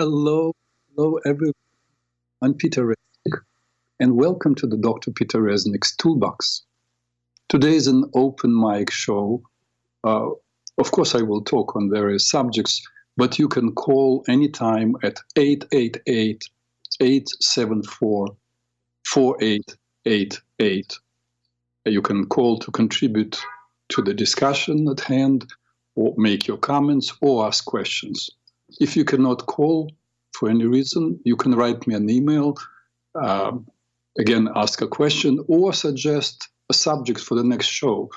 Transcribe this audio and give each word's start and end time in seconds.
Hello, 0.00 0.54
hello 0.94 1.18
everyone. 1.26 1.54
I'm 2.40 2.54
Peter 2.54 2.86
Reznik, 2.86 3.40
and 3.98 4.14
welcome 4.14 4.54
to 4.54 4.68
the 4.68 4.76
Dr. 4.76 5.10
Peter 5.10 5.40
Reznik's 5.40 5.96
Toolbox. 5.96 6.62
Today 7.48 7.74
is 7.74 7.88
an 7.88 8.08
open 8.14 8.56
mic 8.56 8.92
show. 8.92 9.42
Uh, 10.04 10.28
of 10.78 10.92
course, 10.92 11.16
I 11.16 11.22
will 11.22 11.42
talk 11.42 11.74
on 11.74 11.90
various 11.90 12.30
subjects, 12.30 12.80
but 13.16 13.40
you 13.40 13.48
can 13.48 13.74
call 13.74 14.24
anytime 14.28 14.94
at 15.02 15.18
888 15.34 16.44
874 17.00 18.36
4888. 19.04 20.98
You 21.86 22.02
can 22.02 22.26
call 22.26 22.60
to 22.60 22.70
contribute 22.70 23.40
to 23.88 24.02
the 24.02 24.14
discussion 24.14 24.86
at 24.88 25.00
hand, 25.00 25.52
or 25.96 26.14
make 26.16 26.46
your 26.46 26.58
comments, 26.58 27.12
or 27.20 27.48
ask 27.48 27.64
questions. 27.64 28.30
If 28.80 28.96
you 28.96 29.04
cannot 29.04 29.46
call 29.46 29.90
for 30.32 30.48
any 30.48 30.66
reason, 30.66 31.20
you 31.24 31.36
can 31.36 31.54
write 31.54 31.86
me 31.86 31.94
an 31.94 32.08
email. 32.08 32.56
Um, 33.14 33.66
again, 34.18 34.48
ask 34.54 34.82
a 34.82 34.88
question 34.88 35.44
or 35.48 35.72
suggest 35.72 36.48
a 36.70 36.74
subject 36.74 37.20
for 37.20 37.34
the 37.34 37.44
next 37.44 37.66
show. 37.66 38.10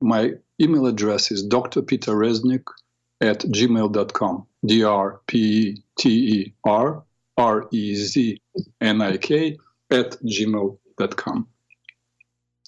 My 0.00 0.32
email 0.60 0.86
address 0.86 1.30
is 1.30 1.48
drpeterreznik 1.48 2.64
at 3.20 3.40
gmail.com. 3.40 4.46
D 4.64 4.84
R 4.84 5.20
P 5.26 5.38
E 5.38 5.82
T 5.98 6.08
E 6.08 6.54
R 6.64 7.02
R 7.36 7.68
E 7.72 7.94
Z 7.94 8.40
N 8.80 9.00
I 9.00 9.16
K 9.16 9.58
at 9.90 10.10
gmail.com. 10.22 11.48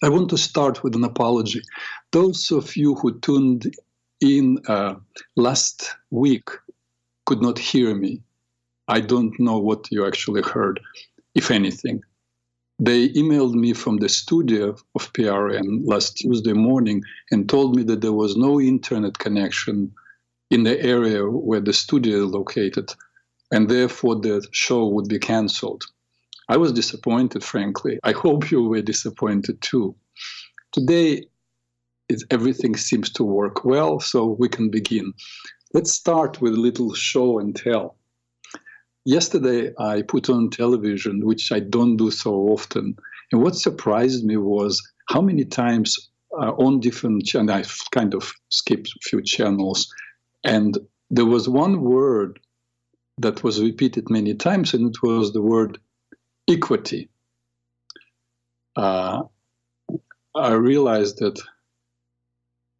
I 0.02 0.08
want 0.08 0.30
to 0.30 0.36
start 0.36 0.82
with 0.82 0.94
an 0.96 1.04
apology. 1.04 1.62
Those 2.12 2.50
of 2.50 2.76
you 2.76 2.94
who 2.96 3.18
tuned 3.20 3.74
in 4.20 4.58
uh, 4.66 4.96
last 5.36 5.94
week 6.10 6.50
could 7.26 7.42
not 7.42 7.58
hear 7.58 7.94
me. 7.94 8.22
I 8.88 9.00
don't 9.00 9.38
know 9.40 9.58
what 9.58 9.90
you 9.90 10.06
actually 10.06 10.42
heard, 10.42 10.80
if 11.34 11.50
anything. 11.50 12.02
They 12.78 13.08
emailed 13.10 13.54
me 13.54 13.72
from 13.72 13.98
the 13.98 14.08
studio 14.08 14.76
of 14.94 15.12
PRN 15.12 15.82
last 15.84 16.16
Tuesday 16.16 16.52
morning 16.52 17.02
and 17.30 17.48
told 17.48 17.76
me 17.76 17.84
that 17.84 18.00
there 18.00 18.12
was 18.12 18.36
no 18.36 18.60
internet 18.60 19.18
connection 19.18 19.92
in 20.50 20.64
the 20.64 20.80
area 20.82 21.24
where 21.24 21.60
the 21.60 21.72
studio 21.72 22.24
is 22.24 22.30
located, 22.30 22.92
and 23.50 23.68
therefore 23.68 24.16
the 24.16 24.46
show 24.50 24.86
would 24.88 25.08
be 25.08 25.18
canceled. 25.18 25.84
I 26.48 26.56
was 26.56 26.72
disappointed, 26.72 27.42
frankly. 27.42 27.98
I 28.04 28.12
hope 28.12 28.50
you 28.50 28.62
were 28.64 28.82
disappointed 28.82 29.62
too. 29.62 29.94
Today, 30.72 31.26
everything 32.30 32.76
seems 32.76 33.10
to 33.10 33.24
work 33.24 33.64
well, 33.64 34.00
so 34.00 34.36
we 34.38 34.48
can 34.48 34.68
begin. 34.70 35.14
Let's 35.74 35.92
start 35.92 36.40
with 36.40 36.54
a 36.54 36.60
little 36.60 36.94
show 36.94 37.40
and 37.40 37.54
tell. 37.54 37.96
Yesterday, 39.04 39.72
I 39.76 40.02
put 40.02 40.30
on 40.30 40.50
television, 40.50 41.26
which 41.26 41.50
I 41.50 41.58
don't 41.58 41.96
do 41.96 42.12
so 42.12 42.32
often. 42.32 42.96
And 43.32 43.42
what 43.42 43.56
surprised 43.56 44.24
me 44.24 44.36
was 44.36 44.80
how 45.08 45.20
many 45.20 45.44
times 45.44 46.10
uh, 46.32 46.52
on 46.52 46.78
different 46.78 47.26
channels, 47.26 47.50
I 47.50 47.90
kind 47.98 48.14
of 48.14 48.32
skipped 48.50 48.86
a 48.86 49.00
few 49.02 49.20
channels, 49.20 49.92
and 50.44 50.78
there 51.10 51.26
was 51.26 51.48
one 51.48 51.80
word 51.80 52.38
that 53.18 53.42
was 53.42 53.60
repeated 53.60 54.08
many 54.08 54.34
times, 54.34 54.74
and 54.74 54.94
it 54.94 55.02
was 55.02 55.32
the 55.32 55.42
word 55.42 55.78
equity. 56.48 57.08
Uh, 58.76 59.24
I 60.36 60.52
realized 60.52 61.18
that 61.18 61.40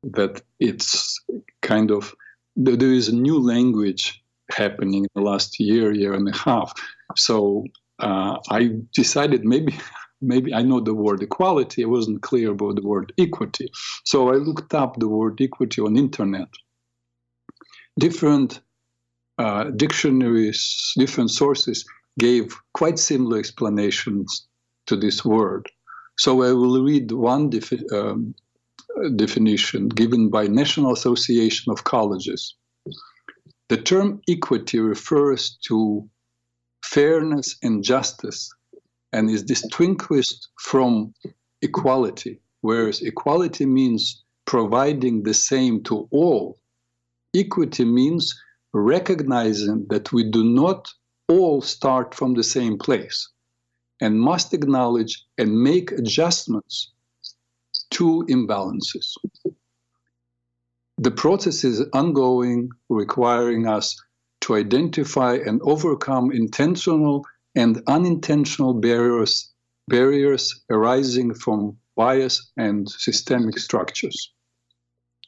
that 0.05 0.42
it's 0.61 1.20
kind 1.61 1.91
of 1.91 2.14
there 2.57 2.93
is 2.93 3.09
a 3.09 3.15
new 3.15 3.39
language 3.39 4.23
happening 4.51 5.05
in 5.05 5.11
the 5.15 5.23
last 5.23 5.59
year, 5.59 5.93
year 5.93 6.15
and 6.15 6.29
a 6.29 6.37
half. 6.37 6.73
So 7.17 7.65
uh, 7.99 8.39
I 8.51 8.71
decided 8.95 9.45
maybe 9.45 9.77
maybe 10.21 10.55
I 10.55 10.63
know 10.63 10.81
the 10.81 10.95
word 10.95 11.23
equality. 11.23 11.85
I 11.85 11.87
wasn't 11.87 12.23
clear 12.23 12.53
about 12.53 12.77
the 12.77 12.87
word 12.87 13.13
equity. 13.19 13.69
So 14.05 14.33
I 14.33 14.37
looked 14.37 14.75
up 14.75 14.98
the 14.98 15.09
word 15.09 15.41
equity 15.41 15.83
on 15.83 15.97
internet. 15.97 16.48
Different 17.98 18.61
uh, 19.39 19.64
dictionaries, 19.64 20.93
different 20.97 21.31
sources 21.31 21.85
gave 22.19 22.57
quite 22.73 22.98
similar 22.98 23.39
explanations 23.39 24.47
to 24.87 24.97
this 24.97 25.25
word. 25.25 25.69
So 26.19 26.43
I 26.43 26.53
will 26.53 26.83
read 26.83 27.11
one 27.11 27.51
um, 27.93 28.35
definition 29.17 29.89
given 29.89 30.31
by 30.31 30.47
National 30.47 30.93
Association 30.93 31.73
of 31.73 31.85
Colleges. 31.85 32.55
The 33.69 33.77
term 33.77 34.21
equity 34.29 34.79
refers 34.79 35.57
to 35.69 36.09
fairness 36.85 37.57
and 37.63 37.83
justice 37.83 38.53
and 39.13 39.31
is 39.31 39.43
distinguished 39.43 40.49
from 40.61 41.15
equality, 41.63 42.41
whereas 42.61 43.01
equality 43.01 43.67
means 43.67 44.23
providing 44.45 45.23
the 45.23 45.35
same 45.35 45.83
to 45.85 46.07
all. 46.11 46.59
Equity 47.35 47.85
means 47.85 48.35
recognizing 48.73 49.87
that 49.89 50.13
we 50.13 50.31
do 50.31 50.45
not 50.45 50.93
all 51.29 51.63
start 51.63 52.15
from 52.15 52.35
the 52.35 52.43
same 52.43 52.77
place 52.79 53.29
and 54.01 54.21
must 54.21 54.53
acknowledge 54.53 55.25
and 55.39 55.63
make 55.63 55.91
adjustments 55.93 56.91
two 57.95 58.27
imbalances. 58.29 59.15
The 60.99 61.13
process 61.13 61.63
is 61.63 61.81
ongoing, 61.93 62.71
requiring 62.89 63.69
us 63.69 63.97
to 64.43 64.57
identify 64.57 65.35
and 65.35 65.61
overcome 65.63 66.33
intentional 66.33 67.25
and 67.55 67.81
unintentional 67.87 68.75
barriers, 68.75 69.53
barriers 69.87 70.61
arising 70.69 71.35
from 71.35 71.79
bias 71.97 72.51
and 72.57 72.89
systemic 72.89 73.59
structures. 73.59 74.33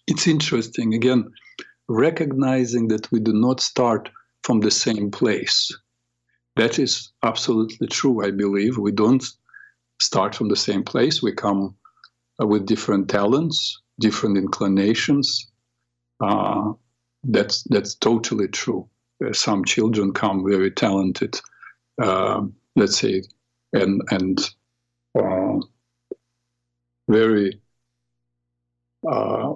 It's 0.09 0.27
interesting, 0.27 0.95
again, 0.95 1.31
recognizing 1.89 2.89
that 2.89 3.11
we 3.13 3.21
do 3.21 3.33
not 3.33 3.61
start 3.61 4.11
from 4.43 4.59
the 4.61 4.73
same 4.73 5.13
place. 5.13 5.71
That 6.57 6.81
is 6.81 7.13
absolutely 7.23 7.87
true, 7.87 8.25
I 8.27 8.33
believe. 8.33 8.77
We 8.77 8.93
don't 8.93 9.25
start 10.01 10.35
from 10.35 10.49
the 10.49 10.57
same 10.57 10.83
place. 10.83 11.23
We 11.23 11.33
come 11.33 11.77
uh, 12.41 12.47
with 12.47 12.67
different 12.67 13.09
talents, 13.09 13.81
different 14.01 14.37
inclinations. 14.37 15.51
Uh, 16.21 16.73
that's 17.25 17.63
that's 17.65 17.95
totally 17.95 18.49
true. 18.49 18.89
Uh, 19.25 19.33
some 19.33 19.65
children 19.65 20.13
come 20.13 20.45
very 20.49 20.71
talented, 20.71 21.41
uh, 22.03 22.43
let's 22.77 22.99
say, 22.99 23.23
and 23.73 24.03
and 24.11 24.51
uh, 25.19 25.59
very 27.09 27.61
uh, 29.11 29.55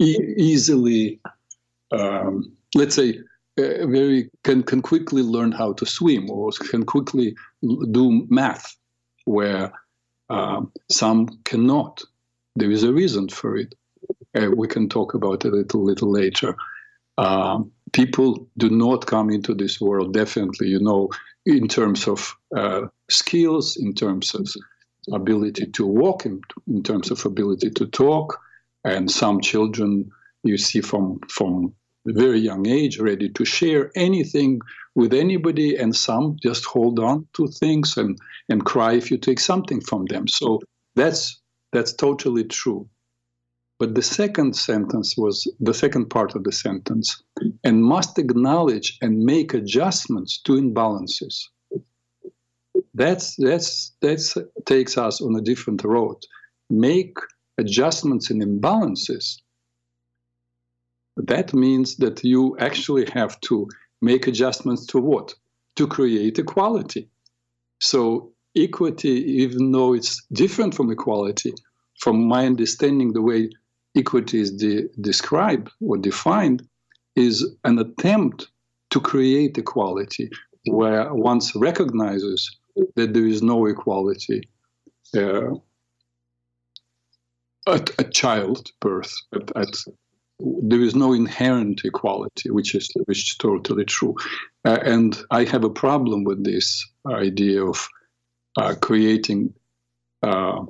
e- 0.00 0.34
easily, 0.36 1.20
um, 1.92 2.56
let's 2.74 2.94
say, 2.94 3.18
very 3.56 4.30
can 4.42 4.62
can 4.62 4.82
quickly 4.82 5.22
learn 5.22 5.52
how 5.52 5.72
to 5.72 5.86
swim 5.86 6.30
or 6.30 6.50
can 6.70 6.84
quickly 6.84 7.34
do 7.62 8.26
math, 8.28 8.76
where 9.24 9.72
um, 10.30 10.72
some 10.90 11.28
cannot. 11.44 12.02
There 12.56 12.70
is 12.70 12.82
a 12.82 12.92
reason 12.92 13.28
for 13.28 13.56
it. 13.56 13.74
Uh, 14.36 14.50
we 14.56 14.68
can 14.68 14.88
talk 14.88 15.14
about 15.14 15.44
it 15.44 15.52
a 15.52 15.56
little, 15.56 15.84
little 15.84 16.10
later. 16.10 16.54
Um, 17.18 17.70
people 17.92 18.48
do 18.58 18.70
not 18.70 19.06
come 19.06 19.30
into 19.30 19.54
this 19.54 19.80
world, 19.80 20.14
definitely, 20.14 20.68
you 20.68 20.80
know, 20.80 21.08
in 21.46 21.68
terms 21.68 22.08
of 22.08 22.34
uh, 22.56 22.82
skills, 23.08 23.76
in 23.76 23.94
terms 23.94 24.34
of 24.34 24.48
ability 25.12 25.66
to 25.66 25.86
walk, 25.86 26.26
in, 26.26 26.40
in 26.66 26.82
terms 26.82 27.10
of 27.10 27.24
ability 27.24 27.70
to 27.70 27.86
talk. 27.86 28.38
And 28.84 29.10
some 29.10 29.40
children 29.40 30.10
you 30.42 30.58
see 30.58 30.80
from, 30.80 31.20
from 31.28 31.74
very 32.12 32.38
young 32.38 32.66
age 32.66 32.98
ready 32.98 33.28
to 33.30 33.44
share 33.44 33.90
anything 33.96 34.60
with 34.94 35.14
anybody, 35.14 35.76
and 35.76 35.96
some 35.96 36.36
just 36.42 36.64
hold 36.64 36.98
on 36.98 37.26
to 37.34 37.48
things 37.48 37.96
and, 37.96 38.18
and 38.48 38.64
cry 38.64 38.92
if 38.94 39.10
you 39.10 39.18
take 39.18 39.40
something 39.40 39.80
from 39.80 40.04
them. 40.06 40.28
So 40.28 40.60
that's 40.94 41.40
that's 41.72 41.92
totally 41.92 42.44
true. 42.44 42.88
But 43.80 43.96
the 43.96 44.02
second 44.02 44.54
sentence 44.54 45.16
was 45.16 45.52
the 45.58 45.74
second 45.74 46.08
part 46.08 46.36
of 46.36 46.44
the 46.44 46.52
sentence, 46.52 47.22
and 47.64 47.82
must 47.82 48.18
acknowledge 48.18 48.96
and 49.02 49.24
make 49.24 49.52
adjustments 49.52 50.40
to 50.42 50.52
imbalances. 50.52 51.48
That's 52.94 53.34
that's 53.36 53.92
that's 54.00 54.36
takes 54.66 54.96
us 54.96 55.20
on 55.20 55.34
a 55.34 55.40
different 55.40 55.82
road. 55.82 56.18
Make 56.70 57.16
adjustments 57.58 58.30
and 58.30 58.42
imbalances. 58.42 59.40
That 61.16 61.54
means 61.54 61.96
that 61.96 62.24
you 62.24 62.56
actually 62.58 63.08
have 63.10 63.40
to 63.42 63.68
make 64.00 64.26
adjustments 64.26 64.86
to 64.86 64.98
what? 64.98 65.34
To 65.76 65.86
create 65.86 66.38
equality. 66.38 67.08
So 67.80 68.32
equity, 68.56 69.42
even 69.42 69.72
though 69.72 69.94
it's 69.94 70.24
different 70.32 70.74
from 70.74 70.90
equality, 70.90 71.54
from 72.00 72.26
my 72.26 72.46
understanding, 72.46 73.12
the 73.12 73.22
way 73.22 73.50
equity 73.96 74.40
is 74.40 74.52
de- 74.52 74.88
described 75.00 75.70
or 75.80 75.96
defined 75.96 76.66
is 77.16 77.46
an 77.64 77.78
attempt 77.78 78.48
to 78.90 79.00
create 79.00 79.56
equality 79.58 80.30
where 80.66 81.12
one 81.14 81.40
recognizes 81.54 82.58
that 82.96 83.14
there 83.14 83.26
is 83.26 83.42
no 83.42 83.66
equality 83.66 84.48
uh, 85.16 85.54
at, 87.66 87.90
at 87.98 88.12
childbirth, 88.12 89.14
at, 89.34 89.56
at 89.56 89.74
there 90.40 90.80
is 90.80 90.94
no 90.94 91.12
inherent 91.12 91.82
equality, 91.84 92.50
which 92.50 92.74
is 92.74 92.90
which 93.06 93.30
is 93.30 93.36
totally 93.36 93.84
true. 93.84 94.14
Uh, 94.64 94.78
and 94.84 95.16
I 95.30 95.44
have 95.44 95.64
a 95.64 95.70
problem 95.70 96.24
with 96.24 96.44
this 96.44 96.84
idea 97.06 97.64
of 97.64 97.88
uh, 98.56 98.74
creating 98.80 99.54
uh, 100.22 100.64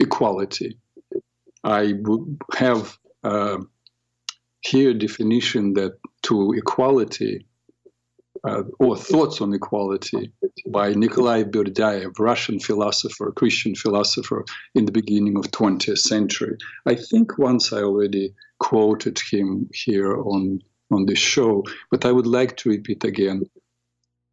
equality. 0.00 0.78
I 1.62 1.94
would 2.00 2.38
have 2.54 2.98
uh, 3.22 3.58
here 4.60 4.94
definition 4.94 5.74
that 5.74 5.98
to 6.22 6.52
equality 6.52 7.46
uh, 8.44 8.62
or 8.78 8.96
thoughts 8.96 9.40
on 9.40 9.52
equality 9.52 10.32
by 10.68 10.92
Nikolai 10.92 11.44
Berdyaev, 11.44 12.18
Russian 12.18 12.60
philosopher, 12.60 13.32
Christian 13.32 13.74
philosopher 13.74 14.44
in 14.74 14.84
the 14.84 14.92
beginning 14.92 15.36
of 15.36 15.44
20th 15.50 15.98
century. 15.98 16.56
I 16.86 16.94
think 16.94 17.38
once 17.38 17.72
I 17.72 17.78
already 17.78 18.34
quoted 18.58 19.18
him 19.18 19.68
here 19.72 20.16
on, 20.16 20.60
on 20.90 21.06
this 21.06 21.18
show, 21.18 21.64
but 21.90 22.04
I 22.04 22.12
would 22.12 22.26
like 22.26 22.56
to 22.58 22.70
repeat 22.70 23.04
again. 23.04 23.44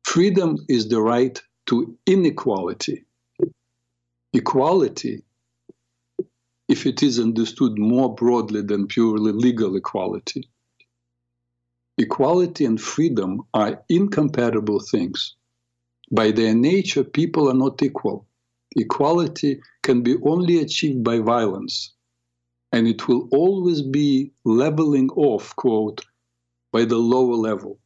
Freedom 0.04 0.58
is 0.68 0.88
the 0.88 1.02
right 1.02 1.42
to 1.68 1.98
inequality. 2.06 3.06
Equality, 4.34 5.24
if 6.68 6.86
it 6.86 7.04
is 7.04 7.20
understood 7.20 7.78
more 7.78 8.14
broadly 8.14 8.62
than 8.62 8.88
purely 8.88 9.32
legal 9.32 9.76
equality, 9.76 10.50
equality 11.98 12.66
and 12.66 12.82
freedom 12.82 13.42
are 13.54 13.84
incompatible 13.90 14.80
things. 14.80 15.36
By 16.12 16.32
their 16.32 16.54
nature, 16.54 17.04
people 17.04 17.50
are 17.50 17.56
not 17.56 17.82
equal. 17.82 18.28
Equality 18.76 19.62
can 19.84 20.02
be 20.02 20.18
only 20.24 20.60
achieved 20.60 21.04
by 21.04 21.20
violence, 21.20 21.94
and 22.74 22.88
it 22.88 23.08
will 23.08 23.30
always 23.32 23.84
be 23.84 24.34
leveling 24.44 25.10
off, 25.12 25.56
quote, 25.56 26.02
by 26.72 26.84
the 26.84 26.98
lower 26.98 27.36
level. 27.36 27.80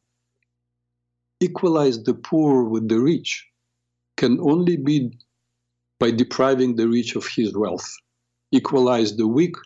Equalize 1.40 2.02
the 2.02 2.14
poor 2.14 2.64
with 2.64 2.88
the 2.88 2.98
rich 2.98 3.46
can 4.16 4.40
only 4.40 4.78
be 4.78 5.12
by 6.00 6.10
depriving 6.10 6.74
the 6.74 6.88
rich 6.88 7.16
of 7.16 7.26
his 7.26 7.54
wealth. 7.54 7.88
Equalize 8.50 9.14
the 9.14 9.28
weak 9.28 9.56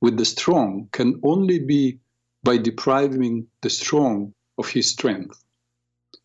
with 0.00 0.16
the 0.16 0.24
strong 0.24 0.88
can 0.90 1.20
only 1.22 1.60
be 1.60 2.00
by 2.42 2.56
depriving 2.56 3.46
the 3.62 3.70
strong 3.70 4.34
of 4.58 4.68
his 4.68 4.90
strength. 4.90 5.44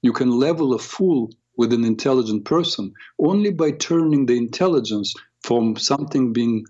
You 0.02 0.14
can 0.14 0.32
level 0.32 0.74
a 0.74 0.80
fool 0.80 1.30
with 1.58 1.74
an 1.74 1.86
intelligent 1.86 2.46
person 2.46 2.94
only 3.20 3.52
by 3.52 3.72
turning 3.72 4.26
the 4.26 4.38
intelligence 4.38 5.14
from 5.44 5.76
something 5.76 6.34
being 6.34 6.66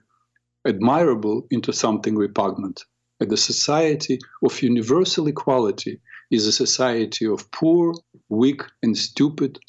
admirable 0.67 1.47
into 1.49 1.73
something 1.73 2.15
repugnant. 2.15 2.83
And 3.19 3.29
the 3.29 3.37
society 3.37 4.19
of 4.43 4.61
universal 4.61 5.27
equality 5.27 5.99
is 6.29 6.45
a 6.45 6.51
society 6.51 7.25
of 7.25 7.49
poor, 7.51 7.95
weak, 8.29 8.61
and 8.83 8.95
stupid 8.95 9.59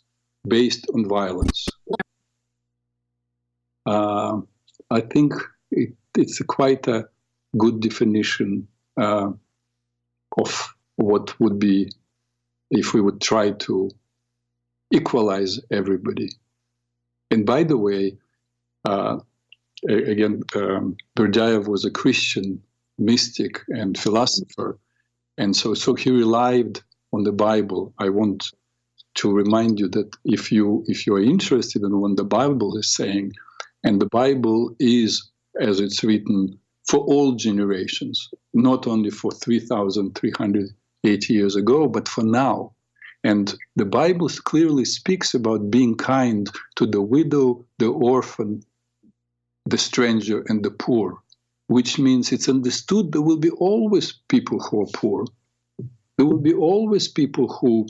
based 0.46 0.86
on 0.94 1.08
violence. 1.08 1.66
Uh, 3.86 4.40
I 4.90 5.00
think 5.00 5.32
it, 5.70 5.94
it's 6.16 6.40
a 6.40 6.44
quite 6.44 6.86
a 6.88 7.08
good 7.56 7.80
definition 7.80 8.68
uh, 9.00 9.30
of 10.36 10.74
what 10.96 11.38
would 11.40 11.58
be 11.58 11.90
if 12.70 12.92
we 12.92 13.00
would 13.00 13.20
try 13.20 13.52
to 13.52 13.90
equalize 14.92 15.60
everybody. 15.70 16.28
And 17.30 17.46
by 17.46 17.62
the 17.62 17.76
way, 17.76 18.18
uh, 18.84 19.18
again, 19.88 20.42
um, 20.56 20.96
Berdyaev 21.16 21.68
was 21.68 21.84
a 21.84 21.90
Christian 21.90 22.62
mystic 22.98 23.62
and 23.68 23.96
philosopher, 23.96 24.78
and 25.36 25.54
so 25.54 25.74
so 25.74 25.94
he 25.94 26.10
relied 26.10 26.80
on 27.12 27.24
the 27.24 27.32
Bible. 27.32 27.92
I 27.98 28.08
want 28.08 28.50
to 29.14 29.32
remind 29.32 29.78
you 29.78 29.88
that 29.88 30.16
if 30.24 30.52
you 30.52 30.84
if 30.86 31.06
you 31.06 31.14
are 31.14 31.22
interested 31.22 31.82
in 31.82 32.00
what 32.00 32.16
the 32.16 32.24
Bible 32.24 32.76
is 32.76 32.94
saying, 32.94 33.32
and 33.84 34.00
the 34.00 34.08
Bible 34.08 34.74
is 34.78 35.30
as 35.60 35.80
it's 35.80 36.04
written 36.04 36.58
for 36.88 37.00
all 37.00 37.32
generations, 37.32 38.30
not 38.54 38.86
only 38.86 39.10
for 39.10 39.30
3,380 39.30 41.34
years 41.34 41.56
ago, 41.56 41.86
but 41.86 42.08
for 42.08 42.24
now. 42.24 42.72
And 43.24 43.54
the 43.76 43.84
Bible 43.84 44.28
clearly 44.28 44.84
speaks 44.84 45.34
about 45.34 45.70
being 45.70 45.96
kind 45.96 46.48
to 46.76 46.86
the 46.86 47.02
widow, 47.02 47.64
the 47.78 47.88
orphan, 47.88 48.62
the 49.70 49.78
stranger, 49.78 50.44
and 50.48 50.64
the 50.64 50.70
poor, 50.70 51.18
which 51.66 51.98
means 51.98 52.32
it's 52.32 52.48
understood 52.48 53.12
there 53.12 53.22
will 53.22 53.38
be 53.38 53.50
always 53.50 54.12
people 54.28 54.58
who 54.60 54.82
are 54.82 54.92
poor. 54.94 55.26
There 56.16 56.26
will 56.26 56.40
be 56.40 56.54
always 56.54 57.08
people 57.08 57.48
who 57.48 57.86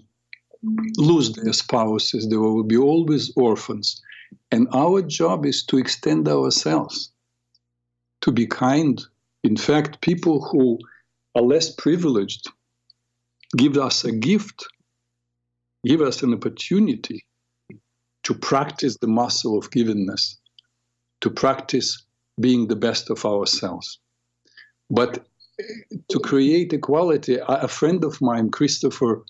lose 0.96 1.32
their 1.32 1.52
spouses. 1.52 2.28
There 2.28 2.40
will 2.40 2.64
be 2.64 2.76
always 2.76 3.32
orphans. 3.36 4.02
And 4.50 4.68
our 4.72 5.02
job 5.02 5.46
is 5.46 5.64
to 5.66 5.78
extend 5.78 6.28
ourselves 6.28 7.12
to 8.22 8.32
be 8.32 8.46
kind. 8.46 9.00
In 9.44 9.56
fact, 9.56 10.00
people 10.00 10.44
who 10.44 10.78
are 11.34 11.42
less 11.42 11.74
privileged 11.74 12.48
give 13.56 13.76
us 13.78 14.04
a 14.04 14.12
gift, 14.12 14.66
give 15.86 16.02
us 16.02 16.22
an 16.22 16.34
opportunity 16.34 17.24
to 18.24 18.34
practice 18.34 18.98
the 18.98 19.06
muscle 19.06 19.56
of 19.56 19.70
givingness, 19.70 20.36
to 21.20 21.30
practice 21.30 22.04
being 22.40 22.68
the 22.68 22.76
best 22.76 23.10
of 23.10 23.24
ourselves. 23.24 23.98
But 24.90 25.24
eh, 25.60 25.64
to 26.08 26.20
create 26.20 26.72
equality, 26.72 27.38
a 27.46 27.68
friend 27.68 28.04
of 28.04 28.20
mine, 28.20 28.50
Christopher 28.50 29.24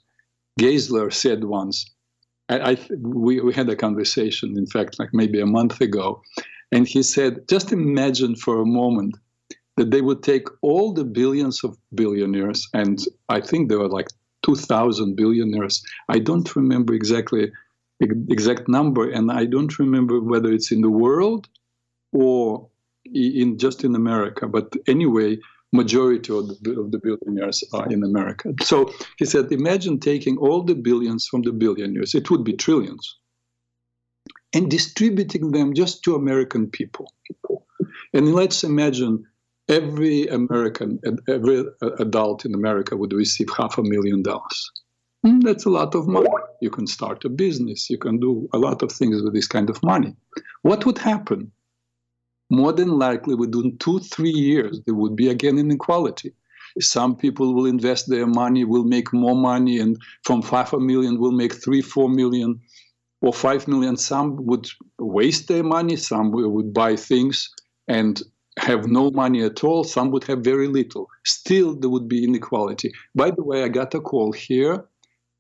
Geisler, 0.61 1.13
said 1.13 1.45
once, 1.45 1.91
I, 2.49 2.73
I, 2.73 2.79
we, 3.01 3.41
we 3.41 3.55
had 3.55 3.69
a 3.69 3.77
conversation, 3.77 4.57
in 4.57 4.67
fact, 4.67 4.99
like 4.99 5.11
maybe 5.13 5.41
a 5.41 5.47
month 5.47 5.81
ago, 5.81 6.23
and 6.73 6.87
he 6.87 7.03
said, 7.03 7.49
just 7.49 7.73
imagine 7.73 8.37
for 8.37 8.61
a 8.61 8.67
moment 8.67 9.17
that 9.77 9.91
they 9.91 10.01
would 10.01 10.23
take 10.23 10.49
all 10.61 10.93
the 10.93 11.05
billions 11.05 11.63
of 11.65 11.79
billionaires, 11.95 12.69
and 12.75 13.05
I 13.29 13.41
think 13.41 13.69
there 13.69 13.79
were 13.79 13.89
like 13.89 14.09
2,000 14.43 15.15
billionaires. 15.15 15.83
I 16.09 16.19
don't 16.19 16.57
remember 16.57 16.95
exactly 16.95 17.53
exact 18.01 18.69
number, 18.69 19.11
and 19.11 19.31
I 19.31 19.45
don't 19.45 19.79
remember 19.79 20.21
whether 20.21 20.53
it's 20.53 20.71
in 20.71 20.83
the 20.83 20.91
world 20.91 21.49
or 22.13 22.69
in 23.05 23.59
just 23.59 23.85
in 23.85 23.95
America. 23.95 24.47
But 24.47 24.75
anyway, 24.87 25.39
majority 25.73 26.33
of 26.33 26.49
the, 26.63 26.81
of 26.81 26.91
the 26.91 26.99
billionaires 26.99 27.63
are 27.73 27.91
in 27.91 28.03
America. 28.03 28.53
So 28.63 28.93
he 29.19 29.25
said, 29.25 29.53
imagine 29.53 30.01
taking 30.01 30.39
all 30.39 30.63
the 30.63 30.75
billions 30.75 31.27
from 31.27 31.43
the 31.43 31.53
billionaires. 31.53 32.15
It 32.15 32.31
would 32.31 32.45
be 32.45 32.55
trillions 32.55 33.17
and 34.55 34.71
distributing 34.71 35.53
them 35.53 35.75
just 35.75 36.03
to 36.05 36.15
American 36.15 36.69
people. 36.69 37.13
And 38.15 38.35
let's 38.35 38.65
imagine 38.65 39.27
every 39.69 40.27
American, 40.29 40.99
every 41.29 41.65
adult 41.99 42.45
in 42.45 42.55
America 42.55 42.97
would 42.97 43.13
receive 43.13 43.49
half 43.57 43.77
a 43.77 43.83
million 43.83 44.23
dollars. 44.23 44.71
Hmm, 45.23 45.41
that's 45.41 45.67
a 45.67 45.71
lot 45.71 45.95
of 45.95 46.07
money. 46.07 46.29
You 46.63 46.71
can 46.71 46.87
start 46.87 47.25
a 47.25 47.29
business, 47.29 47.91
you 47.91 47.99
can 47.99 48.19
do 48.19 48.49
a 48.53 48.59
lot 48.59 48.83
of 48.83 48.91
things 48.91 49.23
with 49.23 49.35
this 49.35 49.49
kind 49.49 49.69
of 49.69 49.83
money. 49.83 50.15
What 50.63 50.87
would 50.87 50.99
happen? 50.99 51.53
More 52.51 52.73
than 52.73 52.99
likely, 52.99 53.35
within 53.35 53.77
two, 53.79 53.99
three 54.01 54.31
years, 54.31 54.81
there 54.87 54.95
would 54.95 55.17
be 55.17 55.29
again 55.29 55.59
inequality. 55.59 56.33
Some 56.81 57.17
people 57.17 57.55
will 57.55 57.67
invest 57.67 58.09
their 58.09 58.27
money, 58.27 58.65
will 58.65 58.85
make 58.85 59.13
more 59.13 59.37
money, 59.37 59.79
and 59.79 59.97
from 60.25 60.43
five 60.43 60.73
a 60.73 60.81
million 60.81 61.19
will 61.19 61.33
make 61.33 61.55
three, 61.55 61.83
four 61.83 62.09
million 62.09 62.61
or 63.21 63.33
5 63.33 63.69
million, 63.69 63.97
some 63.97 64.37
would 64.47 64.69
waste 64.99 65.49
their 65.49 65.65
money, 65.65 65.97
some 65.97 66.31
would 66.31 66.73
buy 66.73 66.97
things 66.97 67.51
and 67.89 68.23
have 68.59 68.87
no 68.87 69.11
money 69.11 69.43
at 69.43 69.65
all, 69.65 69.85
some 69.85 70.11
would 70.11 70.25
have 70.25 70.41
very 70.41 70.69
little. 70.69 71.09
Still, 71.25 71.75
there 71.75 71.91
would 71.91 72.09
be 72.09 72.25
inequality. 72.25 72.93
By 73.15 73.31
the 73.31 73.43
way, 73.43 73.65
I 73.65 73.69
got 73.69 73.95
a 73.95 74.01
call 74.01 74.33
here, 74.33 74.85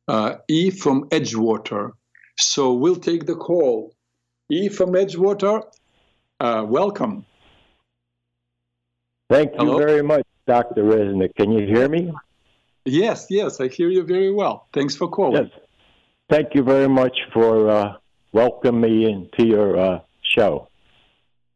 uh, 0.08 0.36
E 0.48 0.70
from 0.70 1.08
Edgewater. 1.10 1.92
So 2.38 2.72
we'll 2.72 2.96
take 2.96 3.26
the 3.26 3.36
call. 3.36 3.94
E 4.50 4.68
from 4.68 4.92
Edgewater, 4.92 5.62
uh, 6.40 6.64
welcome. 6.66 7.24
Thank 9.30 9.52
you 9.52 9.58
Hello? 9.58 9.78
very 9.78 10.02
much, 10.02 10.26
Dr. 10.46 10.84
Reznik. 10.84 11.34
Can 11.34 11.52
you 11.52 11.66
hear 11.66 11.88
me? 11.88 12.12
Yes, 12.84 13.26
yes, 13.28 13.60
I 13.60 13.68
hear 13.68 13.88
you 13.88 14.02
very 14.04 14.32
well. 14.32 14.66
Thanks 14.72 14.96
for 14.96 15.08
calling. 15.08 15.50
Yes 15.52 15.60
thank 16.28 16.54
you 16.54 16.62
very 16.62 16.88
much 16.88 17.16
for 17.32 17.70
uh, 17.70 17.94
welcoming 18.32 18.80
me 18.80 19.10
into 19.10 19.46
your 19.46 19.78
uh, 19.78 20.00
show. 20.22 20.68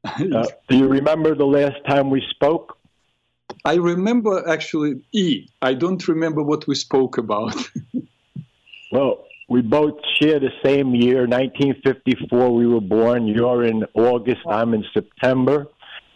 Uh, 0.04 0.44
do 0.68 0.76
you 0.76 0.88
remember 0.88 1.32
the 1.34 1.46
last 1.46 1.76
time 1.86 2.10
we 2.10 2.20
spoke? 2.30 2.76
I 3.64 3.74
remember 3.74 4.48
actually 4.48 5.00
E. 5.12 5.46
I 5.62 5.74
don't 5.74 6.08
remember 6.08 6.42
what 6.42 6.66
we 6.66 6.74
spoke 6.74 7.18
about. 7.18 7.54
Well, 8.90 9.24
we 9.48 9.60
both 9.60 9.94
share 10.20 10.38
the 10.40 10.50
same 10.64 10.94
year, 10.94 11.26
1954. 11.26 12.54
We 12.54 12.66
were 12.66 12.80
born. 12.80 13.26
You're 13.26 13.64
in 13.64 13.84
August. 13.94 14.40
I'm 14.48 14.74
in 14.74 14.84
September. 14.94 15.66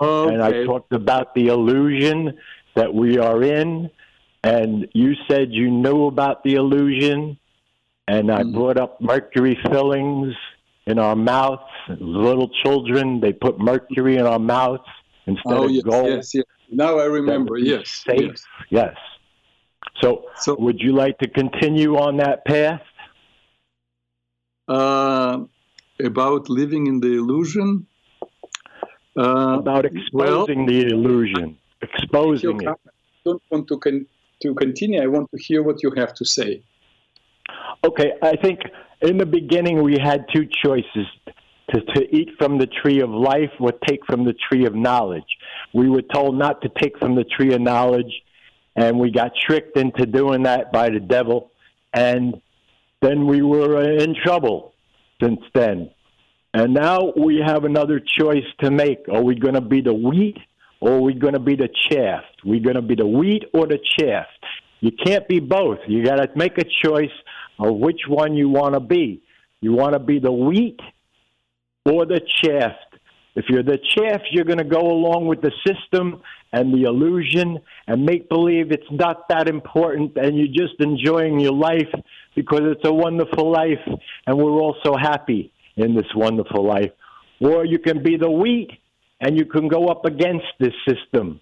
Okay. 0.00 0.34
And 0.34 0.42
I 0.42 0.64
talked 0.64 0.92
about 0.92 1.34
the 1.34 1.48
illusion 1.48 2.38
that 2.74 2.92
we 2.94 3.18
are 3.18 3.42
in. 3.42 3.90
And 4.44 4.86
you 4.92 5.14
said 5.28 5.48
you 5.50 5.70
knew 5.70 6.06
about 6.06 6.44
the 6.44 6.54
illusion. 6.54 7.38
And 8.08 8.30
I 8.30 8.42
Mhm. 8.42 8.54
brought 8.54 8.78
up 8.78 9.00
mercury 9.00 9.58
fillings 9.70 10.34
in 10.86 10.98
our 10.98 11.16
mouths. 11.16 11.62
Little 11.88 12.48
children, 12.64 13.20
they 13.20 13.32
put 13.32 13.58
mercury 13.58 14.16
in 14.16 14.26
our 14.26 14.38
mouths 14.38 14.84
instead 15.26 15.52
oh 15.52 15.64
of 15.64 15.70
yes, 15.72 15.82
gold. 15.82 16.06
yes, 16.08 16.34
yes. 16.34 16.44
Now 16.70 16.98
I 16.98 17.06
remember. 17.06 17.58
Yes, 17.58 17.88
safe. 18.06 18.20
yes. 18.20 18.44
Yes. 18.70 18.96
So, 20.02 20.26
So 20.36 20.56
would 20.58 20.80
you 20.80 20.92
like 20.92 21.18
to 21.18 21.28
continue 21.28 21.96
on 21.96 22.16
that 22.18 22.44
path? 22.44 22.82
Uh, 24.68 25.38
about 26.02 26.48
living 26.48 26.86
in 26.86 27.00
the 27.00 27.14
illusion. 27.14 27.86
Uh, 29.18 29.56
About 29.60 29.86
well- 30.12 30.42
exposing 30.44 30.66
the 30.66 30.80
illusion, 30.88 31.56
exposing 31.80 32.60
it. 32.60 32.68
I 32.68 32.74
don't 33.24 33.42
want 33.50 33.66
to 33.68 33.78
con- 33.78 34.06
to 34.42 34.54
continue. 34.54 35.00
I 35.02 35.06
want 35.06 35.30
to 35.30 35.38
hear 35.38 35.62
what 35.62 35.82
you 35.82 35.90
have 35.96 36.12
to 36.14 36.24
say. 36.26 36.62
Okay, 37.82 38.12
I 38.22 38.36
think 38.36 38.60
in 39.00 39.16
the 39.16 39.24
beginning 39.24 39.82
we 39.82 39.96
had 39.98 40.26
two 40.34 40.46
choices 40.62 41.06
to, 41.70 41.80
to 41.94 42.14
eat 42.14 42.28
from 42.38 42.58
the 42.58 42.66
tree 42.66 43.00
of 43.00 43.08
life 43.08 43.52
or 43.58 43.72
take 43.88 44.04
from 44.04 44.24
the 44.26 44.34
tree 44.34 44.66
of 44.66 44.74
knowledge. 44.74 45.30
We 45.72 45.88
were 45.88 46.02
told 46.02 46.36
not 46.38 46.60
to 46.62 46.68
take 46.80 46.98
from 46.98 47.14
the 47.14 47.24
tree 47.24 47.54
of 47.54 47.62
knowledge, 47.62 48.12
and 48.76 48.98
we 48.98 49.10
got 49.10 49.32
tricked 49.46 49.78
into 49.78 50.04
doing 50.04 50.42
that 50.42 50.72
by 50.72 50.90
the 50.90 51.00
devil, 51.00 51.50
and 51.94 52.40
then 53.02 53.26
we 53.26 53.42
were 53.42 53.82
in 53.98 54.14
trouble 54.14 54.74
since 55.22 55.40
then. 55.54 55.90
And 56.54 56.72
now 56.72 57.12
we 57.16 57.42
have 57.44 57.64
another 57.64 58.00
choice 58.00 58.46
to 58.60 58.70
make. 58.70 59.08
Are 59.12 59.22
we 59.22 59.34
going 59.34 59.54
to 59.54 59.60
be 59.60 59.82
the 59.82 59.92
wheat 59.92 60.38
or 60.80 60.92
are 60.92 61.00
we 61.00 61.14
going 61.14 61.34
to 61.34 61.40
be 61.40 61.54
the 61.54 61.68
chaff? 61.90 62.24
We're 62.44 62.62
going 62.62 62.76
to 62.76 62.82
be 62.82 62.94
the 62.94 63.06
wheat 63.06 63.44
or 63.52 63.66
the 63.66 63.78
chaff. 63.98 64.26
You 64.80 64.92
can't 65.04 65.26
be 65.28 65.40
both. 65.40 65.78
You 65.86 66.04
got 66.04 66.16
to 66.16 66.28
make 66.34 66.58
a 66.58 66.64
choice 66.64 67.12
of 67.58 67.76
which 67.76 68.02
one 68.08 68.34
you 68.34 68.48
want 68.48 68.74
to 68.74 68.80
be. 68.80 69.22
You 69.60 69.72
want 69.72 69.94
to 69.94 69.98
be 69.98 70.18
the 70.18 70.32
wheat 70.32 70.80
or 71.84 72.06
the 72.06 72.20
chaff. 72.42 72.76
If 73.34 73.46
you're 73.48 73.62
the 73.62 73.78
chaff, 73.94 74.22
you're 74.30 74.44
going 74.44 74.58
to 74.58 74.64
go 74.64 74.80
along 74.80 75.26
with 75.26 75.42
the 75.42 75.52
system 75.66 76.22
and 76.52 76.72
the 76.72 76.84
illusion 76.84 77.58
and 77.86 78.04
make 78.04 78.28
believe 78.28 78.70
it's 78.70 78.90
not 78.90 79.28
that 79.28 79.48
important 79.48 80.16
and 80.16 80.38
you're 80.38 80.46
just 80.66 80.80
enjoying 80.80 81.40
your 81.40 81.52
life 81.52 81.92
because 82.34 82.62
it's 82.64 82.84
a 82.84 82.92
wonderful 82.92 83.50
life 83.50 83.84
and 84.26 84.36
we're 84.36 84.50
all 84.50 84.76
so 84.84 84.96
happy 84.96 85.52
in 85.76 85.94
this 85.94 86.06
wonderful 86.14 86.64
life. 86.66 86.92
Or 87.40 87.64
you 87.64 87.78
can 87.78 88.02
be 88.02 88.16
the 88.16 88.30
wheat 88.30 88.70
and 89.20 89.36
you 89.36 89.44
can 89.44 89.68
go 89.68 89.86
up 89.88 90.04
against 90.04 90.46
this 90.58 90.74
system. 90.88 91.40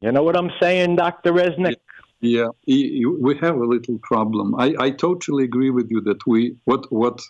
You 0.00 0.12
know 0.12 0.22
what 0.22 0.36
I'm 0.36 0.50
saying, 0.60 0.96
Dr. 0.96 1.32
Reznik? 1.32 1.76
Yeah, 2.20 2.48
we 2.66 3.36
have 3.40 3.56
a 3.56 3.64
little 3.64 3.98
problem. 3.98 4.54
I, 4.54 4.74
I 4.78 4.90
totally 4.90 5.44
agree 5.44 5.70
with 5.70 5.90
you 5.90 6.00
that 6.02 6.26
we 6.26 6.56
what 6.64 6.90
what 6.90 7.20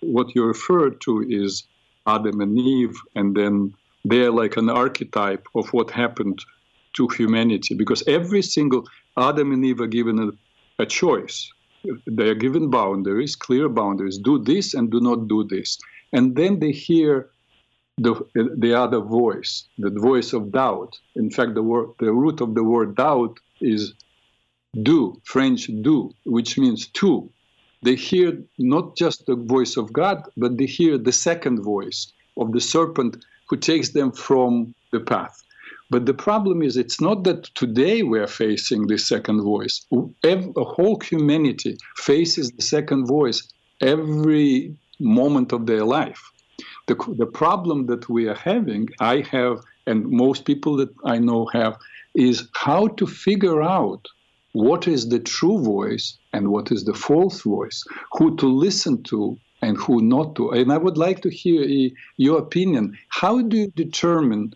what 0.00 0.34
you 0.34 0.44
referred 0.44 1.00
to 1.02 1.24
is 1.28 1.64
Adam 2.06 2.40
and 2.40 2.58
Eve, 2.58 2.96
and 3.14 3.36
then 3.36 3.74
they're 4.04 4.30
like 4.30 4.56
an 4.56 4.68
archetype 4.68 5.46
of 5.54 5.72
what 5.72 5.90
happened 5.90 6.44
to 6.94 7.08
humanity 7.08 7.74
because 7.74 8.02
every 8.06 8.42
single 8.42 8.86
Adam 9.16 9.52
and 9.52 9.64
Eve 9.64 9.80
are 9.80 9.86
given 9.86 10.18
a, 10.18 10.82
a 10.82 10.86
choice. 10.86 11.50
They 12.06 12.28
are 12.28 12.34
given 12.34 12.70
boundaries, 12.70 13.36
clear 13.36 13.68
boundaries. 13.68 14.18
Do 14.18 14.38
this 14.38 14.74
and 14.74 14.90
do 14.90 15.00
not 15.00 15.28
do 15.28 15.44
this, 15.44 15.78
and 16.12 16.36
then 16.36 16.58
they 16.58 16.72
hear 16.72 17.30
the 17.96 18.14
the 18.34 18.74
other 18.74 19.00
voice, 19.00 19.64
the 19.78 19.90
voice 19.90 20.32
of 20.32 20.52
doubt. 20.52 20.98
In 21.16 21.30
fact, 21.30 21.54
the 21.54 21.62
word 21.62 21.88
the 21.98 22.12
root 22.12 22.40
of 22.40 22.54
the 22.54 22.64
word 22.64 22.96
doubt 22.96 23.38
is 23.60 23.94
do, 24.82 25.20
French 25.24 25.70
do, 25.82 26.10
which 26.24 26.58
means 26.58 26.88
two. 26.88 27.30
They 27.82 27.94
hear 27.94 28.42
not 28.58 28.96
just 28.96 29.26
the 29.26 29.36
voice 29.36 29.76
of 29.76 29.92
God, 29.92 30.28
but 30.36 30.58
they 30.58 30.66
hear 30.66 30.98
the 30.98 31.12
second 31.12 31.62
voice 31.62 32.12
of 32.36 32.52
the 32.52 32.60
serpent 32.60 33.24
who 33.48 33.56
takes 33.56 33.90
them 33.90 34.12
from 34.12 34.74
the 34.92 35.00
path. 35.00 35.42
But 35.90 36.06
the 36.06 36.14
problem 36.14 36.62
is, 36.62 36.76
it's 36.76 37.00
not 37.00 37.24
that 37.24 37.44
today 37.56 38.02
we 38.02 38.20
are 38.20 38.28
facing 38.28 38.86
this 38.86 39.08
second 39.08 39.42
voice. 39.42 39.84
A 40.24 40.64
whole 40.64 41.00
humanity 41.00 41.78
faces 41.96 42.52
the 42.52 42.62
second 42.62 43.06
voice 43.06 43.52
every 43.80 44.76
moment 45.00 45.52
of 45.52 45.66
their 45.66 45.84
life. 45.84 46.22
The, 46.86 46.94
the 47.18 47.26
problem 47.26 47.86
that 47.86 48.08
we 48.08 48.28
are 48.28 48.36
having, 48.36 48.88
I 49.00 49.24
have, 49.30 49.58
and 49.86 50.06
most 50.08 50.44
people 50.44 50.76
that 50.76 50.90
I 51.04 51.18
know 51.18 51.46
have, 51.52 51.76
is 52.14 52.48
how 52.54 52.88
to 52.98 53.06
figure 53.06 53.62
out 53.62 54.06
what 54.52 54.86
is 54.86 55.08
the 55.08 55.20
true 55.20 55.62
voice 55.62 56.18
and 56.32 56.48
what 56.48 56.70
is 56.70 56.84
the 56.84 56.94
false 56.94 57.42
voice, 57.42 57.84
who 58.12 58.36
to 58.36 58.46
listen 58.46 59.02
to 59.04 59.38
and 59.62 59.76
who 59.76 60.02
not 60.02 60.34
to. 60.36 60.50
And 60.50 60.72
I 60.72 60.76
would 60.76 60.96
like 60.96 61.20
to 61.22 61.30
hear 61.30 61.62
uh, 61.62 61.94
your 62.16 62.38
opinion. 62.38 62.96
How 63.08 63.42
do 63.42 63.56
you 63.56 63.72
determine 63.74 64.54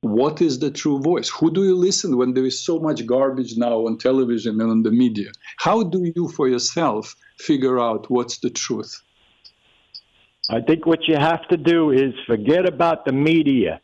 what 0.00 0.40
is 0.40 0.58
the 0.58 0.70
true 0.70 1.00
voice? 1.00 1.28
Who 1.28 1.50
do 1.50 1.64
you 1.64 1.74
listen 1.74 2.16
when 2.16 2.34
there 2.34 2.46
is 2.46 2.64
so 2.64 2.78
much 2.78 3.04
garbage 3.04 3.56
now 3.56 3.86
on 3.86 3.98
television 3.98 4.60
and 4.60 4.70
on 4.70 4.82
the 4.82 4.92
media? 4.92 5.30
How 5.56 5.82
do 5.82 6.12
you 6.14 6.28
for 6.28 6.48
yourself 6.48 7.16
figure 7.38 7.80
out 7.80 8.08
what's 8.10 8.38
the 8.38 8.50
truth? 8.50 9.02
I 10.50 10.60
think 10.60 10.86
what 10.86 11.06
you 11.08 11.16
have 11.16 11.46
to 11.48 11.56
do 11.56 11.90
is 11.90 12.14
forget 12.26 12.66
about 12.66 13.04
the 13.04 13.12
media. 13.12 13.80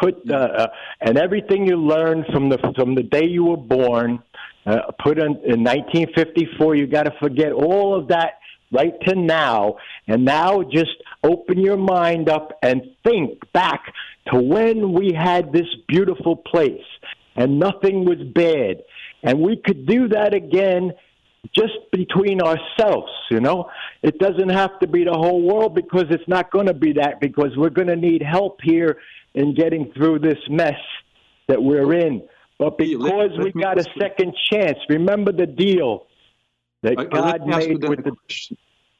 Put 0.00 0.16
uh, 0.28 0.34
uh, 0.34 0.66
and 1.00 1.16
everything 1.16 1.66
you 1.66 1.76
learned 1.76 2.26
from 2.32 2.48
the 2.48 2.58
from 2.76 2.94
the 2.94 3.02
day 3.02 3.24
you 3.24 3.44
were 3.44 3.56
born. 3.56 4.22
Uh, 4.66 4.90
put 5.02 5.18
in, 5.18 5.26
in 5.44 5.62
1954. 5.62 6.74
You 6.74 6.86
got 6.86 7.04
to 7.04 7.12
forget 7.20 7.52
all 7.52 7.94
of 7.94 8.08
that 8.08 8.40
right 8.72 8.94
to 9.02 9.14
now, 9.14 9.76
and 10.08 10.24
now 10.24 10.62
just 10.62 10.96
open 11.22 11.58
your 11.58 11.76
mind 11.76 12.28
up 12.28 12.58
and 12.62 12.82
think 13.04 13.40
back 13.52 13.92
to 14.32 14.40
when 14.40 14.92
we 14.92 15.12
had 15.12 15.52
this 15.52 15.66
beautiful 15.88 16.36
place 16.36 16.84
and 17.36 17.58
nothing 17.58 18.04
was 18.04 18.18
bad, 18.34 18.82
and 19.22 19.40
we 19.40 19.56
could 19.56 19.86
do 19.86 20.08
that 20.08 20.34
again 20.34 20.92
just 21.54 21.74
between 21.92 22.40
ourselves, 22.40 23.12
you 23.30 23.40
know? 23.40 23.68
It 24.02 24.18
doesn't 24.18 24.48
have 24.48 24.78
to 24.80 24.86
be 24.86 25.04
the 25.04 25.12
whole 25.12 25.42
world 25.42 25.74
because 25.74 26.04
it's 26.10 26.26
not 26.26 26.50
going 26.50 26.66
to 26.66 26.74
be 26.74 26.92
that 26.94 27.20
because 27.20 27.50
we're 27.56 27.70
going 27.70 27.88
to 27.88 27.96
need 27.96 28.22
help 28.22 28.60
here 28.62 28.98
in 29.34 29.54
getting 29.54 29.92
through 29.92 30.20
this 30.20 30.38
mess 30.48 30.80
that 31.48 31.62
we're 31.62 31.92
in. 31.94 32.26
But 32.58 32.78
because 32.78 33.30
let 33.34 33.44
we 33.44 33.52
got 33.60 33.78
a 33.78 33.82
you- 33.82 34.00
second 34.00 34.34
chance, 34.50 34.78
remember 34.88 35.32
the 35.32 35.46
deal 35.46 36.06
that 36.82 36.98
I- 36.98 37.04
God 37.04 37.40
let 37.40 37.46
me 37.46 37.54
ask 37.54 37.68
you 37.68 37.78
made 37.78 37.88
with 37.88 38.04
the. 38.04 38.56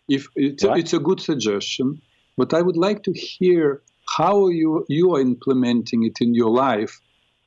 If 0.08 0.26
it's 0.36 0.64
a, 0.64 0.74
it's 0.74 0.92
a 0.92 0.98
good 0.98 1.20
suggestion, 1.20 2.02
but 2.36 2.52
I 2.52 2.60
would 2.60 2.76
like 2.76 3.02
to 3.04 3.12
hear 3.12 3.80
how 4.16 4.49
you 4.49 4.85
you 4.88 5.14
are 5.14 5.21
implementing 5.21 6.04
it 6.04 6.18
in 6.21 6.35
your 6.35 6.50
life, 6.50 7.00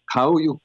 how 0.10 0.38
you 0.38 0.60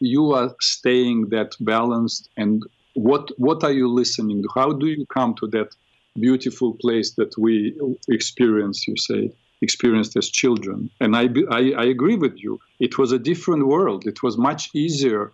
you 0.00 0.32
are 0.32 0.54
staying 0.60 1.28
that 1.30 1.52
balanced, 1.60 2.28
and 2.36 2.62
what 2.94 3.30
what 3.38 3.64
are 3.64 3.72
you 3.72 3.88
listening 3.88 4.42
to? 4.42 4.48
How 4.54 4.72
do 4.72 4.86
you 4.86 5.06
come 5.06 5.34
to 5.40 5.46
that 5.48 5.70
beautiful 6.14 6.74
place 6.80 7.14
that 7.14 7.32
we 7.38 7.74
experience? 8.08 8.86
You 8.86 8.96
say 8.96 9.32
experienced 9.62 10.16
as 10.16 10.28
children, 10.28 10.90
and 11.00 11.16
I 11.16 11.24
I, 11.50 11.62
I 11.82 11.84
agree 11.84 12.16
with 12.16 12.36
you. 12.36 12.60
It 12.80 12.98
was 12.98 13.12
a 13.12 13.18
different 13.18 13.66
world. 13.66 14.06
It 14.06 14.22
was 14.22 14.36
much 14.36 14.70
easier. 14.74 15.32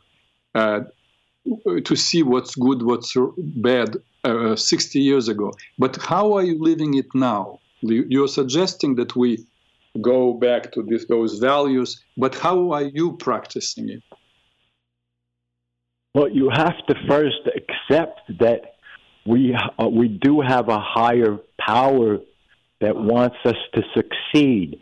Uh, 0.54 0.80
to 1.84 1.96
see 1.96 2.22
what's 2.22 2.54
good, 2.54 2.82
what's 2.82 3.16
bad 3.36 3.96
uh, 4.22 4.54
60 4.54 5.00
years 5.00 5.26
ago. 5.26 5.52
But 5.76 5.96
how 5.96 6.34
are 6.34 6.44
you 6.44 6.56
living 6.62 6.94
it 6.94 7.06
now? 7.14 7.58
You're 7.80 8.28
suggesting 8.28 8.94
that 8.94 9.16
we 9.16 9.44
go 10.00 10.32
back 10.32 10.72
to 10.72 10.82
this, 10.82 11.04
those 11.06 11.38
values, 11.38 12.02
but 12.16 12.34
how 12.34 12.72
are 12.72 12.84
you 12.84 13.16
practicing 13.16 13.90
it? 13.90 14.02
Well, 16.14 16.28
you 16.30 16.50
have 16.50 16.76
to 16.88 16.94
first 17.08 17.40
accept 17.46 18.20
that 18.40 18.76
we 19.26 19.54
uh, 19.54 19.88
we 19.88 20.08
do 20.08 20.40
have 20.40 20.68
a 20.68 20.80
higher 20.80 21.38
power 21.58 22.18
that 22.80 22.96
wants 22.96 23.36
us 23.44 23.56
to 23.74 23.82
succeed, 23.94 24.80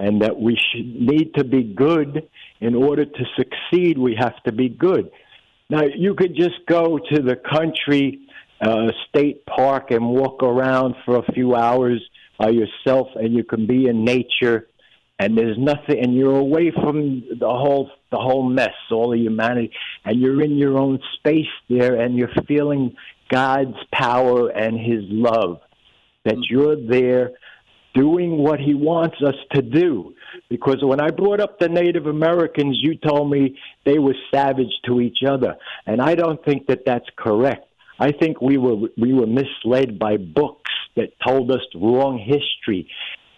and 0.00 0.20
that 0.20 0.38
we 0.38 0.58
should 0.70 1.00
need 1.00 1.32
to 1.36 1.44
be 1.44 1.62
good 1.62 2.28
in 2.60 2.74
order 2.74 3.04
to 3.04 3.24
succeed. 3.36 3.96
We 3.96 4.16
have 4.18 4.42
to 4.44 4.52
be 4.52 4.68
good. 4.68 5.10
Now, 5.70 5.82
you 5.84 6.14
could 6.14 6.34
just 6.34 6.66
go 6.68 6.98
to 6.98 7.22
the 7.22 7.36
country 7.36 8.20
uh, 8.60 8.88
state 9.08 9.46
park 9.46 9.90
and 9.90 10.08
walk 10.08 10.42
around 10.42 10.94
for 11.04 11.18
a 11.18 11.32
few 11.32 11.54
hours 11.54 12.02
by 12.38 12.50
yourself, 12.50 13.08
and 13.14 13.34
you 13.34 13.44
can 13.44 13.66
be 13.66 13.86
in 13.86 14.04
nature 14.04 14.68
and 15.18 15.36
there's 15.36 15.56
nothing 15.56 15.98
and 15.98 16.14
you're 16.14 16.36
away 16.36 16.70
from 16.70 17.24
the 17.40 17.48
whole 17.48 17.90
the 18.10 18.18
whole 18.18 18.42
mess 18.42 18.74
all 18.90 19.14
of 19.14 19.18
humanity 19.18 19.72
and 20.04 20.20
you're 20.20 20.42
in 20.42 20.58
your 20.58 20.76
own 20.76 20.98
space 21.16 21.46
there 21.70 21.98
and 21.98 22.18
you're 22.18 22.28
feeling 22.46 22.94
God's 23.28 23.76
power 23.92 24.48
and 24.48 24.78
His 24.78 25.02
love. 25.08 25.60
That 26.24 26.36
mm. 26.36 26.42
you're 26.48 26.76
there 26.76 27.32
doing 27.94 28.38
what 28.38 28.60
He 28.60 28.74
wants 28.74 29.16
us 29.26 29.34
to 29.52 29.62
do. 29.62 30.14
Because 30.48 30.78
when 30.82 31.00
I 31.00 31.10
brought 31.10 31.40
up 31.40 31.58
the 31.58 31.68
Native 31.68 32.06
Americans, 32.06 32.78
you 32.80 32.96
told 32.96 33.30
me 33.30 33.58
they 33.84 33.98
were 33.98 34.14
savage 34.32 34.72
to 34.86 35.00
each 35.00 35.18
other. 35.26 35.56
And 35.86 36.00
I 36.00 36.14
don't 36.14 36.44
think 36.44 36.66
that 36.66 36.84
that's 36.84 37.08
correct. 37.16 37.66
I 37.98 38.12
think 38.12 38.42
we 38.42 38.58
were 38.58 38.88
we 38.98 39.14
were 39.14 39.26
misled 39.26 39.98
by 39.98 40.18
books 40.18 40.65
that 40.96 41.12
told 41.26 41.50
us 41.50 41.60
wrong 41.74 42.18
history. 42.18 42.88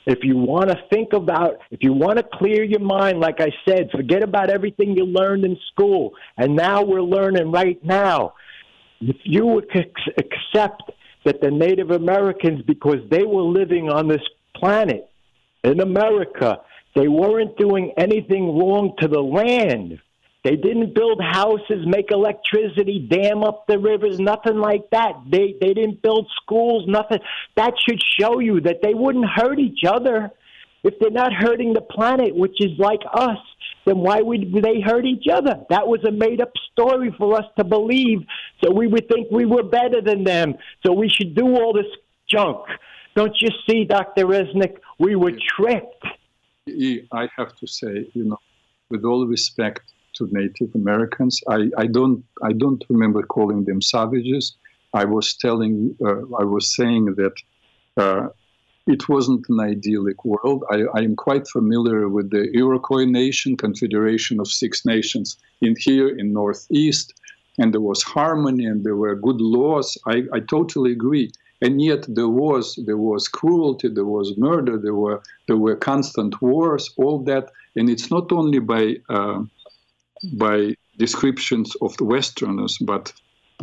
If 0.06 0.20
you 0.22 0.38
want 0.38 0.70
to 0.70 0.76
think 0.90 1.12
about, 1.12 1.58
if 1.70 1.80
you 1.82 1.92
want 1.92 2.16
to 2.16 2.22
clear 2.22 2.64
your 2.64 2.80
mind, 2.80 3.20
like 3.20 3.40
I 3.40 3.50
said, 3.68 3.90
forget 3.90 4.22
about 4.22 4.48
everything 4.48 4.96
you 4.96 5.04
learned 5.04 5.44
in 5.44 5.58
school, 5.70 6.14
and 6.38 6.56
now 6.56 6.82
we're 6.82 7.02
learning 7.02 7.52
right 7.52 7.78
now. 7.84 8.32
If 9.00 9.16
you 9.24 9.46
would 9.46 9.68
accept 9.74 10.90
that 11.24 11.40
the 11.42 11.50
Native 11.50 11.90
Americans, 11.90 12.62
because 12.66 13.00
they 13.10 13.24
were 13.24 13.42
living 13.42 13.90
on 13.90 14.08
this 14.08 14.22
planet 14.56 15.10
in 15.62 15.80
America, 15.80 16.60
they 16.96 17.06
weren't 17.06 17.56
doing 17.58 17.92
anything 17.98 18.58
wrong 18.58 18.94
to 19.00 19.08
the 19.08 19.20
land. 19.20 20.00
They 20.48 20.56
didn't 20.56 20.94
build 20.94 21.20
houses, 21.20 21.84
make 21.84 22.10
electricity, 22.10 23.06
dam 23.06 23.44
up 23.44 23.66
the 23.66 23.78
rivers, 23.78 24.18
nothing 24.18 24.56
like 24.56 24.88
that. 24.92 25.12
They 25.30 25.54
they 25.60 25.74
didn't 25.74 26.00
build 26.00 26.26
schools, 26.40 26.84
nothing. 26.88 27.18
That 27.56 27.74
should 27.86 28.00
show 28.18 28.38
you 28.38 28.58
that 28.62 28.78
they 28.82 28.94
wouldn't 28.94 29.26
hurt 29.26 29.58
each 29.58 29.80
other. 29.86 30.30
If 30.84 30.94
they're 31.00 31.10
not 31.10 31.34
hurting 31.34 31.74
the 31.74 31.82
planet, 31.82 32.34
which 32.34 32.56
is 32.60 32.78
like 32.78 33.02
us, 33.12 33.36
then 33.84 33.98
why 33.98 34.22
would 34.22 34.54
they 34.62 34.80
hurt 34.80 35.04
each 35.04 35.26
other? 35.30 35.66
That 35.68 35.86
was 35.86 36.02
a 36.04 36.10
made 36.10 36.40
up 36.40 36.52
story 36.72 37.14
for 37.18 37.36
us 37.36 37.44
to 37.58 37.64
believe. 37.64 38.20
So 38.64 38.72
we 38.72 38.86
would 38.86 39.06
think 39.06 39.30
we 39.30 39.44
were 39.44 39.64
better 39.64 40.00
than 40.00 40.24
them. 40.24 40.54
So 40.82 40.94
we 40.94 41.10
should 41.10 41.34
do 41.34 41.56
all 41.56 41.74
this 41.74 41.92
junk. 42.26 42.64
Don't 43.14 43.36
you 43.42 43.50
see, 43.68 43.84
Dr. 43.84 44.24
Reznik? 44.24 44.78
We 44.98 45.14
were 45.14 45.32
tricked. 45.56 46.06
I 47.12 47.28
have 47.36 47.54
to 47.56 47.66
say, 47.66 48.08
you 48.14 48.24
know, 48.24 48.38
with 48.88 49.04
all 49.04 49.26
respect, 49.26 49.82
to 50.18 50.28
Native 50.30 50.74
Americans. 50.74 51.40
I, 51.48 51.70
I 51.76 51.86
don't 51.86 52.24
I 52.42 52.52
don't 52.52 52.84
remember 52.88 53.22
calling 53.22 53.64
them 53.64 53.80
savages. 53.80 54.56
I 54.94 55.04
was 55.04 55.34
telling 55.34 55.96
uh, 56.04 56.20
I 56.42 56.44
was 56.44 56.74
saying 56.74 57.14
that 57.16 57.36
uh, 57.96 58.28
it 58.86 59.08
wasn't 59.08 59.44
an 59.48 59.60
idyllic 59.60 60.24
world. 60.24 60.64
I, 60.70 60.84
I, 60.94 61.00
am 61.02 61.14
quite 61.14 61.46
familiar 61.46 62.08
with 62.08 62.30
the 62.30 62.50
Iroquois 62.54 63.04
Nation, 63.04 63.56
Confederation 63.56 64.40
of 64.40 64.48
Six 64.48 64.86
Nations, 64.86 65.36
in 65.60 65.74
here 65.78 66.08
in 66.08 66.32
Northeast, 66.32 67.12
and 67.58 67.74
there 67.74 67.82
was 67.82 68.02
harmony 68.02 68.64
and 68.64 68.84
there 68.84 68.96
were 68.96 69.14
good 69.14 69.40
laws. 69.40 69.98
I, 70.06 70.22
I 70.32 70.40
totally 70.40 70.92
agree. 70.92 71.30
And 71.60 71.82
yet 71.82 72.06
there 72.08 72.28
was 72.28 72.78
there 72.86 72.96
was 72.96 73.26
cruelty, 73.26 73.88
there 73.88 74.04
was 74.04 74.38
murder, 74.38 74.78
there 74.78 74.94
were 74.94 75.20
there 75.48 75.56
were 75.56 75.76
constant 75.76 76.40
wars, 76.40 76.88
all 76.96 77.18
that, 77.24 77.50
and 77.76 77.90
it's 77.90 78.10
not 78.10 78.32
only 78.32 78.60
by 78.60 78.96
uh, 79.08 79.42
by 80.34 80.74
descriptions 80.98 81.74
of 81.80 81.96
the 81.96 82.04
Westerners, 82.04 82.76
but 82.80 83.12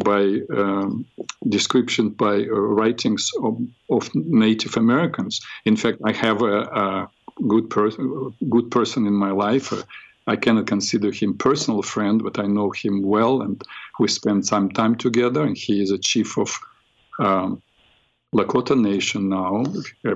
by 0.03 0.39
um, 0.55 1.05
description 1.47 2.09
by 2.09 2.35
uh, 2.41 2.49
writings 2.49 3.29
of, 3.41 3.59
of, 3.89 4.13
Native 4.13 4.75
Americans. 4.75 5.39
In 5.65 5.77
fact, 5.77 5.99
I 6.03 6.11
have 6.11 6.41
a, 6.41 6.61
a 6.63 7.09
good 7.47 7.69
person, 7.69 8.33
good 8.49 8.71
person 8.71 9.07
in 9.07 9.13
my 9.13 9.31
life. 9.31 9.71
Uh, 9.71 9.83
I 10.27 10.35
cannot 10.35 10.67
consider 10.67 11.11
him 11.11 11.37
personal 11.37 11.81
friend, 11.81 12.21
but 12.23 12.39
I 12.39 12.47
know 12.47 12.71
him 12.71 13.03
well, 13.03 13.41
and 13.41 13.61
we 13.99 14.07
spend 14.07 14.45
some 14.45 14.69
time 14.69 14.95
together. 14.95 15.43
And 15.43 15.55
he 15.55 15.81
is 15.81 15.91
a 15.91 15.99
chief 15.99 16.37
of 16.37 16.59
um, 17.19 17.61
Lakota 18.33 18.79
Nation 18.79 19.29
now. 19.29 19.63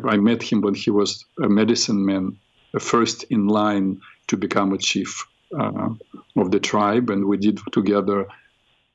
I 0.06 0.18
met 0.18 0.42
him 0.44 0.62
when 0.62 0.74
he 0.74 0.90
was 0.90 1.24
a 1.42 1.48
medicine 1.48 2.06
man, 2.06 2.38
first 2.80 3.24
in 3.30 3.48
line 3.48 4.02
to 4.28 4.36
become 4.36 4.74
a 4.74 4.78
chief 4.78 5.26
of 5.52 6.52
the 6.52 6.60
tribe, 6.60 7.10
and 7.10 7.26
we 7.26 7.38
did 7.38 7.60
together 7.72 8.28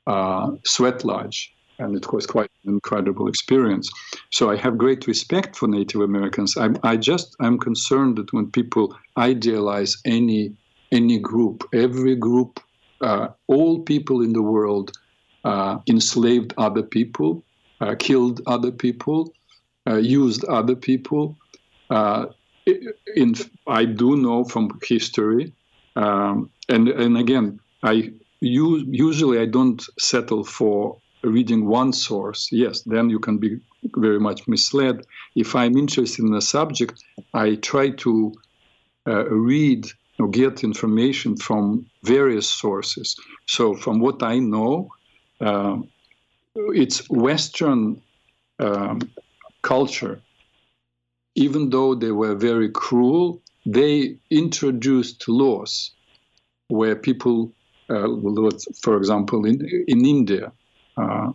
uh, 0.07 0.51
Sweat 0.63 1.03
Lodge, 1.03 1.53
and 1.79 1.95
it 1.95 2.11
was 2.13 2.25
quite 2.25 2.49
an 2.63 2.73
incredible 2.73 3.27
experience. 3.27 3.91
So 4.31 4.49
I 4.49 4.55
have 4.57 4.77
great 4.77 5.07
respect 5.07 5.55
for 5.55 5.67
Native 5.67 6.01
Americans. 6.01 6.55
I'm, 6.57 6.77
I 6.83 6.97
just 6.97 7.35
I'm 7.39 7.57
concerned 7.57 8.17
that 8.17 8.31
when 8.33 8.51
people 8.51 8.95
idealize 9.17 9.97
any 10.05 10.53
any 10.91 11.17
group, 11.17 11.67
every 11.73 12.15
group, 12.15 12.59
uh, 13.01 13.27
all 13.47 13.79
people 13.79 14.21
in 14.21 14.33
the 14.33 14.41
world 14.41 14.91
uh, 15.43 15.79
enslaved 15.87 16.53
other 16.57 16.83
people, 16.83 17.43
uh, 17.81 17.95
killed 17.97 18.41
other 18.45 18.71
people, 18.71 19.33
uh, 19.87 19.97
used 19.97 20.45
other 20.45 20.75
people. 20.75 21.35
in 23.15 23.35
I 23.67 23.85
do 23.85 24.15
know 24.17 24.43
from 24.43 24.79
history 24.87 25.53
um, 25.95 26.49
and 26.69 26.87
and 26.89 27.17
again, 27.17 27.59
I 27.83 28.11
use, 28.39 28.83
usually 28.87 29.39
I 29.39 29.45
don't 29.45 29.81
settle 29.99 30.43
for 30.43 30.97
reading 31.23 31.65
one 31.65 31.93
source. 31.93 32.49
Yes, 32.51 32.81
then 32.81 33.09
you 33.09 33.19
can 33.19 33.37
be 33.37 33.59
very 33.95 34.19
much 34.19 34.47
misled. 34.47 35.05
If 35.35 35.55
I'm 35.55 35.77
interested 35.77 36.25
in 36.25 36.33
a 36.33 36.41
subject, 36.41 37.03
I 37.33 37.55
try 37.55 37.89
to 37.91 38.33
uh, 39.07 39.25
read 39.29 39.87
or 40.19 40.29
get 40.29 40.63
information 40.63 41.35
from 41.35 41.85
various 42.03 42.49
sources. 42.49 43.15
So, 43.47 43.75
from 43.75 43.99
what 43.99 44.23
I 44.23 44.39
know, 44.39 44.89
uh, 45.41 45.77
it's 46.55 47.09
Western 47.09 48.01
um, 48.59 49.01
culture. 49.61 50.21
Even 51.35 51.69
though 51.69 51.95
they 51.95 52.11
were 52.11 52.33
very 52.35 52.69
cruel, 52.69 53.41
they 53.65 54.17
introduced 54.29 55.27
laws 55.27 55.91
where 56.67 56.95
people, 56.95 57.51
uh, 57.89 58.07
for 58.81 58.97
example, 58.97 59.45
in, 59.45 59.59
in 59.87 60.05
India, 60.05 60.51
uh, 60.97 61.31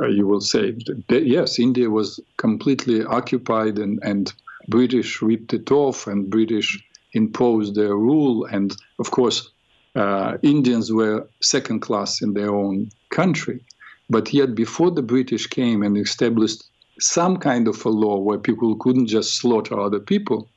uh, 0.00 0.06
you 0.08 0.26
will 0.26 0.40
say, 0.40 0.72
that, 1.08 1.26
yes, 1.26 1.58
India 1.58 1.88
was 1.88 2.20
completely 2.36 3.02
occupied 3.04 3.78
and, 3.78 3.98
and 4.02 4.32
British 4.68 5.22
ripped 5.22 5.54
it 5.54 5.70
off 5.70 6.06
and 6.06 6.28
British 6.30 6.82
imposed 7.12 7.74
their 7.74 7.96
rule. 7.96 8.44
And 8.44 8.76
of 8.98 9.10
course, 9.10 9.50
uh, 9.94 10.36
Indians 10.42 10.92
were 10.92 11.26
second 11.40 11.80
class 11.80 12.20
in 12.20 12.34
their 12.34 12.54
own 12.54 12.90
country. 13.10 13.64
But 14.10 14.32
yet, 14.32 14.54
before 14.54 14.90
the 14.90 15.02
British 15.02 15.46
came 15.46 15.82
and 15.82 15.96
established 15.96 16.64
some 17.00 17.38
kind 17.38 17.66
of 17.66 17.84
a 17.84 17.88
law 17.88 18.18
where 18.18 18.38
people 18.38 18.76
couldn't 18.76 19.06
just 19.06 19.36
slaughter 19.36 19.80
other 19.80 19.98
people, 19.98 20.48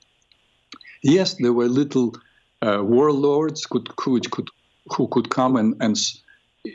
Yes, 1.01 1.35
there 1.35 1.53
were 1.53 1.67
little 1.67 2.15
uh, 2.61 2.81
warlords 2.83 3.65
could, 3.65 3.87
who 4.01 4.19
could 4.19 4.49
who 4.95 5.07
could 5.07 5.29
come 5.29 5.55
and, 5.55 5.75
and 5.79 5.97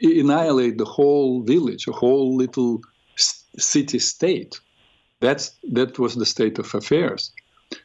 annihilate 0.03 0.79
the 0.79 0.85
whole 0.85 1.43
village, 1.43 1.87
a 1.89 1.93
whole 1.93 2.37
little 2.37 2.81
city 3.59 3.99
state. 3.99 4.61
That's 5.21 5.57
that 5.73 5.99
was 5.99 6.15
the 6.15 6.27
state 6.27 6.59
of 6.59 6.75
affairs. 6.75 7.33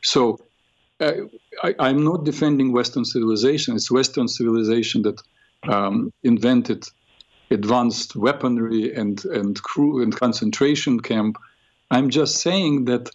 So 0.02 0.40
uh, 1.00 1.14
I, 1.64 1.90
am 1.90 2.04
not 2.04 2.26
defending 2.26 2.74
Western 2.74 3.06
civilization. 3.06 3.76
It's 3.76 3.92
Western 3.92 4.28
civilization 4.28 5.04
that 5.04 5.22
um, 5.64 6.12
invented 6.24 6.86
advanced 7.52 8.16
weaponry 8.16 8.94
and 8.94 9.24
and 9.26 9.62
crew 9.64 10.02
and 10.02 10.16
concentration 10.16 11.00
camp. 11.00 11.38
I'm 11.92 12.10
just 12.10 12.38
saying 12.38 12.86
that 12.86 13.10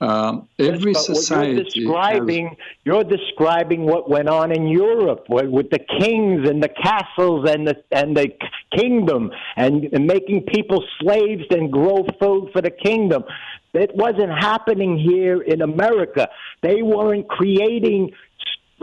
um, 0.00 0.48
every 0.58 0.92
yes, 0.92 1.06
society. 1.06 1.52
You're 1.52 1.64
describing, 1.64 2.48
has... 2.48 2.56
you're 2.84 3.04
describing 3.04 3.84
what 3.84 4.10
went 4.10 4.28
on 4.28 4.52
in 4.52 4.66
Europe 4.66 5.26
with 5.28 5.70
the 5.70 5.78
kings 6.00 6.48
and 6.48 6.62
the 6.62 6.68
castles 6.68 7.48
and 7.48 7.66
the 7.66 7.82
and 7.90 8.16
the 8.16 8.28
kingdom 8.76 9.30
and, 9.56 9.84
and 9.92 10.06
making 10.06 10.42
people 10.42 10.84
slaves 11.00 11.44
and 11.50 11.72
grow 11.72 12.04
food 12.20 12.50
for 12.52 12.60
the 12.60 12.70
kingdom. 12.70 13.24
It 13.72 13.94
wasn't 13.94 14.32
happening 14.32 14.98
here 14.98 15.42
in 15.42 15.62
America. 15.62 16.28
They 16.62 16.82
weren't 16.82 17.28
creating 17.28 18.12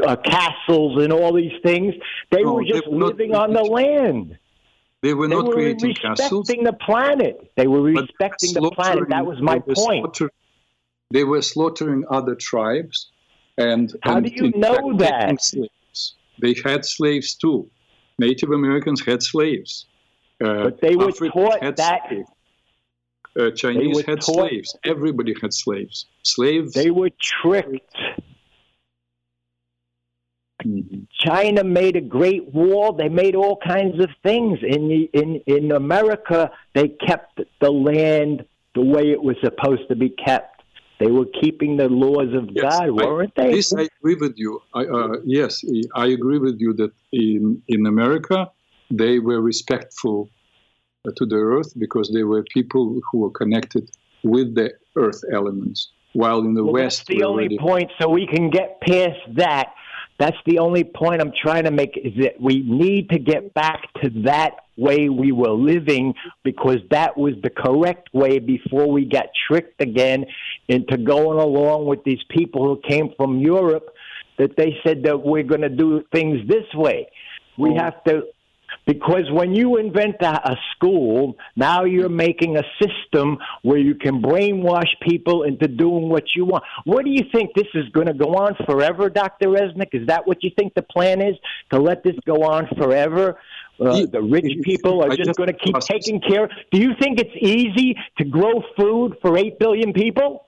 uh, 0.05 0.15
castles 0.17 1.01
and 1.01 1.13
all 1.13 1.33
these 1.33 1.53
things. 1.63 1.93
They 2.31 2.43
no, 2.43 2.53
were 2.53 2.65
just 2.65 2.87
living 2.87 3.35
on 3.35 3.53
the 3.53 3.63
land. 3.63 4.37
They 5.01 5.13
were 5.13 5.27
they 5.27 5.35
not 5.35 5.47
were 5.47 5.53
creating 5.53 5.89
respecting 5.89 6.15
castles. 6.15 6.47
the 6.47 6.73
planet. 6.73 7.51
They 7.55 7.67
were 7.67 7.81
respecting 7.81 8.53
the 8.53 8.71
planet. 8.71 9.09
That 9.09 9.25
was 9.25 9.41
my 9.41 9.59
point. 9.59 10.19
They 11.11 11.23
were 11.23 11.41
slaughtering 11.41 12.05
other 12.09 12.35
tribes, 12.35 13.11
and 13.57 13.93
how 14.03 14.17
and 14.17 14.25
do 14.25 14.31
you 14.33 14.51
know 14.55 14.97
that? 14.97 15.37
They 16.41 16.55
had 16.63 16.85
slaves 16.85 17.35
too. 17.35 17.69
Native 18.17 18.51
Americans 18.51 19.03
had 19.05 19.21
slaves. 19.21 19.85
Uh, 20.43 20.63
but 20.65 20.81
they 20.81 20.95
were 20.95 21.09
Africans 21.09 21.33
taught 21.33 21.75
that. 21.77 22.11
Uh, 23.39 23.51
Chinese 23.51 24.01
had 24.05 24.21
taught, 24.21 24.49
slaves. 24.49 24.75
Everybody 24.83 25.35
had 25.41 25.53
slaves. 25.53 26.07
Slaves. 26.23 26.73
They 26.73 26.91
were 26.91 27.11
tricked. 27.21 27.95
Mm-hmm. 30.65 31.03
China 31.11 31.63
made 31.63 31.95
a 31.95 32.01
great 32.01 32.53
wall. 32.53 32.93
They 32.93 33.09
made 33.09 33.35
all 33.35 33.57
kinds 33.57 33.99
of 33.99 34.09
things. 34.21 34.59
In 34.61 34.87
the, 34.87 35.09
in 35.13 35.41
in 35.47 35.71
America, 35.71 36.51
they 36.73 36.89
kept 36.89 37.41
the 37.59 37.71
land 37.71 38.45
the 38.75 38.81
way 38.81 39.11
it 39.11 39.21
was 39.21 39.35
supposed 39.43 39.87
to 39.89 39.95
be 39.95 40.09
kept. 40.09 40.50
They 41.01 41.11
were 41.11 41.25
keeping 41.41 41.77
the 41.77 41.89
laws 41.89 42.31
of 42.35 42.49
yes, 42.51 42.77
God, 42.77 42.91
weren't 42.91 43.33
I, 43.37 43.47
they? 43.47 43.53
This 43.53 43.73
I 43.73 43.87
agree 43.99 44.15
with 44.15 44.35
you. 44.37 44.61
I, 44.75 44.83
uh, 44.85 45.15
yes, 45.25 45.63
I 45.95 46.07
agree 46.07 46.37
with 46.37 46.57
you 46.59 46.73
that 46.73 46.91
in 47.11 47.61
in 47.67 47.87
America 47.87 48.51
they 48.91 49.17
were 49.17 49.41
respectful 49.41 50.29
to 51.17 51.25
the 51.25 51.37
earth 51.37 51.73
because 51.79 52.11
they 52.13 52.23
were 52.23 52.43
people 52.43 53.01
who 53.11 53.17
were 53.19 53.31
connected 53.31 53.89
with 54.23 54.53
the 54.53 54.69
earth 54.95 55.21
elements. 55.33 55.91
While 56.13 56.39
in 56.39 56.53
the 56.53 56.63
well, 56.63 56.73
West, 56.73 57.07
that's 57.07 57.17
the 57.17 57.23
only 57.23 57.45
already... 57.45 57.57
point. 57.57 57.89
So 57.99 58.09
we 58.09 58.27
can 58.27 58.51
get 58.51 58.79
past 58.81 59.21
that. 59.37 59.73
That's 60.19 60.37
the 60.45 60.59
only 60.59 60.83
point 60.83 61.19
I'm 61.19 61.33
trying 61.45 61.63
to 61.63 61.71
make 61.71 61.97
is 61.97 62.13
that 62.21 62.39
we 62.39 62.61
need 62.61 63.09
to 63.09 63.17
get 63.17 63.55
back 63.55 63.81
to 64.03 64.09
that 64.25 64.51
way 64.77 65.09
we 65.09 65.31
were 65.31 65.51
living 65.51 66.13
because 66.43 66.77
that 66.89 67.17
was 67.17 67.33
the 67.43 67.49
correct 67.49 68.09
way 68.13 68.39
before 68.39 68.91
we 68.91 69.05
got 69.05 69.27
tricked 69.47 69.81
again 69.81 70.25
into 70.71 70.97
going 70.97 71.39
along 71.39 71.85
with 71.85 72.03
these 72.03 72.23
people 72.29 72.63
who 72.63 72.81
came 72.87 73.13
from 73.17 73.39
Europe 73.39 73.93
that 74.37 74.55
they 74.57 74.77
said 74.83 75.03
that 75.03 75.21
we're 75.21 75.43
going 75.43 75.61
to 75.61 75.69
do 75.69 76.03
things 76.11 76.47
this 76.47 76.65
way. 76.73 77.07
We 77.57 77.75
have 77.75 78.03
to 78.05 78.23
because 78.87 79.29
when 79.31 79.53
you 79.53 79.77
invent 79.77 80.15
a, 80.21 80.51
a, 80.51 80.55
school, 80.75 81.35
now 81.55 81.83
you're 81.83 82.09
making 82.09 82.57
a 82.57 82.63
system 82.81 83.37
where 83.61 83.77
you 83.77 83.95
can 83.95 84.21
brainwash 84.21 84.87
people 85.01 85.43
into 85.43 85.67
doing 85.67 86.09
what 86.09 86.35
you 86.35 86.45
want. 86.45 86.63
What 86.85 87.05
do 87.05 87.11
you 87.11 87.23
think 87.33 87.53
this 87.53 87.67
is 87.73 87.87
going 87.89 88.07
to 88.07 88.13
go 88.13 88.35
on 88.35 88.55
forever, 88.65 89.09
Dr. 89.09 89.49
Reznik? 89.49 89.89
Is 89.93 90.07
that 90.07 90.25
what 90.25 90.43
you 90.43 90.51
think 90.57 90.73
the 90.73 90.81
plan 90.81 91.21
is 91.21 91.35
to 91.71 91.79
let 91.79 92.03
this 92.03 92.15
go 92.25 92.43
on 92.43 92.67
forever? 92.77 93.37
Uh, 93.79 94.05
the 94.05 94.21
rich 94.21 94.61
people 94.63 95.03
are 95.03 95.15
just 95.15 95.35
going 95.35 95.47
to 95.47 95.57
keep 95.57 95.77
taking 95.79 96.21
care. 96.21 96.49
Do 96.71 96.79
you 96.79 96.91
think 96.99 97.19
it's 97.19 97.35
easy 97.39 97.95
to 98.17 98.23
grow 98.23 98.63
food 98.77 99.17
for 99.21 99.37
8 99.37 99.59
billion 99.59 99.93
people? 99.93 100.45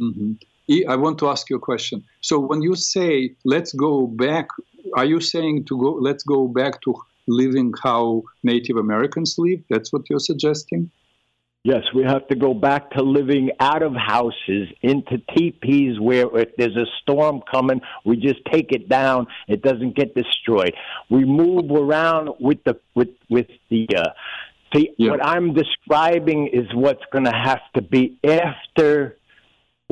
Mm-hmm. 0.00 0.32
I 0.88 0.96
want 0.96 1.18
to 1.18 1.28
ask 1.28 1.50
you 1.50 1.56
a 1.56 1.60
question. 1.60 2.04
So 2.20 2.38
when 2.38 2.62
you 2.62 2.74
say 2.74 3.34
let's 3.44 3.72
go 3.72 4.06
back, 4.06 4.48
are 4.96 5.04
you 5.04 5.20
saying 5.20 5.66
to 5.66 5.78
go 5.78 5.92
let's 5.92 6.22
go 6.22 6.48
back 6.48 6.80
to 6.82 6.94
living 7.26 7.72
how 7.82 8.22
Native 8.42 8.76
Americans 8.76 9.34
live? 9.38 9.60
That's 9.68 9.92
what 9.92 10.02
you're 10.08 10.18
suggesting? 10.18 10.90
Yes, 11.64 11.82
we 11.94 12.02
have 12.02 12.26
to 12.26 12.34
go 12.34 12.54
back 12.54 12.90
to 12.92 13.02
living 13.04 13.50
out 13.60 13.84
of 13.84 13.94
houses 13.94 14.68
into 14.82 15.18
teepees 15.36 16.00
where 16.00 16.26
if 16.36 16.48
there's 16.56 16.76
a 16.76 16.86
storm 17.00 17.40
coming, 17.48 17.80
we 18.04 18.16
just 18.16 18.40
take 18.50 18.72
it 18.72 18.88
down. 18.88 19.28
It 19.46 19.62
doesn't 19.62 19.94
get 19.94 20.12
destroyed. 20.16 20.74
We 21.08 21.24
move 21.24 21.70
around 21.70 22.30
with 22.40 22.64
the 22.64 22.80
with 22.96 23.10
with 23.30 23.46
the. 23.70 23.86
Uh, 23.96 24.10
see, 24.74 24.90
yeah. 24.98 25.12
what 25.12 25.24
I'm 25.24 25.54
describing 25.54 26.48
is 26.48 26.66
what's 26.74 27.04
going 27.12 27.26
to 27.26 27.32
have 27.32 27.60
to 27.74 27.82
be 27.82 28.18
after 28.24 29.16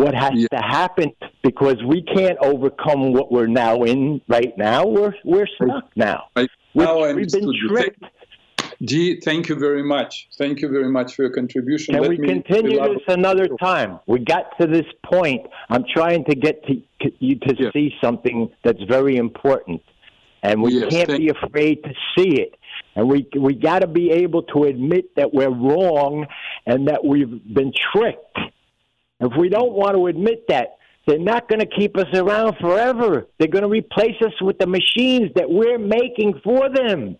what 0.00 0.14
has 0.14 0.32
yeah. 0.34 0.48
to 0.48 0.62
happen 0.62 1.12
because 1.42 1.82
we 1.84 2.02
can't 2.02 2.38
overcome 2.40 3.12
what 3.12 3.30
we're 3.30 3.46
now 3.46 3.82
in 3.82 4.20
right 4.28 4.56
now. 4.56 4.86
We're 4.86 5.14
we're 5.24 5.46
stuck 5.46 5.90
now. 5.94 6.28
I, 6.36 6.48
now 6.74 7.00
I 7.00 7.12
we've 7.12 7.30
been 7.30 7.52
tricked. 7.68 8.04
G, 8.82 9.20
thank 9.20 9.50
you 9.50 9.56
very 9.56 9.82
much. 9.82 10.28
Thank 10.38 10.62
you 10.62 10.68
very 10.68 10.88
much 10.88 11.14
for 11.14 11.24
your 11.24 11.32
contribution. 11.32 11.94
Can 11.94 12.02
Let 12.02 12.10
we 12.10 12.16
continue 12.16 12.78
this 12.80 13.02
another 13.08 13.46
time? 13.60 14.00
We 14.06 14.20
got 14.20 14.56
to 14.58 14.66
this 14.66 14.86
point. 15.04 15.46
I'm 15.68 15.84
trying 15.94 16.24
to 16.24 16.34
get 16.34 16.64
to 16.66 16.80
you 17.18 17.38
to 17.40 17.54
yeah. 17.58 17.70
see 17.74 17.94
something 18.02 18.50
that's 18.64 18.82
very 18.84 19.16
important, 19.16 19.82
and 20.42 20.62
we 20.62 20.80
yes, 20.80 20.90
can't 20.90 21.08
be 21.08 21.28
afraid 21.28 21.84
to 21.84 21.90
see 22.16 22.40
it. 22.40 22.54
And 22.96 23.08
we 23.08 23.28
we 23.38 23.54
got 23.54 23.80
to 23.80 23.86
be 23.86 24.10
able 24.12 24.44
to 24.44 24.64
admit 24.64 25.14
that 25.16 25.34
we're 25.34 25.50
wrong 25.50 26.26
and 26.64 26.88
that 26.88 27.04
we've 27.04 27.54
been 27.54 27.72
tricked. 27.92 28.38
If 29.20 29.32
we 29.38 29.48
don't 29.48 29.72
want 29.72 29.96
to 29.96 30.06
admit 30.06 30.46
that, 30.48 30.78
they're 31.06 31.18
not 31.18 31.48
going 31.48 31.60
to 31.60 31.66
keep 31.66 31.96
us 31.96 32.06
around 32.14 32.56
forever. 32.60 33.26
They're 33.38 33.48
going 33.48 33.64
to 33.64 33.68
replace 33.68 34.20
us 34.24 34.32
with 34.40 34.58
the 34.58 34.66
machines 34.66 35.30
that 35.34 35.48
we're 35.48 35.78
making 35.78 36.40
for 36.44 36.68
them. 36.68 37.16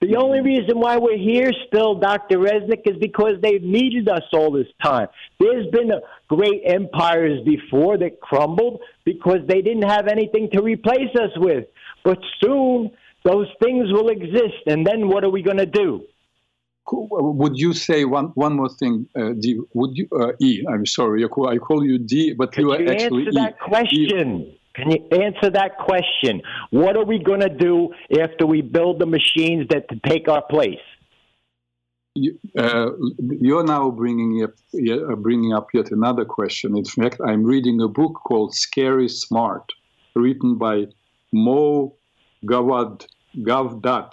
The 0.00 0.16
only 0.16 0.40
reason 0.40 0.80
why 0.80 0.98
we're 0.98 1.16
here 1.16 1.50
still, 1.66 1.94
Dr. 1.94 2.38
Reznik, 2.38 2.82
is 2.84 2.98
because 3.00 3.40
they've 3.40 3.62
needed 3.62 4.08
us 4.08 4.24
all 4.34 4.52
this 4.52 4.66
time. 4.82 5.08
There's 5.40 5.66
been 5.70 5.92
great 6.28 6.62
empires 6.66 7.40
before 7.44 7.96
that 7.98 8.20
crumbled 8.20 8.80
because 9.04 9.38
they 9.48 9.62
didn't 9.62 9.88
have 9.88 10.06
anything 10.08 10.50
to 10.52 10.62
replace 10.62 11.14
us 11.14 11.30
with. 11.36 11.66
But 12.04 12.18
soon, 12.42 12.90
those 13.24 13.46
things 13.62 13.90
will 13.92 14.10
exist. 14.10 14.66
And 14.66 14.86
then 14.86 15.08
what 15.08 15.24
are 15.24 15.30
we 15.30 15.42
going 15.42 15.56
to 15.56 15.66
do? 15.66 16.04
Would 16.96 17.56
you 17.56 17.72
say 17.72 18.04
one 18.04 18.26
one 18.34 18.54
more 18.56 18.68
thing, 18.68 19.08
uh, 19.16 19.32
D? 19.38 19.60
Would 19.74 19.96
you 19.96 20.08
uh, 20.18 20.32
E? 20.40 20.64
I'm 20.68 20.86
sorry, 20.86 21.24
I 21.24 21.28
call, 21.28 21.48
I 21.48 21.58
call 21.58 21.84
you 21.84 21.98
D, 21.98 22.34
but 22.34 22.56
you 22.56 22.72
are 22.72 22.80
you 22.80 22.90
actually 22.90 23.26
answer 23.26 23.40
that 23.40 23.54
e. 23.54 23.68
question? 23.70 24.40
E. 24.40 24.60
Can 24.74 24.90
you 24.90 25.06
answer 25.12 25.50
that 25.50 25.78
question? 25.78 26.42
What 26.70 26.96
are 26.96 27.04
we 27.04 27.18
going 27.18 27.40
to 27.40 27.48
do 27.48 27.94
after 28.20 28.44
we 28.44 28.60
build 28.60 28.98
the 28.98 29.06
machines 29.06 29.68
that 29.70 29.84
take 30.04 30.28
our 30.28 30.42
place? 30.42 30.84
You, 32.16 32.38
uh, 32.56 32.90
you're 33.18 33.64
now 33.64 33.90
bringing 33.90 34.42
up 34.44 34.54
uh, 34.74 35.16
bringing 35.16 35.52
up 35.52 35.68
yet 35.74 35.90
another 35.90 36.24
question. 36.24 36.76
In 36.76 36.84
fact, 36.84 37.20
I'm 37.26 37.44
reading 37.44 37.80
a 37.80 37.88
book 37.88 38.14
called 38.24 38.54
"Scary 38.54 39.08
Smart," 39.08 39.64
written 40.14 40.56
by 40.56 40.86
Mo 41.32 41.94
Gawad 42.44 43.06
Gawdat 43.36 44.12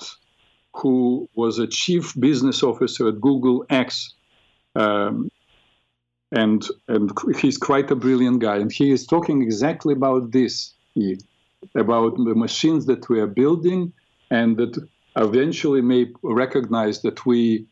who 0.73 1.29
was 1.35 1.59
a 1.59 1.67
chief 1.67 2.19
business 2.19 2.63
officer 2.63 3.07
at 3.09 3.21
Google 3.21 3.65
X. 3.69 4.13
Um, 4.75 5.29
and, 6.31 6.65
and 6.87 7.11
he's 7.37 7.57
quite 7.57 7.91
a 7.91 7.95
brilliant 7.95 8.39
guy. 8.39 8.57
And 8.57 8.71
he 8.71 8.91
is 8.91 9.05
talking 9.05 9.41
exactly 9.41 9.93
about 9.93 10.31
this 10.31 10.73
about 11.75 12.15
the 12.17 12.35
machines 12.35 12.87
that 12.87 13.07
we 13.07 13.19
are 13.19 13.27
building 13.27 13.93
and 14.31 14.57
that 14.57 14.87
eventually 15.15 15.81
may 15.81 16.07
recognize 16.23 17.01
that 17.01 17.25
we 17.25 17.67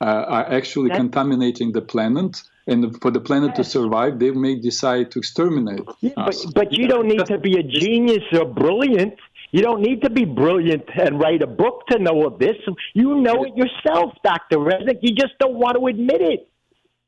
uh, 0.00 0.04
are 0.04 0.52
actually 0.52 0.90
contaminating 0.90 1.72
the 1.72 1.80
planet 1.80 2.42
and 2.66 3.00
for 3.00 3.10
the 3.10 3.20
planet 3.20 3.52
yes. 3.56 3.56
to 3.56 3.64
survive, 3.64 4.18
they 4.18 4.30
may 4.30 4.54
decide 4.54 5.10
to 5.12 5.18
exterminate 5.18 5.82
yeah, 6.00 6.12
us. 6.16 6.44
But, 6.44 6.54
but 6.54 6.72
you 6.72 6.86
don't 6.86 7.08
need 7.08 7.26
to 7.26 7.38
be 7.38 7.58
a 7.58 7.62
genius 7.62 8.22
or 8.32 8.44
brilliant 8.44 9.14
you 9.52 9.60
don't 9.60 9.82
need 9.82 10.02
to 10.02 10.10
be 10.10 10.24
brilliant 10.24 10.88
and 10.94 11.20
write 11.20 11.42
a 11.42 11.46
book 11.46 11.86
to 11.88 11.98
know 11.98 12.26
of 12.26 12.38
this. 12.38 12.56
You 12.94 13.20
know 13.20 13.44
it 13.44 13.54
yourself, 13.54 14.14
Doctor 14.24 14.56
Reznik. 14.56 14.98
You 15.02 15.14
just 15.14 15.38
don't 15.38 15.54
want 15.54 15.76
to 15.78 15.86
admit 15.86 16.22
it. 16.22 16.48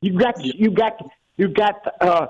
You 0.01 0.17
got 0.17 0.43
you 0.43 0.69
got 0.69 0.93
you 1.37 1.47
got 1.47 1.75
uh, 1.99 2.27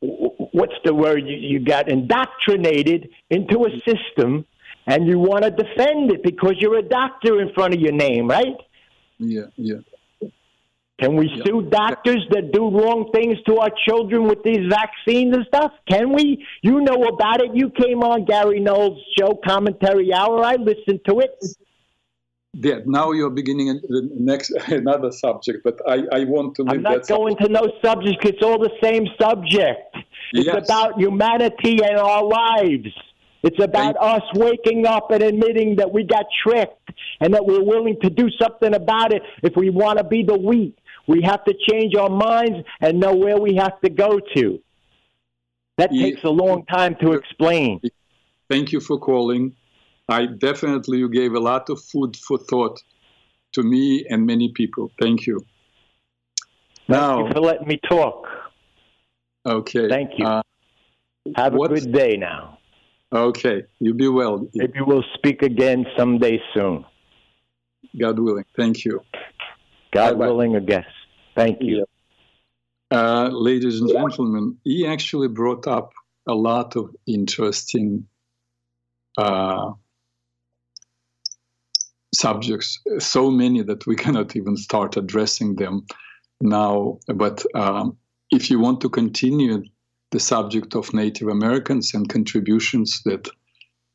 what's 0.00 0.74
the 0.84 0.94
word? 0.94 1.26
You, 1.26 1.36
you 1.36 1.60
got 1.60 1.88
indoctrinated 1.88 3.08
into 3.30 3.64
a 3.64 3.70
system, 3.90 4.44
and 4.86 5.06
you 5.06 5.18
want 5.18 5.44
to 5.44 5.50
defend 5.50 6.12
it 6.12 6.22
because 6.22 6.56
you're 6.58 6.78
a 6.78 6.82
doctor 6.82 7.40
in 7.40 7.50
front 7.54 7.72
of 7.72 7.80
your 7.80 7.92
name, 7.92 8.28
right? 8.28 8.56
Yeah, 9.18 9.46
yeah. 9.56 9.78
Can 11.00 11.14
we 11.14 11.28
yeah. 11.28 11.44
sue 11.44 11.62
doctors 11.70 12.26
that 12.30 12.52
do 12.52 12.70
wrong 12.70 13.10
things 13.14 13.36
to 13.46 13.58
our 13.58 13.70
children 13.86 14.24
with 14.24 14.42
these 14.42 14.66
vaccines 14.68 15.36
and 15.36 15.46
stuff? 15.46 15.72
Can 15.88 16.12
we? 16.12 16.44
You 16.62 16.80
know 16.80 17.04
about 17.04 17.40
it. 17.40 17.54
You 17.54 17.70
came 17.70 18.02
on 18.02 18.24
Gary 18.24 18.58
Knowles' 18.58 19.00
show, 19.16 19.38
Commentary 19.46 20.12
Hour. 20.12 20.44
I 20.44 20.56
listened 20.56 21.00
to 21.06 21.20
it. 21.20 21.30
Yeah, 22.54 22.80
now 22.86 23.12
you're 23.12 23.30
beginning 23.30 23.80
the 23.88 24.10
next 24.14 24.50
another 24.66 25.12
subject, 25.12 25.62
but 25.62 25.80
I, 25.86 26.02
I 26.12 26.24
want 26.24 26.56
to. 26.56 26.64
I'm 26.66 26.82
not 26.82 27.06
going 27.06 27.36
subject. 27.38 27.54
to 27.54 27.66
no 27.66 27.72
subject. 27.84 28.24
It's 28.24 28.42
all 28.42 28.58
the 28.58 28.72
same 28.82 29.06
subject. 29.20 29.96
It's 30.32 30.46
yes. 30.46 30.68
about 30.68 30.98
humanity 30.98 31.78
and 31.82 31.96
our 31.96 32.24
lives. 32.24 32.88
It's 33.42 33.62
about 33.62 33.96
us 34.00 34.22
waking 34.34 34.86
up 34.86 35.10
and 35.10 35.22
admitting 35.22 35.76
that 35.76 35.92
we 35.92 36.02
got 36.02 36.26
tricked 36.42 36.90
and 37.20 37.32
that 37.34 37.46
we're 37.46 37.62
willing 37.62 37.96
to 38.02 38.10
do 38.10 38.28
something 38.40 38.74
about 38.74 39.12
it 39.12 39.22
if 39.42 39.54
we 39.56 39.70
want 39.70 39.98
to 39.98 40.04
be 40.04 40.24
the 40.24 40.36
wheat. 40.36 40.77
We 41.08 41.22
have 41.22 41.42
to 41.44 41.54
change 41.68 41.94
our 41.96 42.10
minds 42.10 42.58
and 42.80 43.00
know 43.00 43.14
where 43.14 43.38
we 43.38 43.56
have 43.56 43.80
to 43.80 43.90
go 43.90 44.20
to. 44.36 44.60
That 45.78 45.90
takes 45.90 46.22
a 46.24 46.28
long 46.28 46.66
time 46.66 46.96
to 47.00 47.12
explain. 47.12 47.80
Thank 48.50 48.72
you 48.72 48.80
for 48.80 48.98
calling. 48.98 49.54
I 50.08 50.26
definitely 50.26 50.98
you 50.98 51.08
gave 51.08 51.32
a 51.34 51.40
lot 51.40 51.70
of 51.70 51.80
food 51.80 52.16
for 52.16 52.38
thought 52.38 52.82
to 53.52 53.62
me 53.62 54.04
and 54.08 54.26
many 54.26 54.52
people. 54.52 54.90
Thank 55.00 55.26
you. 55.26 55.40
Thank 56.88 56.88
now, 56.88 57.26
you 57.26 57.32
for 57.32 57.40
letting 57.40 57.68
me 57.68 57.78
talk. 57.88 58.26
Okay. 59.46 59.88
Thank 59.88 60.18
you. 60.18 60.26
Uh, 60.26 60.42
Have 61.36 61.54
a 61.54 61.68
good 61.68 61.92
day 61.92 62.16
now. 62.16 62.58
Okay. 63.12 63.64
You 63.78 63.94
be 63.94 64.08
well. 64.08 64.48
Maybe 64.54 64.80
we'll 64.80 65.04
speak 65.14 65.42
again 65.42 65.86
someday 65.96 66.40
soon. 66.54 66.84
God 67.98 68.18
willing. 68.18 68.44
Thank 68.56 68.84
you. 68.84 69.00
God 69.92 70.18
Bye-bye. 70.18 70.26
willing, 70.26 70.56
I 70.56 70.60
guess. 70.60 70.84
Thank 71.38 71.62
you. 71.62 71.86
Uh, 72.90 73.28
ladies 73.30 73.80
and 73.80 73.88
gentlemen, 73.88 74.58
he 74.64 74.88
actually 74.88 75.28
brought 75.28 75.68
up 75.68 75.92
a 76.26 76.34
lot 76.34 76.74
of 76.74 76.90
interesting 77.06 78.08
uh, 79.16 79.70
subjects, 82.12 82.80
so 82.98 83.30
many 83.30 83.62
that 83.62 83.86
we 83.86 83.94
cannot 84.04 84.34
even 84.34 84.56
start 84.56 84.96
addressing 84.96 85.54
them 85.54 85.86
now. 86.40 86.98
But 87.06 87.44
um, 87.54 87.96
if 88.32 88.50
you 88.50 88.58
want 88.58 88.80
to 88.80 88.88
continue 88.88 89.62
the 90.10 90.18
subject 90.18 90.74
of 90.74 90.92
Native 90.92 91.28
Americans 91.28 91.94
and 91.94 92.08
contributions 92.08 93.00
that 93.04 93.28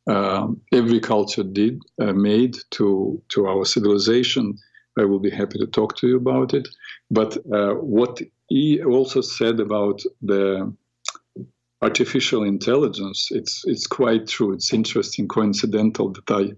uh, 0.08 0.47
every 0.71 1.01
culture 1.01 1.43
did 1.43 1.82
uh, 1.99 2.13
made 2.13 2.56
to 2.71 3.21
to 3.34 3.47
our 3.47 3.65
civilization, 3.65 4.58
I 4.97 5.06
will 5.06 5.19
be 5.19 5.29
happy 5.29 5.60
to 5.60 5.67
talk 5.67 5.97
to 5.97 6.08
you 6.08 6.17
about 6.17 6.53
it. 6.53 6.67
But 7.10 7.38
uh, 7.51 7.73
what 7.75 8.21
he 8.49 8.84
also 8.84 9.21
said 9.21 9.60
about 9.60 10.01
the 10.21 10.71
artificial 11.82 12.43
intelligence, 12.43 13.29
it's 13.32 13.63
it's 13.65 13.88
quite 13.88 14.27
true. 14.27 14.53
It's 14.53 14.73
interesting, 14.73 15.27
coincidental 15.27 16.13
that 16.13 16.32
I 16.32 16.53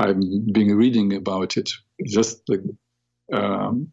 I've 0.00 0.20
been 0.52 0.76
reading 0.76 1.14
about 1.14 1.56
it 1.56 1.70
just 2.06 2.48
like 2.48 2.62
um, 3.32 3.90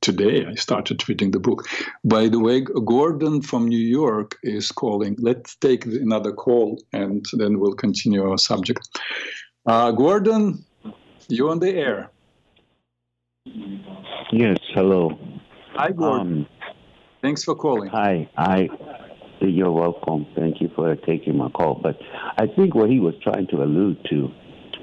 today. 0.00 0.46
I 0.46 0.54
started 0.54 1.08
reading 1.08 1.32
the 1.32 1.40
book. 1.40 1.66
By 2.04 2.28
the 2.28 2.38
way, 2.38 2.60
Gordon 2.60 3.42
from 3.42 3.66
New 3.66 3.86
York 4.00 4.36
is 4.42 4.70
calling. 4.70 5.16
Let's 5.18 5.56
take 5.56 5.84
another 5.86 6.32
call 6.32 6.80
and 6.92 7.24
then 7.32 7.58
we'll 7.58 7.74
continue 7.74 8.28
our 8.28 8.38
subject. 8.38 8.88
Uh, 9.66 9.90
Gordon, 9.90 10.64
you 11.28 11.50
on 11.50 11.58
the 11.58 11.74
air? 11.74 12.10
Yes. 14.32 14.58
Hello. 14.74 15.18
Hi, 15.74 15.90
Gordon. 15.90 16.38
Um, 16.38 16.46
Thanks 17.22 17.44
for 17.44 17.54
calling. 17.54 17.90
Hi. 17.90 18.28
I. 18.36 18.68
You're 19.40 19.70
welcome. 19.70 20.26
Thank 20.34 20.60
you 20.60 20.68
for 20.74 20.96
taking 20.96 21.36
my 21.36 21.48
call. 21.48 21.78
But 21.80 21.96
I 22.36 22.46
think 22.46 22.74
what 22.74 22.90
he 22.90 22.98
was 22.98 23.14
trying 23.22 23.46
to 23.48 23.62
allude 23.62 24.04
to 24.10 24.30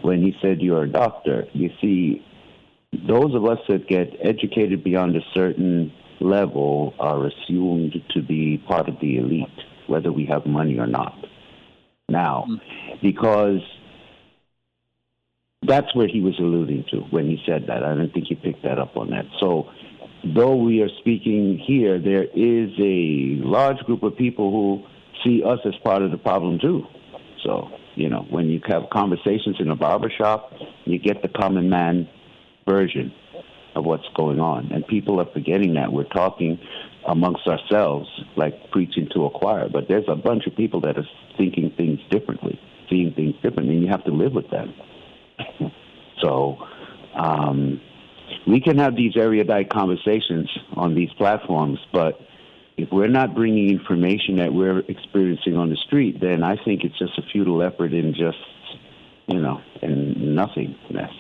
when 0.02 0.22
he 0.22 0.34
said 0.42 0.62
you're 0.62 0.84
a 0.84 0.90
doctor. 0.90 1.46
You 1.54 1.70
see, 1.82 2.26
those 3.08 3.36
of 3.36 3.46
us 3.46 3.60
that 3.68 3.88
get 3.88 4.14
educated 4.24 4.84
beyond 4.84 5.16
a 5.16 5.22
certain 5.34 5.92
level 6.22 6.94
are 7.00 7.28
assumed 7.28 7.96
to 8.12 8.22
be 8.22 8.64
part 8.68 8.88
of 8.88 8.96
the 9.02 9.18
elite, 9.18 9.48
whether 9.88 10.12
we 10.12 10.26
have 10.26 10.46
money 10.46 10.78
or 10.78 10.88
not. 10.88 11.16
Now, 12.08 12.46
mm. 12.50 13.02
because 13.02 13.62
that's 15.68 15.94
where 15.96 16.08
he 16.08 16.22
was 16.22 16.38
alluding 16.40 16.86
to 16.92 16.98
when 17.12 17.26
he 17.28 17.42
said 17.46 17.66
that. 17.68 17.84
I 17.84 17.96
don't 17.96 18.14
think 18.14 18.28
he 18.28 18.36
picked 18.36 18.64
that 18.64 18.80
up 18.80 18.98
on 18.98 19.10
that. 19.12 19.26
So, 19.40 19.70
though 20.36 20.56
we 20.56 20.82
are 20.82 20.90
speaking 21.00 21.62
here, 21.66 22.00
there 22.00 22.24
is 22.24 22.72
a 22.80 23.42
large 23.46 23.78
group 23.86 24.04
of 24.04 24.18
people 24.18 24.52
who 24.52 24.84
see 25.24 25.44
us 25.44 25.60
as 25.66 25.76
part 25.84 26.02
of 26.02 26.12
the 26.12 26.18
problem 26.18 26.60
too. 26.60 26.84
So, 27.44 27.70
you 27.96 28.10
know, 28.10 28.26
when 28.30 28.50
you 28.50 28.60
have 28.68 28.84
conversations 28.92 29.58
in 29.60 29.70
a 29.70 29.76
barbershop, 29.76 30.52
you 30.86 31.00
get 31.00 31.22
the 31.22 31.30
common 31.30 31.70
man 31.70 32.10
version 32.68 33.14
of 33.76 33.86
what's 33.86 34.08
going 34.16 34.40
on. 34.40 34.72
And 34.72 34.86
people 34.88 35.20
are 35.20 35.28
forgetting 35.32 35.76
that. 35.76 35.92
We're 35.92 36.06
talking 36.06 36.60
amongst 37.08 37.48
ourselves, 37.48 38.10
like 38.36 38.72
preaching 38.72 39.08
to 39.14 39.26
a 39.26 39.30
choir, 39.30 39.70
but 39.70 39.88
there's 39.88 40.06
a 40.08 40.16
bunch 40.16 40.48
of 40.48 40.56
people 40.56 40.82
that 40.82 40.98
are 40.98 41.08
thinking 41.38 41.72
things 41.78 42.00
differently, 42.10 42.60
seeing 42.90 43.14
things 43.14 43.36
differently, 43.44 43.76
and 43.76 43.84
you 43.84 43.90
have 43.90 44.04
to 44.06 44.12
live 44.12 44.34
with 44.34 44.50
them. 44.50 44.74
So, 46.22 46.58
um, 47.16 47.82
we 48.48 48.62
can 48.62 48.78
have 48.78 48.96
these 48.96 49.16
erudite 49.16 49.70
conversations 49.70 50.50
on 50.76 50.96
these 50.96 51.10
platforms, 51.18 51.80
but 51.92 52.20
if 52.78 52.90
we're 52.92 53.08
not 53.08 53.34
bringing 53.34 53.70
information 53.70 54.36
that 54.38 54.54
we're 54.54 54.80
experiencing 54.80 55.56
on 55.56 55.70
the 55.70 55.78
street, 55.78 56.20
then 56.20 56.44
I 56.44 56.58
think 56.64 56.84
it's 56.84 56.98
just 56.98 57.18
a 57.18 57.22
futile 57.32 57.62
effort 57.64 57.94
in 57.94 58.14
just, 58.14 58.38
you 59.28 59.40
know, 59.40 59.62
in 59.82 60.36
nothingness. 60.36 61.12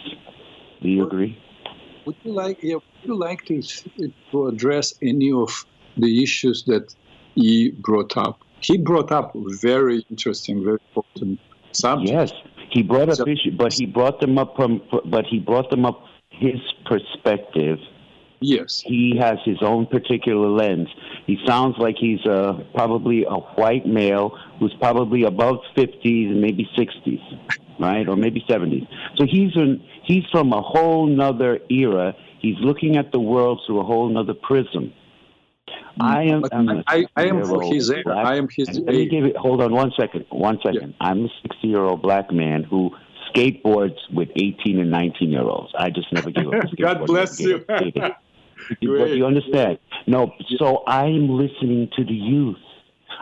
Do 0.81 0.89
you 0.89 1.05
agree? 1.05 1.37
Would 2.05 2.15
you 2.23 2.33
like, 2.33 2.61
yeah, 2.61 2.75
would 2.75 2.83
you 3.03 3.15
like 3.15 3.45
to, 3.45 3.61
to 4.31 4.47
address 4.47 4.93
any 5.01 5.31
of 5.31 5.65
the 5.97 6.21
issues 6.21 6.63
that 6.65 6.93
he 7.35 7.71
brought 7.71 8.17
up? 8.17 8.41
He 8.59 8.77
brought 8.77 9.11
up 9.11 9.31
very 9.35 10.05
interesting, 10.09 10.63
very 10.63 10.79
important 10.89 11.39
subjects. 11.71 12.11
Yes, 12.11 12.33
he 12.75 12.83
brought 12.83 13.09
up 13.09 13.15
so, 13.15 13.23
issues, 13.23 13.55
but 13.57 13.73
he 13.73 13.87
brought 13.87 14.19
them 14.19 14.37
up 14.37 14.55
from, 14.55 14.81
but 15.05 15.25
he 15.25 15.39
brought 15.39 15.71
them 15.71 15.85
up 15.85 16.03
his 16.29 16.59
perspective 16.85 17.79
Yes. 18.41 18.81
He 18.85 19.17
has 19.19 19.37
his 19.43 19.57
own 19.61 19.87
particular 19.87 20.49
lens. 20.49 20.87
He 21.25 21.37
sounds 21.47 21.75
like 21.79 21.95
he's 21.99 22.23
uh, 22.25 22.63
probably 22.73 23.23
a 23.23 23.37
white 23.57 23.85
male 23.85 24.37
who's 24.59 24.73
probably 24.79 25.23
above 25.23 25.57
50s 25.75 26.31
and 26.31 26.41
maybe 26.41 26.69
60s, 26.77 27.21
right? 27.79 28.07
Or 28.07 28.15
maybe 28.15 28.43
70s. 28.47 28.87
So 29.15 29.25
he's, 29.25 29.55
in, 29.55 29.83
he's 30.03 30.23
from 30.31 30.53
a 30.53 30.61
whole 30.61 31.07
nother 31.07 31.59
era. 31.69 32.13
He's 32.39 32.57
looking 32.59 32.97
at 32.97 33.11
the 33.11 33.19
world 33.19 33.61
through 33.65 33.79
a 33.79 33.83
whole 33.83 34.09
nother 34.09 34.35
prism. 34.35 34.93
I 35.99 36.25
mm. 36.25 36.53
am. 36.53 36.83
I, 36.87 37.05
I, 37.15 37.25
am 37.27 37.37
his 37.71 37.91
age. 37.91 38.05
I 38.07 38.35
am 38.35 38.47
his. 38.49 38.67
Let 38.69 38.95
me 38.95 39.07
give 39.07 39.25
it. 39.25 39.37
Hold 39.37 39.61
on 39.61 39.73
one 39.73 39.91
second. 39.97 40.25
One 40.29 40.57
second. 40.63 40.95
Yeah. 40.99 41.07
I'm 41.07 41.25
a 41.25 41.29
60 41.43 41.67
year 41.67 41.81
old 41.81 42.01
black 42.01 42.31
man 42.31 42.63
who 42.63 42.91
skateboards 43.33 43.97
with 44.13 44.29
18 44.35 44.79
and 44.79 44.91
19 44.91 45.31
year 45.31 45.41
olds. 45.41 45.73
I 45.77 45.89
just 45.89 46.11
never 46.11 46.31
give 46.31 46.47
up. 46.47 46.63
God 46.79 47.05
bless 47.05 47.39
you. 47.39 47.63
but 47.67 47.89
you 48.79 49.25
understand? 49.25 49.79
No, 50.07 50.31
so 50.57 50.83
I'm 50.87 51.29
listening 51.29 51.89
to 51.95 52.03
the 52.03 52.13
youth. 52.13 52.57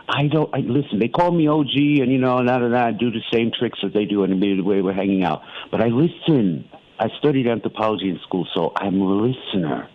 I 0.08 0.26
don't. 0.26 0.52
I 0.54 0.58
listen. 0.58 0.98
They 0.98 1.08
call 1.08 1.30
me 1.30 1.48
OG, 1.48 1.74
and 1.74 2.12
you 2.12 2.18
know, 2.18 2.38
and 2.38 2.50
I 2.50 2.90
do 2.92 3.10
the 3.10 3.22
same 3.32 3.50
tricks 3.58 3.78
as 3.84 3.92
they 3.92 4.04
do 4.04 4.24
in 4.24 4.38
the 4.38 4.60
way 4.60 4.82
we're 4.82 4.92
hanging 4.92 5.24
out. 5.24 5.42
But 5.70 5.80
I 5.80 5.86
listen. 5.86 6.68
I 6.98 7.08
studied 7.18 7.48
anthropology 7.48 8.08
in 8.08 8.20
school, 8.22 8.46
so 8.54 8.72
I'm 8.76 9.00
a 9.00 9.04
listener. 9.04 9.88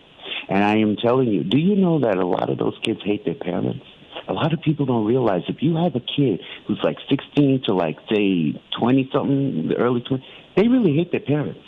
And 0.50 0.64
I 0.64 0.78
am 0.78 0.96
telling 0.96 1.28
you, 1.28 1.44
do 1.44 1.58
you 1.58 1.76
know 1.76 2.00
that 2.00 2.16
a 2.16 2.26
lot 2.26 2.50
of 2.50 2.58
those 2.58 2.76
kids 2.84 2.98
hate 3.04 3.24
their 3.24 3.38
parents? 3.38 3.86
A 4.28 4.32
lot 4.32 4.52
of 4.52 4.60
people 4.60 4.84
don't 4.84 5.06
realize 5.06 5.42
if 5.48 5.62
you 5.62 5.76
have 5.76 5.94
a 5.94 6.00
kid 6.00 6.40
who's 6.66 6.80
like 6.82 6.96
16 7.08 7.62
to 7.66 7.74
like 7.74 7.96
say 8.12 8.60
20 8.78 9.10
something, 9.14 9.68
the 9.68 9.76
early 9.76 10.02
20s, 10.02 10.22
they 10.56 10.66
really 10.66 10.96
hate 10.96 11.12
their 11.12 11.20
parents. 11.20 11.60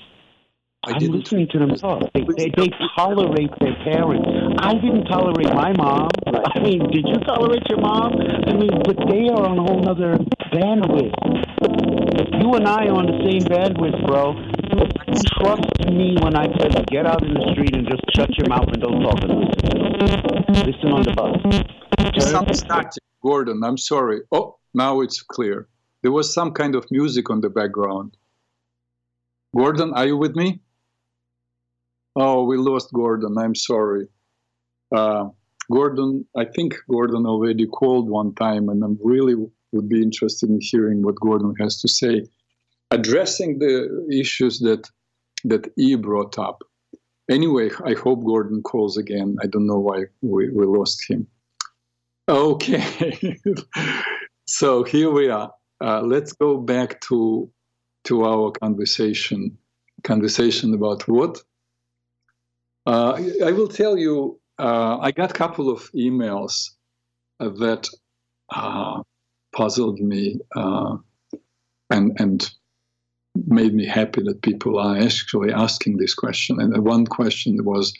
I 0.85 0.99
am 0.99 1.15
listening 1.15 1.47
to 1.53 1.59
them 1.61 1.71
talk. 1.77 2.03
They, 2.13 2.27
they, 2.37 2.51
they 2.57 2.71
tolerate 2.99 3.55
their 3.61 3.77
parents. 3.87 4.27
I 4.59 4.75
didn't 4.75 5.05
tolerate 5.07 5.55
my 5.55 5.73
mom. 5.79 6.11
I 6.27 6.59
mean, 6.59 6.91
did 6.91 7.07
you 7.07 7.23
tolerate 7.23 7.63
your 7.71 7.79
mom? 7.79 8.19
I 8.19 8.53
mean, 8.53 8.83
but 8.83 8.99
they 9.07 9.31
are 9.31 9.47
on 9.47 9.59
a 9.59 9.63
whole 9.63 9.89
other 9.89 10.19
bandwidth. 10.51 11.15
You 12.13 12.53
and 12.55 12.69
I 12.69 12.87
are 12.87 12.93
on 12.93 13.07
the 13.07 13.19
same 13.25 13.43
bandwidth, 13.49 14.07
bro. 14.07 14.35
Trust 15.41 15.87
me 15.91 16.17
when 16.21 16.37
I 16.37 16.45
you, 16.45 16.85
get 16.91 17.07
out 17.07 17.23
in 17.23 17.33
the 17.33 17.49
street 17.53 17.75
and 17.75 17.89
just 17.89 18.03
shut 18.15 18.29
your 18.37 18.49
mouth 18.49 18.69
and 18.69 18.83
don't 18.83 19.01
talk 19.03 19.19
and 19.23 19.33
listen. 19.41 19.73
Listen 20.67 20.93
on 20.93 21.03
the 21.03 21.13
bus. 21.17 22.25
Some 22.25 22.53
static, 22.53 23.03
Gordon, 23.23 23.63
I'm 23.65 23.79
sorry. 23.79 24.21
Oh, 24.31 24.59
now 24.75 25.01
it's 25.01 25.23
clear. 25.23 25.69
There 26.03 26.13
was 26.13 26.35
some 26.35 26.53
kind 26.53 26.75
of 26.75 26.85
music 26.91 27.31
on 27.31 27.41
the 27.41 27.49
background. 27.49 28.17
Gordon, 29.57 29.95
are 29.95 30.07
you 30.07 30.17
with 30.17 30.35
me? 30.35 30.61
Oh, 32.15 32.45
we 32.45 32.59
lost 32.59 32.93
Gordon. 32.93 33.39
I'm 33.39 33.55
sorry. 33.55 34.09
Uh, 34.95 35.29
Gordon, 35.71 36.27
I 36.37 36.45
think 36.45 36.75
Gordon 36.91 37.25
already 37.25 37.67
called 37.67 38.09
one 38.09 38.35
time, 38.35 38.69
and 38.69 38.83
I'm 38.83 38.99
really 39.03 39.35
would 39.73 39.89
be 39.89 40.03
interested 40.03 40.49
in 40.49 40.59
hearing 40.61 41.03
what 41.03 41.17
Gordon 41.17 41.55
has 41.59 41.81
to 41.81 41.89
say, 41.89 42.27
addressing 42.91 43.59
the 43.59 44.07
issues 44.11 44.61
that 44.61 44.91
that 45.45 45.73
E 45.77 45.97
brought 45.97 46.39
up. 46.39 46.63
Anyway, 47.31 47.71
I 47.85 47.95
hope 47.95 48.25
Gordon 48.25 48.63
calls 48.63 48.97
again. 48.97 49.37
I 49.43 49.47
don't 49.47 49.67
know 49.67 49.79
why 49.79 50.05
we, 50.21 50.51
we 50.51 50.67
lost 50.67 51.09
him. 51.09 51.27
Okay, 52.29 53.39
so 54.47 54.85
here 54.85 55.11
we 55.11 55.29
are. 55.29 55.53
Uh, 55.81 56.03
let's 56.03 56.33
go 56.33 56.59
back 56.59 57.01
to 57.03 57.51
to 58.05 58.25
our 58.25 58.51
conversation 58.53 59.59
conversation 60.03 60.75
about 60.75 61.07
what 61.07 61.39
uh, 62.87 63.21
I 63.45 63.53
will 63.53 63.69
tell 63.69 63.97
you, 63.97 64.41
uh, 64.59 64.99
I 64.99 65.13
got 65.13 65.31
a 65.31 65.35
couple 65.35 65.71
of 65.71 65.91
emails 65.93 66.71
uh, 67.39 67.51
that 67.51 67.89
uh, 68.51 69.03
puzzled 69.53 70.01
me 70.01 70.39
uh, 70.57 70.97
and 71.91 72.21
and 72.21 72.51
made 73.35 73.75
me 73.75 73.87
happy 73.87 74.23
that 74.23 74.43
people 74.43 74.79
are 74.79 74.97
actually 74.97 75.53
asking 75.53 75.97
this 75.97 76.15
question. 76.15 76.61
And 76.61 76.85
one 76.85 77.07
question 77.07 77.65
was, 77.65 77.93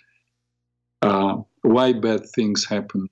uh, 1.01 1.37
why 1.63 1.93
bad 1.95 2.27
things 2.29 2.65
happen 2.65 3.09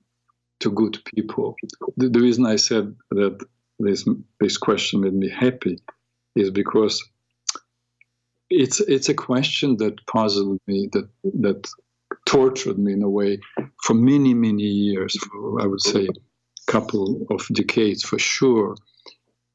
to 0.60 0.70
good 0.70 0.98
people? 1.14 1.56
The, 1.96 2.08
the 2.08 2.20
reason 2.20 2.46
I 2.46 2.56
said 2.56 2.94
that 3.10 3.44
this 3.78 4.06
this 4.38 4.58
question 4.58 5.00
made 5.00 5.14
me 5.14 5.30
happy 5.30 5.78
is 6.36 6.50
because 6.50 7.02
it's 8.50 8.80
it's 8.80 9.08
a 9.08 9.14
question 9.14 9.76
that 9.78 10.04
puzzled 10.06 10.58
me, 10.66 10.88
that 10.92 11.08
that 11.40 11.68
tortured 12.26 12.78
me 12.78 12.92
in 12.92 13.02
a 13.02 13.08
way 13.08 13.38
for 13.82 13.94
many 13.94 14.34
many 14.34 14.64
years. 14.64 15.16
For 15.24 15.62
I 15.62 15.66
would 15.66 15.80
say, 15.80 16.08
couple 16.72 17.26
of 17.30 17.40
decades 17.52 18.02
for 18.02 18.18
sure. 18.18 18.76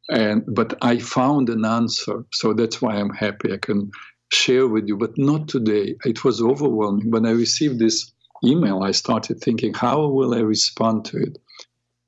and 0.10 0.44
but 0.60 0.70
I 0.82 1.00
found 1.00 1.50
an 1.50 1.66
answer, 1.66 2.26
so 2.32 2.54
that's 2.54 2.82
why 2.82 2.94
I'm 2.96 3.14
happy. 3.26 3.54
I 3.54 3.58
can 3.58 3.92
share 4.32 4.68
with 4.68 4.86
you, 4.88 4.98
but 4.98 5.18
not 5.18 5.48
today. 5.48 5.96
It 6.06 6.24
was 6.24 6.42
overwhelming 6.42 7.10
when 7.12 7.26
I 7.26 7.32
received 7.32 7.80
this 7.80 8.12
email. 8.44 8.84
I 8.84 8.92
started 8.92 9.40
thinking, 9.40 9.74
how 9.74 10.08
will 10.08 10.34
I 10.34 10.42
respond 10.42 11.06
to 11.06 11.18
it, 11.28 11.38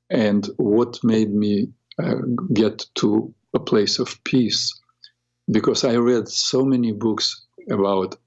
and 0.09 0.47
what 0.57 1.03
made 1.03 1.31
me 1.33 1.53
uh, 2.03 2.21
get 2.53 2.85
to 2.95 3.33
a 3.53 3.59
place 3.59 3.99
of 3.99 4.23
peace, 4.23 4.61
because 5.49 5.83
I 5.83 5.95
read 5.95 6.27
so 6.27 6.63
many 6.65 6.91
books 6.91 7.47
about 7.71 8.17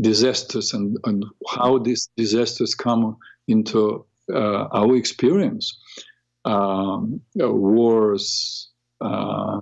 disasters 0.00 0.72
and, 0.74 0.96
and 1.04 1.24
how 1.56 1.78
these 1.78 2.08
disasters 2.16 2.74
come 2.74 3.16
into 3.48 4.06
uh, 4.32 4.68
our 4.72 4.96
experience 4.96 5.78
um, 6.44 7.20
uh, 7.40 7.50
wars, 7.50 8.70
uh, 9.00 9.60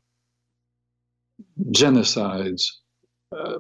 genocides, 1.71 2.65
uh, 3.37 3.59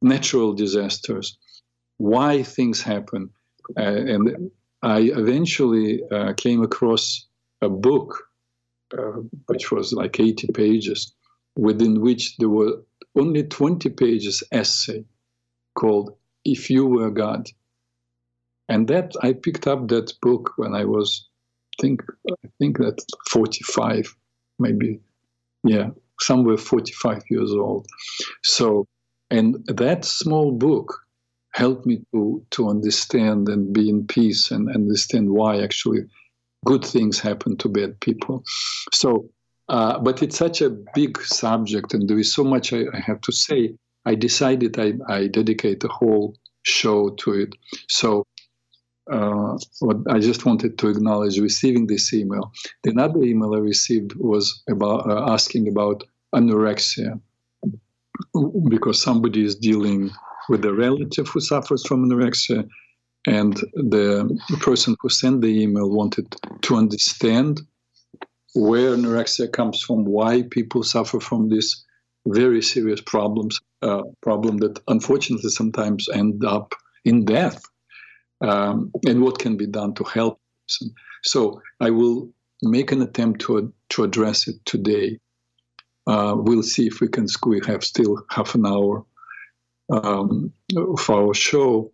natural 0.00 0.52
disasters, 0.52 1.38
why 1.96 2.42
things 2.42 2.80
happen. 2.80 3.30
Uh, 3.76 3.82
and 3.82 4.50
I 4.82 5.00
eventually 5.00 6.02
uh, 6.10 6.34
came 6.34 6.62
across 6.62 7.26
a 7.60 7.68
book, 7.68 8.24
which 9.46 9.70
was 9.72 9.92
like 9.92 10.20
80 10.20 10.48
pages, 10.54 11.12
within 11.56 12.00
which 12.00 12.36
there 12.38 12.48
were 12.48 12.82
only 13.16 13.42
20 13.42 13.88
pages 13.90 14.42
essay 14.52 15.04
called 15.74 16.16
If 16.44 16.70
You 16.70 16.86
Were 16.86 17.10
God. 17.10 17.48
And 18.68 18.88
that 18.88 19.12
I 19.22 19.32
picked 19.32 19.66
up 19.66 19.88
that 19.88 20.12
book 20.20 20.52
when 20.56 20.74
I 20.74 20.84
was 20.84 21.28
think 21.80 22.02
I 22.30 22.48
think 22.58 22.78
that 22.78 23.02
45, 23.30 24.14
maybe, 24.58 25.00
yeah, 25.64 25.90
somewhere 26.20 26.56
45 26.56 27.22
years 27.30 27.52
old. 27.52 27.86
So, 28.42 28.86
and 29.30 29.64
that 29.66 30.04
small 30.04 30.52
book 30.52 30.92
helped 31.52 31.86
me 31.86 32.00
to 32.12 32.44
to 32.50 32.68
understand 32.68 33.48
and 33.48 33.72
be 33.72 33.88
in 33.88 34.06
peace 34.06 34.50
and 34.50 34.68
understand 34.74 35.30
why 35.30 35.60
actually 35.60 36.02
good 36.64 36.84
things 36.84 37.18
happen 37.18 37.56
to 37.56 37.68
bad 37.68 37.98
people. 38.00 38.42
So, 38.92 39.28
uh, 39.68 39.98
but 39.98 40.22
it's 40.22 40.36
such 40.36 40.60
a 40.60 40.70
big 40.94 41.20
subject, 41.22 41.94
and 41.94 42.08
there 42.08 42.18
is 42.18 42.32
so 42.32 42.44
much 42.44 42.72
I, 42.72 42.84
I 42.92 43.00
have 43.00 43.20
to 43.22 43.32
say. 43.32 43.74
I 44.04 44.14
decided 44.14 44.78
I, 44.78 44.94
I 45.06 45.26
dedicate 45.26 45.80
the 45.80 45.88
whole 45.88 46.34
show 46.62 47.10
to 47.10 47.32
it. 47.32 47.54
So 47.88 48.24
what 49.08 49.96
I 50.08 50.18
just 50.18 50.44
wanted 50.44 50.78
to 50.78 50.88
acknowledge 50.88 51.38
receiving 51.38 51.86
this 51.86 52.12
email. 52.12 52.52
The 52.84 52.94
other 53.00 53.22
email 53.22 53.54
I 53.54 53.58
received 53.58 54.14
was 54.16 54.62
about 54.68 55.10
uh, 55.10 55.32
asking 55.32 55.68
about 55.68 56.04
anorexia 56.34 57.20
because 58.68 59.00
somebody 59.00 59.44
is 59.44 59.56
dealing 59.56 60.10
with 60.48 60.64
a 60.64 60.74
relative 60.74 61.28
who 61.28 61.40
suffers 61.40 61.86
from 61.86 62.08
anorexia, 62.08 62.68
and 63.26 63.56
the 63.74 64.38
person 64.60 64.96
who 65.00 65.08
sent 65.08 65.42
the 65.42 65.62
email 65.62 65.90
wanted 65.90 66.34
to 66.62 66.76
understand 66.76 67.60
where 68.54 68.96
anorexia 68.96 69.52
comes 69.52 69.82
from, 69.82 70.04
why 70.04 70.42
people 70.50 70.82
suffer 70.82 71.20
from 71.20 71.48
this 71.48 71.84
very 72.26 72.62
serious 72.62 73.00
problems, 73.00 73.60
uh, 73.82 74.02
problem 74.22 74.58
that 74.58 74.80
unfortunately 74.88 75.50
sometimes 75.50 76.08
end 76.08 76.44
up 76.44 76.74
in 77.04 77.24
death 77.24 77.62
um, 78.40 78.90
and 79.06 79.22
what 79.22 79.38
can 79.38 79.56
be 79.56 79.66
done 79.66 79.94
to 79.94 80.04
help. 80.04 80.40
So 81.24 81.60
I 81.80 81.90
will 81.90 82.30
make 82.62 82.92
an 82.92 83.02
attempt 83.02 83.40
to 83.42 83.72
to 83.90 84.04
address 84.04 84.48
it 84.48 84.56
today. 84.64 85.18
Uh, 86.06 86.34
we'll 86.36 86.62
see 86.62 86.86
if 86.86 87.00
we 87.00 87.08
can 87.08 87.26
we 87.46 87.60
have 87.66 87.84
still 87.84 88.22
half 88.30 88.54
an 88.54 88.66
hour 88.66 89.04
um, 89.90 90.52
of 90.76 91.10
our 91.10 91.34
show. 91.34 91.92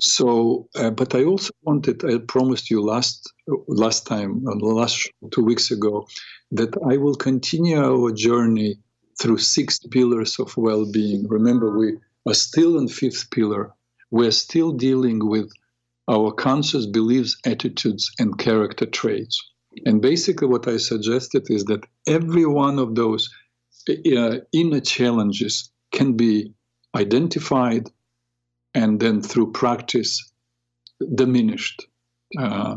So, 0.00 0.68
uh, 0.76 0.90
but 0.90 1.14
I 1.14 1.24
also 1.24 1.52
wanted, 1.62 2.04
I 2.04 2.18
promised 2.18 2.70
you 2.70 2.82
last 2.82 3.32
last 3.66 4.06
time, 4.06 4.44
uh, 4.46 4.56
last 4.56 5.10
two 5.30 5.42
weeks 5.42 5.70
ago, 5.70 6.06
that 6.50 6.76
I 6.90 6.98
will 6.98 7.14
continue 7.14 7.80
our 7.80 8.12
journey 8.12 8.78
through 9.20 9.38
six 9.38 9.78
pillars 9.78 10.38
of 10.38 10.54
well-being. 10.56 11.26
Remember, 11.28 11.78
we 11.78 11.96
are 12.28 12.34
still 12.34 12.78
in 12.78 12.88
fifth 12.88 13.30
pillar, 13.30 13.72
we're 14.16 14.30
still 14.30 14.72
dealing 14.72 15.28
with 15.28 15.50
our 16.08 16.32
conscious 16.32 16.86
beliefs, 16.86 17.36
attitudes, 17.44 18.10
and 18.18 18.38
character 18.38 18.86
traits. 18.86 19.40
And 19.84 20.00
basically, 20.00 20.48
what 20.48 20.66
I 20.68 20.78
suggested 20.78 21.44
is 21.50 21.64
that 21.64 21.84
every 22.06 22.46
one 22.46 22.78
of 22.78 22.94
those 22.94 23.28
uh, 23.88 24.36
inner 24.52 24.80
challenges 24.80 25.70
can 25.92 26.16
be 26.16 26.52
identified 26.94 27.90
and 28.74 28.98
then 28.98 29.22
through 29.22 29.52
practice 29.52 30.32
diminished 31.14 31.86
uh, 32.38 32.76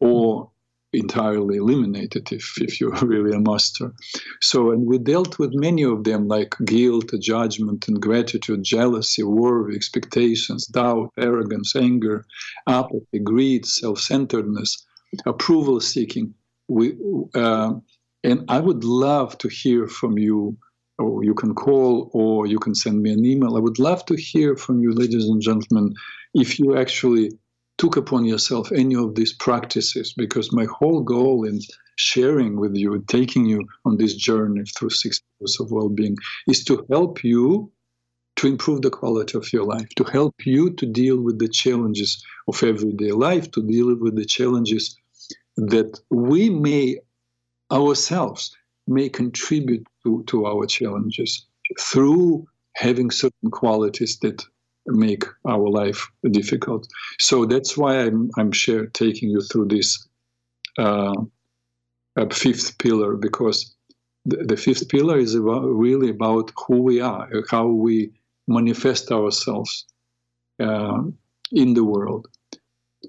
or 0.00 0.50
entirely 0.92 1.58
eliminated 1.58 2.32
if, 2.32 2.54
if 2.60 2.80
you're 2.80 2.94
really 3.02 3.36
a 3.36 3.40
master. 3.40 3.92
So, 4.40 4.70
and 4.70 4.86
we 4.86 4.98
dealt 4.98 5.38
with 5.38 5.54
many 5.54 5.82
of 5.82 6.04
them 6.04 6.28
like 6.28 6.54
guilt, 6.64 7.12
judgment, 7.20 7.88
and 7.88 8.00
gratitude, 8.00 8.62
jealousy, 8.64 9.22
worry, 9.22 9.74
expectations, 9.76 10.66
doubt, 10.66 11.10
arrogance, 11.18 11.76
anger, 11.76 12.24
apathy, 12.66 13.18
greed, 13.22 13.66
self 13.66 14.00
centeredness, 14.00 14.84
approval 15.26 15.80
seeking. 15.80 16.34
We, 16.68 16.96
uh, 17.34 17.74
and 18.24 18.44
I 18.48 18.60
would 18.60 18.84
love 18.84 19.38
to 19.38 19.48
hear 19.48 19.86
from 19.86 20.18
you, 20.18 20.56
or 20.98 21.24
you 21.24 21.34
can 21.34 21.54
call, 21.54 22.10
or 22.12 22.46
you 22.46 22.58
can 22.58 22.74
send 22.74 23.02
me 23.02 23.12
an 23.12 23.24
email. 23.24 23.56
I 23.56 23.60
would 23.60 23.78
love 23.78 24.04
to 24.06 24.16
hear 24.16 24.56
from 24.56 24.80
you, 24.80 24.92
ladies 24.92 25.26
and 25.26 25.40
gentlemen, 25.40 25.94
if 26.34 26.58
you 26.58 26.76
actually 26.76 27.30
took 27.78 27.96
upon 27.96 28.24
yourself 28.24 28.70
any 28.72 28.96
of 28.96 29.14
these 29.14 29.32
practices 29.32 30.12
because 30.16 30.52
my 30.52 30.66
whole 30.66 31.00
goal 31.00 31.44
in 31.44 31.60
sharing 31.96 32.56
with 32.56 32.74
you 32.76 33.02
taking 33.08 33.46
you 33.46 33.60
on 33.84 33.96
this 33.96 34.14
journey 34.14 34.62
through 34.76 34.90
six 34.90 35.20
years 35.40 35.56
of 35.60 35.70
well-being 35.70 36.16
is 36.46 36.64
to 36.64 36.84
help 36.90 37.24
you 37.24 37.70
to 38.36 38.46
improve 38.46 38.82
the 38.82 38.90
quality 38.90 39.36
of 39.36 39.52
your 39.52 39.64
life 39.64 39.88
to 39.96 40.04
help 40.04 40.34
you 40.44 40.70
to 40.74 40.86
deal 40.86 41.20
with 41.20 41.38
the 41.38 41.48
challenges 41.48 42.22
of 42.46 42.62
everyday 42.62 43.10
life 43.10 43.50
to 43.50 43.62
deal 43.62 43.94
with 43.96 44.14
the 44.16 44.24
challenges 44.24 44.96
that 45.56 45.98
we 46.10 46.48
may 46.48 46.96
ourselves 47.72 48.56
may 48.86 49.08
contribute 49.08 49.86
to, 50.04 50.22
to 50.26 50.46
our 50.46 50.66
challenges 50.66 51.46
through 51.80 52.46
having 52.76 53.10
certain 53.10 53.50
qualities 53.50 54.18
that 54.20 54.42
make 54.88 55.24
our 55.46 55.68
life 55.68 56.06
difficult. 56.30 56.88
So 57.18 57.46
that's 57.46 57.76
why 57.76 58.00
I'm 58.00 58.30
I'm 58.36 58.52
share, 58.52 58.86
taking 58.86 59.30
you 59.30 59.40
through 59.40 59.68
this 59.68 60.08
uh, 60.78 61.14
fifth 62.30 62.78
pillar 62.78 63.16
because 63.16 63.74
the, 64.24 64.36
the, 64.44 64.56
fifth 64.56 64.88
pillar 64.88 65.18
is 65.18 65.34
about, 65.34 65.64
really 65.64 66.10
about 66.10 66.52
who 66.66 66.82
we 66.82 67.00
are, 67.00 67.28
how 67.50 67.66
we 67.66 68.10
manifest 68.46 69.10
ourselves 69.10 69.86
uh, 70.60 71.02
in 71.52 71.74
the 71.74 71.84
world. 71.84 72.26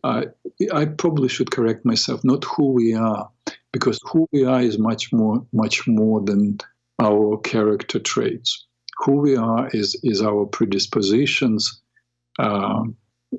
I, 0.03 0.25
I 0.73 0.85
probably 0.85 1.29
should 1.29 1.51
correct 1.51 1.85
myself, 1.85 2.23
not 2.23 2.45
who 2.45 2.71
we 2.71 2.93
are, 2.93 3.29
because 3.71 3.99
who 4.03 4.27
we 4.31 4.45
are 4.45 4.61
is 4.61 4.77
much 4.77 5.11
more 5.11 5.45
much 5.51 5.87
more 5.87 6.21
than 6.21 6.59
our 7.01 7.37
character 7.37 7.99
traits 7.99 8.65
who 8.99 9.13
we 9.13 9.35
are 9.35 9.69
is 9.73 9.99
is 10.03 10.21
our 10.21 10.45
predispositions 10.45 11.81
uh, 12.37 12.83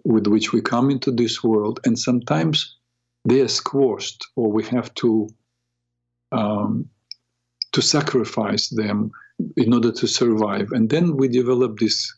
with 0.05 0.27
which 0.27 0.53
we 0.53 0.61
come 0.61 0.91
into 0.91 1.11
this 1.11 1.43
world, 1.43 1.81
and 1.85 1.99
sometimes 1.99 2.77
they 3.25 3.41
are 3.41 3.49
squashed, 3.49 4.27
or 4.37 4.51
we 4.51 4.65
have 4.65 4.93
to 4.95 5.29
um, 6.33 6.89
to 7.73 7.83
sacrifice 7.83 8.69
them 8.71 9.11
in 9.57 9.73
order 9.73 9.93
to 9.93 10.07
survive. 10.07 10.69
And 10.73 10.91
then 10.91 11.17
we 11.17 11.29
develop 11.29 11.79
these 11.79 12.15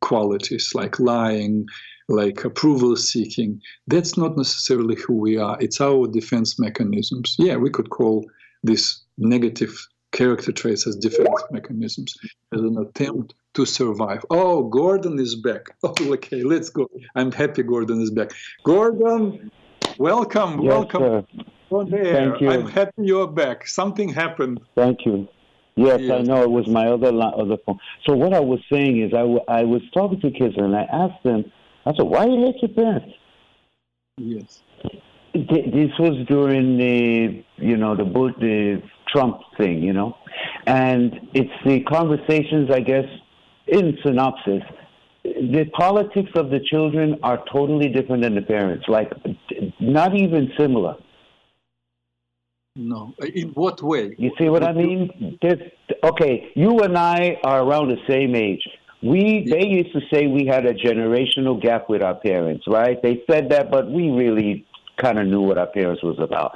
qualities 0.00 0.72
like 0.74 0.98
lying, 0.98 1.66
like 2.08 2.44
approval 2.44 2.96
seeking. 2.96 3.60
That's 3.86 4.16
not 4.16 4.36
necessarily 4.36 4.96
who 4.96 5.14
we 5.14 5.36
are. 5.36 5.56
It's 5.60 5.80
our 5.80 6.06
defense 6.06 6.58
mechanisms. 6.58 7.36
Yeah, 7.38 7.56
we 7.56 7.70
could 7.70 7.90
call 7.90 8.24
this 8.62 9.02
negative 9.18 9.74
character 10.12 10.52
traits 10.52 10.86
as 10.86 10.96
defense 10.96 11.42
mechanisms, 11.50 12.14
as 12.52 12.60
an 12.60 12.76
attempt 12.78 13.34
to 13.54 13.64
survive. 13.64 14.24
Oh, 14.30 14.68
Gordon 14.68 15.18
is 15.18 15.36
back. 15.36 15.62
Oh, 15.82 15.94
okay, 16.14 16.42
let's 16.42 16.70
go. 16.70 16.88
I'm 17.14 17.32
happy 17.32 17.62
Gordon 17.62 18.00
is 18.00 18.10
back. 18.10 18.30
Gordon, 18.64 19.50
welcome, 19.98 20.60
yes, 20.60 20.70
welcome. 20.70 21.00
Sir. 21.00 21.46
Thank 21.70 22.40
you. 22.40 22.50
I'm 22.50 22.66
happy 22.66 23.02
you're 23.02 23.28
back. 23.28 23.66
Something 23.66 24.08
happened. 24.08 24.60
Thank 24.74 25.06
you. 25.06 25.28
Yes, 25.76 26.00
yes, 26.02 26.10
I 26.10 26.22
know 26.22 26.42
it 26.42 26.50
was 26.50 26.66
my 26.66 26.88
other 26.88 27.08
other 27.08 27.56
phone. 27.64 27.78
So 28.04 28.14
what 28.14 28.34
I 28.34 28.40
was 28.40 28.60
saying 28.70 29.00
is, 29.00 29.14
I, 29.14 29.20
w- 29.20 29.40
I 29.48 29.62
was 29.62 29.80
talking 29.94 30.20
to 30.20 30.30
kids 30.30 30.54
and 30.56 30.76
I 30.76 30.82
asked 30.82 31.22
them, 31.22 31.50
I 31.86 31.94
said, 31.94 32.02
"Why 32.02 32.26
are 32.26 32.28
you 32.28 32.36
let 32.36 32.60
your 32.60 32.70
parents?" 32.70 33.14
Yes. 34.18 34.62
this 35.32 35.90
was 35.98 36.26
during 36.26 36.76
the 36.76 37.44
you 37.56 37.76
know 37.76 37.94
the 37.94 38.04
the 38.04 38.82
Trump 39.12 39.40
thing, 39.56 39.82
you 39.82 39.92
know, 39.92 40.16
and 40.66 41.14
it's 41.34 41.50
the 41.64 41.80
conversations, 41.82 42.70
I 42.72 42.80
guess, 42.80 43.04
in 43.66 43.96
synopsis. 44.04 44.62
The 45.22 45.66
politics 45.76 46.30
of 46.34 46.50
the 46.50 46.60
children 46.70 47.18
are 47.22 47.44
totally 47.52 47.88
different 47.88 48.22
than 48.22 48.34
the 48.34 48.42
parents, 48.42 48.86
like 48.88 49.12
not 49.80 50.16
even 50.16 50.50
similar. 50.58 50.96
No, 52.76 53.14
in 53.34 53.48
what 53.50 53.82
way? 53.82 54.14
You 54.16 54.30
see 54.38 54.48
what 54.48 54.62
I 54.62 54.72
mean? 54.72 55.38
There's, 55.42 55.60
okay, 56.04 56.50
you 56.54 56.78
and 56.80 56.96
I 56.96 57.36
are 57.44 57.62
around 57.62 57.88
the 57.88 57.98
same 58.08 58.34
age. 58.34 58.62
We 59.02 59.46
they 59.50 59.66
used 59.66 59.92
to 59.92 60.00
say 60.12 60.26
we 60.26 60.46
had 60.46 60.66
a 60.66 60.74
generational 60.74 61.60
gap 61.60 61.88
with 61.88 62.02
our 62.02 62.14
parents, 62.14 62.64
right? 62.68 63.02
They 63.02 63.22
said 63.30 63.50
that, 63.50 63.70
but 63.70 63.90
we 63.90 64.10
really 64.10 64.66
kind 64.96 65.18
of 65.18 65.26
knew 65.26 65.40
what 65.40 65.58
our 65.58 65.66
parents 65.66 66.02
was 66.02 66.18
about. 66.18 66.52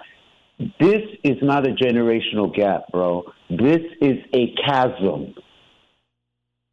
This 0.81 1.03
is 1.23 1.37
not 1.43 1.67
a 1.67 1.73
generational 1.73 2.55
gap, 2.55 2.85
bro. 2.91 3.25
This 3.51 3.81
is 4.01 4.19
a 4.33 4.55
chasm 4.65 5.35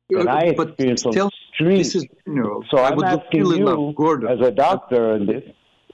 that 0.10 0.28
I 0.28 0.42
experienced 0.48 1.06
on 1.06 1.14
the 1.14 1.32
street. 1.54 1.78
This 1.78 1.96
is, 1.96 2.06
know, 2.26 2.64
so 2.70 2.78
I'm 2.78 3.04
asking 3.04 3.46
you, 3.46 3.94
Gordon, 3.96 4.30
as 4.30 4.46
a 4.46 4.52
doctor, 4.52 5.16
in 5.16 5.26
this, 5.26 5.44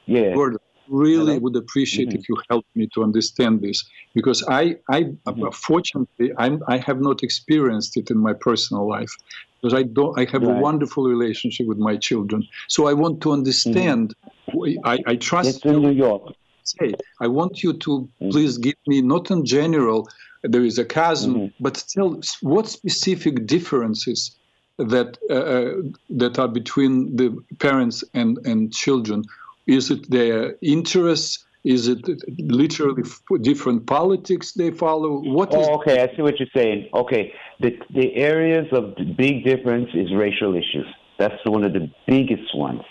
yeah. 0.06 0.34
Gordon, 0.34 0.60
really 0.90 1.34
Hello? 1.34 1.40
would 1.40 1.56
appreciate 1.56 2.10
mm-hmm. 2.10 2.18
if 2.18 2.30
you 2.30 2.38
helped 2.50 2.74
me 2.76 2.88
to 2.94 3.04
understand 3.04 3.62
this 3.62 3.84
because 4.14 4.44
I, 4.48 4.78
I 4.90 5.04
mm-hmm. 5.04 5.50
fortunately, 5.50 6.32
I'm, 6.38 6.64
I 6.68 6.78
have 6.78 7.02
not 7.02 7.24
experienced 7.24 7.98
it 7.98 8.12
in 8.12 8.18
my 8.18 8.34
personal 8.34 8.88
life 8.88 9.14
because 9.62 9.74
I 9.74 9.84
don't. 9.84 10.18
I 10.20 10.30
have 10.32 10.44
right. 10.44 10.58
a 10.58 10.60
wonderful 10.60 11.06
relationship 11.06 11.68
with 11.68 11.78
my 11.78 11.98
children, 11.98 12.48
so 12.68 12.88
I 12.88 12.94
want 12.94 13.22
to 13.22 13.32
understand. 13.32 14.14
Mm-hmm. 14.50 14.88
I, 14.88 14.98
I 15.06 15.16
trust. 15.16 15.50
It's 15.50 15.66
in 15.66 15.82
New 15.82 15.92
York. 15.92 16.34
Say, 16.68 16.94
I 17.22 17.28
want 17.28 17.64
you 17.64 17.74
to 17.74 17.90
mm-hmm. 17.90 18.30
please 18.30 18.58
give 18.58 18.76
me 18.88 19.02
not 19.02 19.32
in 19.32 19.46
general. 19.46 20.10
There 20.44 20.64
is 20.64 20.78
a 20.78 20.86
chasm, 20.86 21.34
mm-hmm. 21.34 21.64
but 21.64 21.84
tell 21.88 22.20
what 22.42 22.68
specific 22.68 23.46
differences 23.48 24.36
that 24.78 25.18
uh, 25.30 25.34
uh, 25.34 25.74
that 26.10 26.38
are 26.40 26.48
between 26.48 27.16
the 27.16 27.30
parents 27.60 28.04
and 28.14 28.38
and 28.46 28.74
children. 28.74 29.24
Is 29.66 29.92
it 29.92 30.10
their 30.10 30.56
interests? 30.62 31.46
Is 31.64 31.88
it 31.88 32.00
literally 32.38 33.04
different 33.42 33.88
politics 33.88 34.54
they 34.54 34.72
follow? 34.72 35.20
What 35.20 35.54
oh, 35.54 35.76
okay, 35.80 36.02
I 36.02 36.16
see 36.16 36.22
what 36.22 36.40
you're 36.40 36.56
saying. 36.56 36.90
Okay, 36.94 37.34
the 37.60 37.72
the 37.94 38.16
areas 38.16 38.68
of 38.72 38.96
big 39.18 39.44
difference 39.44 39.90
is 39.94 40.14
racial 40.14 40.56
issues. 40.56 40.88
That's 41.18 41.44
one 41.46 41.64
of 41.64 41.74
the 41.74 41.90
biggest 42.06 42.56
ones. 42.56 42.84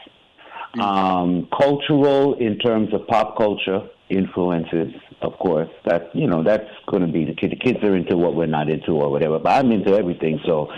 Mm-hmm. 0.77 0.81
Um, 0.81 1.49
cultural, 1.57 2.35
in 2.39 2.59
terms 2.59 2.93
of 2.93 3.07
pop 3.07 3.37
culture 3.37 3.81
influences, 4.09 4.93
of 5.23 5.33
course. 5.39 5.69
That 5.87 6.15
you 6.15 6.27
know, 6.27 6.43
that's 6.43 6.69
going 6.91 7.07
to 7.07 7.13
be 7.13 7.25
the 7.25 7.35
kid. 7.35 7.53
The 7.53 7.57
kids 7.57 7.79
are 7.83 7.97
into 7.97 8.17
what 8.17 8.35
we're 8.35 8.47
not 8.47 8.69
into 8.69 8.93
or 8.93 9.11
whatever. 9.11 9.39
But 9.39 9.65
I'm 9.65 9.73
into 9.73 9.95
everything. 9.95 10.39
So, 10.47 10.69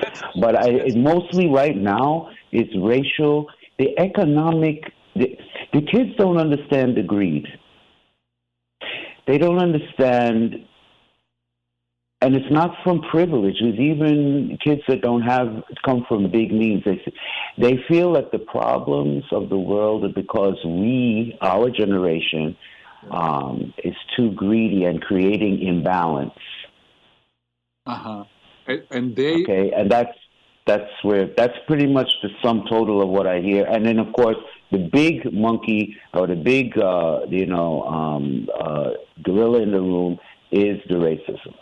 but 0.41 0.57
I 0.57 0.69
it 0.69 0.97
mostly 0.97 1.49
right 1.49 1.77
now 1.77 2.31
it's 2.53 2.73
racial. 2.81 3.47
The 3.79 3.99
economic. 3.99 4.83
The, 5.17 5.37
the 5.73 5.83
kids 5.83 6.11
don't 6.17 6.39
understand 6.39 6.97
the 6.97 7.03
greed 7.03 7.47
they 9.29 9.37
don't 9.37 9.59
understand, 9.59 10.55
and 12.21 12.35
it's 12.35 12.51
not 12.51 12.71
from 12.83 13.01
privilege. 13.03 13.57
It's 13.61 13.79
even 13.79 14.59
kids 14.65 14.83
that 14.89 15.03
don't 15.03 15.23
have 15.23 15.63
come 15.85 16.05
from 16.09 16.31
big 16.31 16.53
means. 16.53 16.83
They 16.85 17.01
they 17.59 17.79
feel 17.89 18.15
that 18.15 18.33
the 18.33 18.41
problems 18.41 19.25
of 19.31 19.49
the 19.49 19.59
world 19.59 20.05
are 20.05 20.09
because 20.09 20.57
we, 20.65 21.39
our 21.41 21.71
generation, 21.71 22.57
um, 23.11 23.73
is 23.85 23.95
too 24.17 24.33
greedy 24.33 24.85
and 24.85 25.01
creating 25.01 25.63
imbalance. 25.63 26.33
Uh 27.87 27.95
huh. 27.95 28.25
And 28.91 29.15
they 29.15 29.43
okay, 29.43 29.71
and 29.75 29.91
that's 29.91 30.17
that's 30.67 30.91
where 31.03 31.31
that's 31.37 31.55
pretty 31.69 31.87
much 31.87 32.09
the 32.23 32.31
sum 32.43 32.65
total 32.69 33.01
of 33.01 33.09
what 33.09 33.29
I 33.29 33.41
hear. 33.41 33.65
And 33.65 33.87
then 33.87 34.01
of 34.01 34.13
course 34.13 34.37
the 34.73 34.79
big 34.79 35.33
monkey 35.33 35.97
or 36.13 36.27
the 36.27 36.35
big 36.35 36.77
uh, 36.77 37.21
you 37.31 37.47
know 37.47 37.83
um, 37.85 38.49
uh, 38.61 38.91
gorilla 39.23 39.63
in 39.63 39.71
the 39.71 39.81
room 39.81 40.19
is 40.51 40.79
the 40.89 40.97
racism 40.97 41.55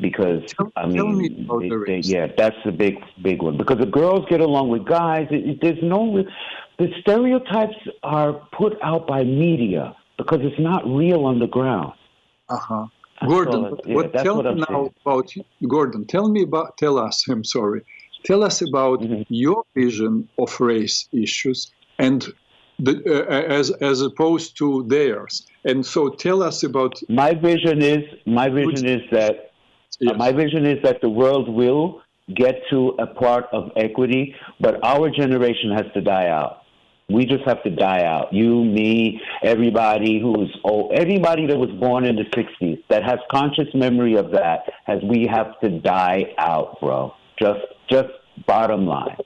because 0.00 0.42
I 0.76 0.86
mean, 0.86 1.18
me 1.18 1.28
they, 1.60 1.70
they, 1.86 2.00
yeah, 2.00 2.28
that's 2.36 2.56
the 2.64 2.72
big 2.72 2.96
big 3.22 3.42
one. 3.42 3.56
Because 3.56 3.78
the 3.78 3.86
girls 3.86 4.24
get 4.28 4.40
along 4.40 4.68
with 4.68 4.84
guys. 4.86 5.26
It, 5.30 5.48
it, 5.48 5.58
there's 5.60 5.82
no 5.82 6.24
the 6.78 6.88
stereotypes 7.00 7.76
are 8.02 8.34
put 8.56 8.74
out 8.82 9.06
by 9.06 9.24
media 9.24 9.96
because 10.16 10.40
it's 10.42 10.60
not 10.60 10.86
real 10.86 11.24
on 11.24 11.38
the 11.38 11.46
ground. 11.46 11.92
Uh 12.48 12.56
huh. 12.56 12.86
Gordon, 13.26 13.76
yeah, 13.84 13.94
what, 13.94 14.12
tell 14.12 14.36
what 14.36 14.54
me 14.54 14.64
now 14.68 14.90
about 15.04 15.32
Gordon. 15.66 16.06
Tell 16.06 16.28
me 16.28 16.42
about. 16.42 16.78
Tell 16.78 16.98
us. 16.98 17.26
I'm 17.28 17.44
sorry. 17.44 17.82
Tell 18.24 18.44
us 18.44 18.62
about 18.62 19.00
mm-hmm. 19.00 19.22
your 19.28 19.64
vision 19.74 20.28
of 20.38 20.60
race 20.60 21.08
issues 21.12 21.72
and 21.98 22.26
the, 22.78 23.02
uh, 23.06 23.52
as 23.52 23.70
as 23.70 24.02
opposed 24.02 24.56
to 24.58 24.84
theirs. 24.88 25.46
And 25.64 25.84
so, 25.84 26.10
tell 26.10 26.42
us 26.42 26.62
about 26.62 27.00
my 27.08 27.34
vision. 27.34 27.82
Is 27.82 28.04
my 28.26 28.48
vision 28.48 28.86
is 28.86 29.02
that 29.10 29.47
yes. 30.00 30.14
my 30.16 30.32
vision 30.32 30.66
is 30.66 30.82
that 30.82 31.00
the 31.00 31.08
world 31.08 31.48
will 31.48 32.02
get 32.34 32.56
to 32.70 32.94
a 32.98 33.06
part 33.06 33.46
of 33.52 33.70
equity, 33.76 34.34
but 34.60 34.82
our 34.84 35.10
generation 35.10 35.72
has 35.76 35.86
to 35.94 36.00
die 36.00 36.28
out. 36.28 36.62
We 37.10 37.24
just 37.24 37.44
have 37.46 37.62
to 37.62 37.70
die 37.70 38.04
out. 38.04 38.34
You, 38.34 38.64
me, 38.64 39.18
everybody 39.42 40.20
who's 40.20 40.54
old, 40.62 40.92
everybody 40.92 41.46
that 41.46 41.56
was 41.56 41.70
born 41.80 42.04
in 42.04 42.16
the 42.16 42.24
'60s 42.24 42.82
that 42.90 43.02
has 43.02 43.18
conscious 43.30 43.68
memory 43.72 44.14
of 44.16 44.30
that, 44.32 44.64
has 44.84 44.98
we 45.02 45.26
have 45.26 45.58
to 45.60 45.80
die 45.80 46.34
out, 46.36 46.78
bro. 46.80 47.14
Just, 47.40 47.60
just 47.90 48.08
bottom 48.46 48.86
line. 48.86 49.16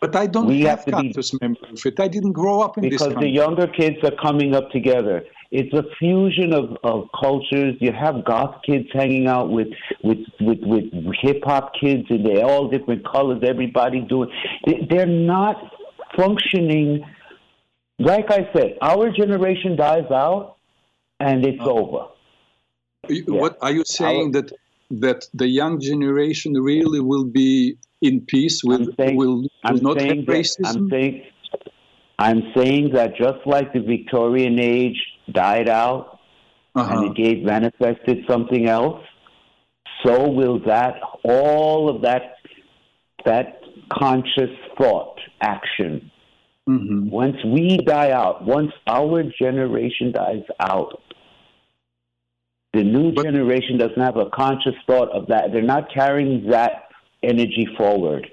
But 0.00 0.16
I 0.16 0.26
don't 0.26 0.46
we 0.46 0.62
have, 0.62 0.84
have 0.84 0.94
conscious 0.94 1.30
be, 1.30 1.38
memory 1.42 1.70
of 1.72 1.84
it. 1.84 2.00
I 2.00 2.08
didn't 2.08 2.32
grow 2.32 2.60
up 2.62 2.78
in 2.78 2.84
because 2.84 3.00
this 3.00 3.08
Because 3.08 3.22
the 3.22 3.28
younger 3.28 3.66
kids 3.66 3.98
are 4.02 4.16
coming 4.22 4.54
up 4.54 4.70
together. 4.70 5.24
It's 5.50 5.72
a 5.74 5.82
fusion 5.98 6.54
of, 6.54 6.76
of 6.84 7.08
cultures. 7.20 7.76
You 7.80 7.92
have 7.92 8.24
goth 8.24 8.62
kids 8.64 8.88
hanging 8.92 9.26
out 9.26 9.50
with 9.50 9.68
with 10.02 10.18
with, 10.40 10.58
with 10.62 10.84
hip 11.20 11.42
hop 11.44 11.72
kids, 11.78 12.06
and 12.08 12.24
they're 12.24 12.44
all 12.44 12.70
different 12.70 13.04
colors. 13.04 13.42
Everybody 13.46 14.00
doing. 14.00 14.30
They're 14.88 15.06
not 15.06 15.56
functioning. 16.16 17.04
Like 17.98 18.30
I 18.30 18.48
said, 18.54 18.78
our 18.80 19.10
generation 19.10 19.76
dies 19.76 20.10
out, 20.10 20.56
and 21.18 21.44
it's 21.44 21.58
oh. 21.60 21.78
over. 21.78 22.06
What 23.26 23.52
yeah. 23.52 23.66
are 23.66 23.72
you 23.72 23.84
saying 23.84 24.36
our, 24.36 24.42
that 24.42 24.52
that 24.90 25.28
the 25.34 25.48
young 25.48 25.80
generation 25.80 26.54
really 26.54 27.00
will 27.00 27.24
be 27.24 27.76
in 28.02 28.22
peace 28.22 28.62
will, 28.64 28.86
saying, 28.98 29.16
will, 29.16 29.42
will 29.42 29.80
not 29.82 30.00
have 30.00 30.16
racism? 30.18 30.66
I'm 30.66 30.90
saying, 30.90 31.24
I'm 32.18 32.42
saying 32.56 32.90
that 32.94 33.16
just 33.16 33.46
like 33.46 33.72
the 33.72 33.80
Victorian 33.80 34.58
age 34.58 35.00
died 35.32 35.68
out 35.68 36.18
uh-huh. 36.74 36.98
and 36.98 37.10
it 37.10 37.16
gave 37.16 37.44
manifested 37.44 38.24
something 38.28 38.68
else, 38.68 39.02
so 40.04 40.28
will 40.28 40.60
that 40.66 40.94
all 41.24 41.94
of 41.94 42.02
that 42.02 42.36
that 43.24 43.60
conscious 43.92 44.50
thought 44.78 45.18
action. 45.40 46.10
Mm-hmm. 46.68 47.10
Once 47.10 47.36
we 47.44 47.78
die 47.78 48.12
out, 48.12 48.44
once 48.44 48.72
our 48.86 49.24
generation 49.38 50.12
dies 50.12 50.44
out, 50.60 51.02
the 52.72 52.84
new 52.84 53.12
but, 53.12 53.24
generation 53.24 53.78
doesn't 53.78 54.00
have 54.00 54.16
a 54.16 54.30
conscious 54.30 54.74
thought 54.86 55.10
of 55.10 55.26
that. 55.26 55.52
They're 55.52 55.62
not 55.62 55.92
carrying 55.92 56.48
that 56.50 56.89
energy 57.22 57.66
forward 57.76 58.26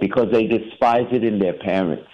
because 0.00 0.28
they 0.32 0.46
despise 0.46 1.06
it 1.12 1.24
in 1.24 1.38
their 1.38 1.54
parents. 1.54 2.08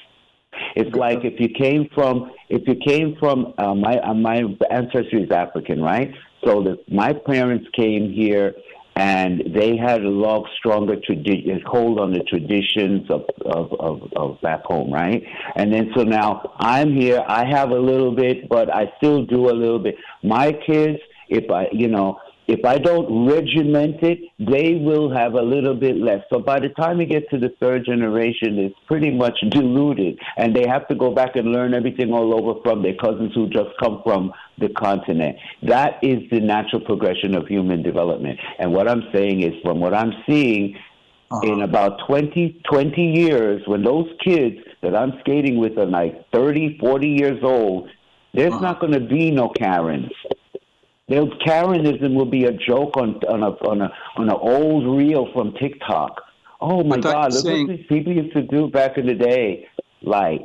It's 0.74 0.94
like 0.96 1.18
if 1.22 1.38
you 1.38 1.48
came 1.48 1.88
from 1.94 2.30
if 2.48 2.62
you 2.66 2.76
came 2.86 3.16
from 3.18 3.52
uh, 3.58 3.74
my 3.74 3.98
uh, 3.98 4.14
my 4.14 4.42
ancestry 4.70 5.22
is 5.22 5.30
African, 5.30 5.82
right? 5.82 6.10
So 6.44 6.62
the, 6.62 6.78
my 6.88 7.12
parents 7.12 7.66
came 7.76 8.12
here 8.12 8.54
and 8.96 9.42
they 9.54 9.76
had 9.76 10.02
a 10.02 10.08
lot 10.08 10.48
stronger 10.58 10.96
tradition, 11.04 11.60
hold 11.66 12.00
on 12.00 12.12
the 12.12 12.20
traditions 12.20 13.06
of, 13.10 13.26
of, 13.44 13.70
of, 13.78 14.12
of 14.16 14.40
back 14.40 14.62
home, 14.64 14.90
right? 14.90 15.22
And 15.54 15.70
then 15.70 15.90
so 15.94 16.02
now 16.02 16.54
I'm 16.58 16.94
here, 16.94 17.22
I 17.28 17.44
have 17.44 17.70
a 17.70 17.78
little 17.78 18.14
bit, 18.16 18.48
but 18.48 18.74
I 18.74 18.90
still 18.96 19.26
do 19.26 19.50
a 19.50 19.52
little 19.52 19.78
bit. 19.78 19.96
My 20.22 20.50
kids, 20.66 20.98
if 21.28 21.50
I, 21.50 21.66
you 21.72 21.88
know, 21.88 22.18
if 22.48 22.64
I 22.64 22.78
don't 22.78 23.26
regiment 23.28 24.02
it, 24.02 24.20
they 24.38 24.74
will 24.74 25.12
have 25.12 25.34
a 25.34 25.42
little 25.42 25.74
bit 25.74 25.96
less. 25.96 26.22
So 26.32 26.38
by 26.38 26.60
the 26.60 26.68
time 26.70 27.00
you 27.00 27.06
get 27.06 27.28
to 27.30 27.38
the 27.38 27.50
third 27.60 27.84
generation, 27.84 28.58
it's 28.58 28.74
pretty 28.86 29.10
much 29.10 29.38
diluted, 29.50 30.18
and 30.36 30.54
they 30.54 30.66
have 30.68 30.86
to 30.88 30.94
go 30.94 31.12
back 31.12 31.36
and 31.36 31.52
learn 31.52 31.74
everything 31.74 32.12
all 32.12 32.34
over 32.38 32.60
from 32.62 32.82
their 32.82 32.94
cousins 32.94 33.32
who 33.34 33.48
just 33.48 33.70
come 33.82 34.00
from 34.04 34.32
the 34.58 34.68
continent. 34.70 35.36
That 35.62 35.94
is 36.02 36.18
the 36.30 36.40
natural 36.40 36.80
progression 36.82 37.34
of 37.34 37.46
human 37.46 37.82
development. 37.82 38.38
And 38.58 38.72
what 38.72 38.88
I'm 38.88 39.02
saying 39.12 39.42
is, 39.42 39.52
from 39.62 39.80
what 39.80 39.94
I'm 39.94 40.12
seeing, 40.28 40.76
uh-huh. 41.30 41.52
in 41.52 41.62
about 41.62 41.98
20, 42.06 42.62
20 42.70 43.02
years, 43.02 43.62
when 43.66 43.82
those 43.82 44.06
kids 44.24 44.58
that 44.82 44.94
I'm 44.94 45.14
skating 45.20 45.58
with 45.58 45.76
are 45.78 45.86
like 45.86 46.24
30, 46.32 46.78
40 46.78 47.08
years 47.08 47.40
old, 47.42 47.88
There's 48.34 48.52
uh-huh. 48.52 48.60
not 48.60 48.80
going 48.80 48.92
to 48.92 49.00
be 49.00 49.30
no 49.30 49.48
Karens. 49.48 50.12
There'll, 51.08 51.30
Karenism 51.38 52.14
will 52.14 52.26
be 52.26 52.44
a 52.44 52.52
joke 52.52 52.96
on 52.96 53.20
on 53.28 53.42
a 53.42 53.50
on 53.68 53.80
a 53.80 53.92
on 54.16 54.28
an 54.28 54.36
old 54.36 54.98
reel 54.98 55.28
from 55.32 55.52
TikTok. 55.54 56.20
Oh 56.60 56.82
my 56.82 56.98
God! 56.98 57.32
Look 57.32 57.44
saying... 57.44 57.68
what 57.68 57.76
these 57.76 57.86
people 57.86 58.12
used 58.12 58.34
to 58.34 58.42
do 58.42 58.68
back 58.68 58.98
in 58.98 59.06
the 59.06 59.14
day. 59.14 59.68
Like 60.02 60.40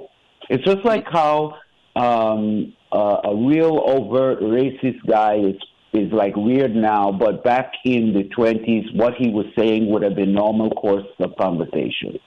it's 0.50 0.64
just 0.64 0.86
like 0.86 1.06
how 1.10 1.56
um, 1.96 2.74
uh, 2.92 3.22
a 3.24 3.36
real 3.36 3.82
overt 3.86 4.42
racist 4.42 5.06
guy 5.08 5.38
is 5.38 5.56
is 5.94 6.12
like 6.14 6.36
weird 6.36 6.76
now, 6.76 7.12
but 7.12 7.44
back 7.44 7.74
in 7.84 8.14
the 8.14 8.26
twenties, 8.36 8.86
what 8.94 9.16
he 9.16 9.30
was 9.30 9.48
saying 9.58 9.90
would 9.90 10.04
have 10.04 10.16
been 10.16 10.34
normal 10.34 10.70
course 10.70 11.08
of 11.20 11.36
conversation. 11.38 12.20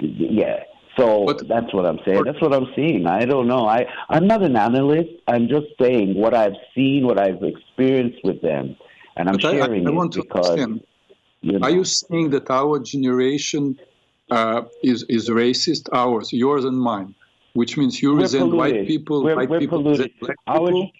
Yeah. 0.00 0.62
So 0.98 1.26
that's 1.48 1.72
what 1.74 1.84
I'm 1.84 1.98
saying. 2.06 2.22
That's 2.24 2.40
what 2.40 2.54
I'm 2.54 2.66
seeing. 2.74 3.06
I 3.06 3.24
don't 3.26 3.46
know. 3.46 3.66
I 3.66 3.86
I'm 4.08 4.26
not 4.26 4.42
an 4.42 4.56
analyst. 4.56 5.10
I'm 5.28 5.46
just 5.48 5.66
saying 5.80 6.14
what 6.14 6.34
I've 6.34 6.56
seen, 6.74 7.06
what 7.06 7.18
I've 7.18 7.42
experienced 7.42 8.18
with 8.24 8.40
them, 8.40 8.76
and 9.16 9.28
I'm 9.28 9.38
sharing 9.38 9.84
I, 9.84 9.88
I, 9.88 9.92
I 9.92 9.94
want 9.94 10.12
to 10.12 10.22
because. 10.22 10.58
You 11.42 11.58
know, 11.58 11.66
Are 11.66 11.70
you 11.70 11.84
saying 11.84 12.30
that 12.30 12.50
our 12.50 12.80
generation 12.80 13.78
uh, 14.30 14.62
is 14.82 15.04
is 15.08 15.28
racist? 15.28 15.88
Ours, 15.92 16.32
yours, 16.32 16.64
and 16.64 16.80
mine, 16.80 17.14
which 17.52 17.76
means 17.76 18.02
you 18.02 18.14
we're 18.14 18.22
resent 18.22 18.50
polluted. 18.50 18.58
white 18.58 18.86
people, 18.88 19.22
we're, 19.22 19.36
white 19.36 19.50
we're 19.50 19.60
people, 19.60 19.82
polluted. 19.82 20.12
black 20.20 20.36
people. 20.46 20.90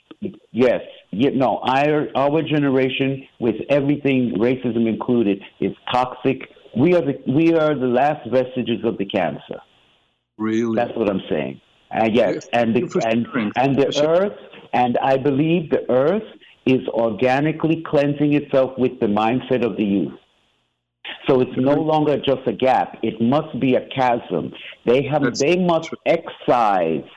Yes, 0.52 0.82
yeah, 1.10 1.30
no. 1.34 1.58
Our 1.64 2.08
our 2.14 2.42
generation, 2.42 3.26
with 3.40 3.56
everything 3.70 4.34
racism 4.38 4.86
included, 4.86 5.42
is 5.60 5.72
toxic. 5.90 6.42
We 6.76 6.94
are 6.94 7.02
the 7.02 7.16
we 7.26 7.54
are 7.54 7.74
the 7.74 7.86
last 7.86 8.28
vestiges 8.30 8.84
of 8.84 8.98
the 8.98 9.06
cancer. 9.06 9.60
Really? 10.38 10.76
That's 10.76 10.96
what 10.96 11.08
I'm 11.08 11.22
saying. 11.28 11.60
Uh, 11.90 12.08
yes, 12.12 12.48
and 12.52 12.74
the, 12.74 12.82
and, 13.08 13.26
and 13.56 13.76
the 13.76 14.06
earth, 14.06 14.36
and 14.72 14.98
I 14.98 15.16
believe 15.16 15.70
the 15.70 15.88
earth 15.90 16.24
is 16.66 16.86
organically 16.88 17.82
cleansing 17.86 18.34
itself 18.34 18.76
with 18.76 18.98
the 19.00 19.06
mindset 19.06 19.64
of 19.64 19.76
the 19.76 19.84
youth. 19.84 20.18
So 21.28 21.40
it's 21.40 21.56
no 21.56 21.74
longer 21.74 22.16
just 22.16 22.46
a 22.46 22.52
gap; 22.52 22.98
it 23.02 23.20
must 23.20 23.58
be 23.60 23.76
a 23.76 23.86
chasm. 23.94 24.52
They 24.84 25.04
have, 25.04 25.22
That's 25.22 25.40
they 25.40 25.56
must 25.56 25.90
true. 25.90 25.98
excise, 26.04 27.08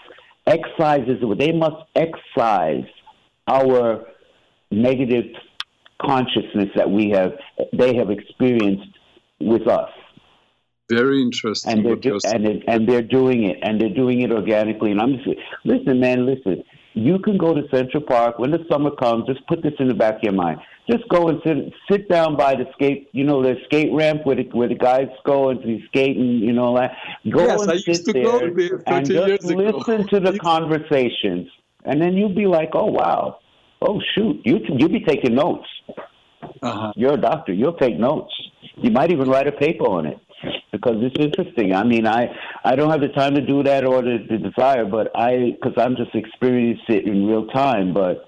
excise 0.46 1.08
is 1.08 1.18
they 1.38 1.52
must 1.52 1.78
excise 1.96 2.86
our 3.48 4.06
negative 4.72 5.26
consciousness 6.02 6.70
that 6.76 6.90
we 6.90 7.10
have, 7.10 7.34
they 7.74 7.96
have 7.96 8.10
experienced 8.10 8.98
with 9.40 9.68
us. 9.68 9.90
Very 10.90 11.22
interesting. 11.22 11.72
And 11.72 11.86
they're, 11.86 11.96
do, 11.96 12.20
and, 12.26 12.46
it, 12.48 12.64
and 12.68 12.90
they're 12.90 13.04
doing 13.04 13.44
it, 13.44 13.58
and 13.62 13.80
they're 13.80 13.94
doing 13.94 14.22
it 14.22 14.32
organically. 14.32 14.92
And 14.92 15.00
I'm 15.00 15.18
just 15.18 15.30
listen, 15.64 16.00
man, 16.00 16.26
listen. 16.26 16.64
You 16.96 17.20
can 17.20 17.38
go 17.38 17.54
to 17.54 17.62
Central 17.70 18.02
Park 18.02 18.40
when 18.40 18.50
the 18.50 18.66
summer 18.70 18.90
comes. 18.96 19.28
Just 19.28 19.46
put 19.48 19.62
this 19.62 19.74
in 19.78 19.88
the 19.88 19.94
back 19.94 20.16
of 20.16 20.24
your 20.24 20.34
mind. 20.34 20.60
Just 20.90 21.08
go 21.10 21.30
and 21.30 21.40
sit 21.46 21.72
sit 21.90 22.10
down 22.10 22.36
by 22.36 22.56
the 22.56 22.66
skate, 22.74 23.10
you 23.12 23.24
know, 23.24 23.44
the 23.44 23.56
skate 23.66 23.94
ramp 23.94 24.26
where 24.26 24.36
the 24.36 24.50
where 24.52 24.68
the 24.68 24.76
guys 24.76 25.08
go 25.24 25.50
and 25.50 25.62
be 25.62 25.84
skating, 25.90 26.40
you 26.40 26.54
know, 26.54 26.76
that. 26.76 26.92
Go 27.30 27.46
yes, 27.46 27.62
and 27.62 27.72
I 27.72 27.78
sit 27.78 28.06
there, 28.12 28.52
there 28.52 28.82
and 28.88 29.06
just 29.06 29.44
listen 29.44 30.08
to 30.08 30.20
the 30.20 30.40
conversations, 30.42 31.48
and 31.86 32.02
then 32.02 32.14
you'll 32.16 32.34
be 32.34 32.48
like, 32.48 32.72
oh 32.74 32.88
wow, 32.88 33.38
oh 33.84 34.02
shoot, 34.16 34.42
you 34.44 34.60
you'll 34.68 34.90
be 34.90 35.06
taking 35.06 35.36
notes. 35.36 35.68
Uh-huh. 36.64 36.92
You're 36.96 37.14
a 37.14 37.22
doctor. 37.22 37.54
You'll 37.54 37.78
take 37.78 38.00
notes. 38.00 38.34
You 38.78 38.90
might 38.90 39.12
even 39.12 39.30
write 39.30 39.48
a 39.48 39.52
paper 39.52 39.86
on 39.86 40.08
it 40.08 40.18
because 40.72 40.96
it's 41.00 41.16
interesting. 41.20 41.74
I 41.74 41.84
mean, 41.84 42.08
I 42.08 42.30
I 42.64 42.76
don't 42.76 42.90
have 42.92 43.02
the 43.02 43.10
time 43.10 43.36
to 43.36 43.42
do 43.42 43.64
that 43.64 43.86
or 43.86 44.02
the, 44.02 44.26
the 44.30 44.38
desire, 44.38 44.86
but 44.86 45.12
I 45.16 45.58
because 45.60 45.74
I'm 45.78 45.96
just 45.96 46.14
experiencing 46.14 46.84
it 46.88 47.06
in 47.06 47.28
real 47.28 47.48
time. 47.48 47.94
But 47.94 48.26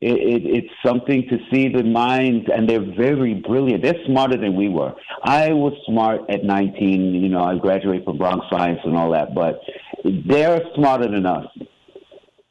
it, 0.00 0.12
it, 0.12 0.42
it's 0.46 0.74
something 0.84 1.26
to 1.28 1.38
see 1.50 1.68
the 1.68 1.82
minds, 1.82 2.46
and 2.54 2.68
they're 2.68 2.94
very 2.96 3.34
brilliant. 3.34 3.82
They're 3.82 4.04
smarter 4.06 4.36
than 4.36 4.56
we 4.56 4.68
were. 4.68 4.94
I 5.22 5.52
was 5.52 5.72
smart 5.86 6.22
at 6.28 6.44
19. 6.44 7.14
You 7.14 7.28
know, 7.28 7.44
I 7.44 7.56
graduated 7.56 8.04
from 8.04 8.18
Bronx 8.18 8.44
Science 8.50 8.80
and 8.84 8.96
all 8.96 9.12
that, 9.12 9.34
but 9.34 9.60
they're 10.04 10.60
smarter 10.74 11.10
than 11.10 11.26
us 11.26 11.46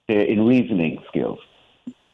eh, 0.09 0.13
in 0.13 0.45
reasoning 0.45 1.03
skills. 1.07 1.39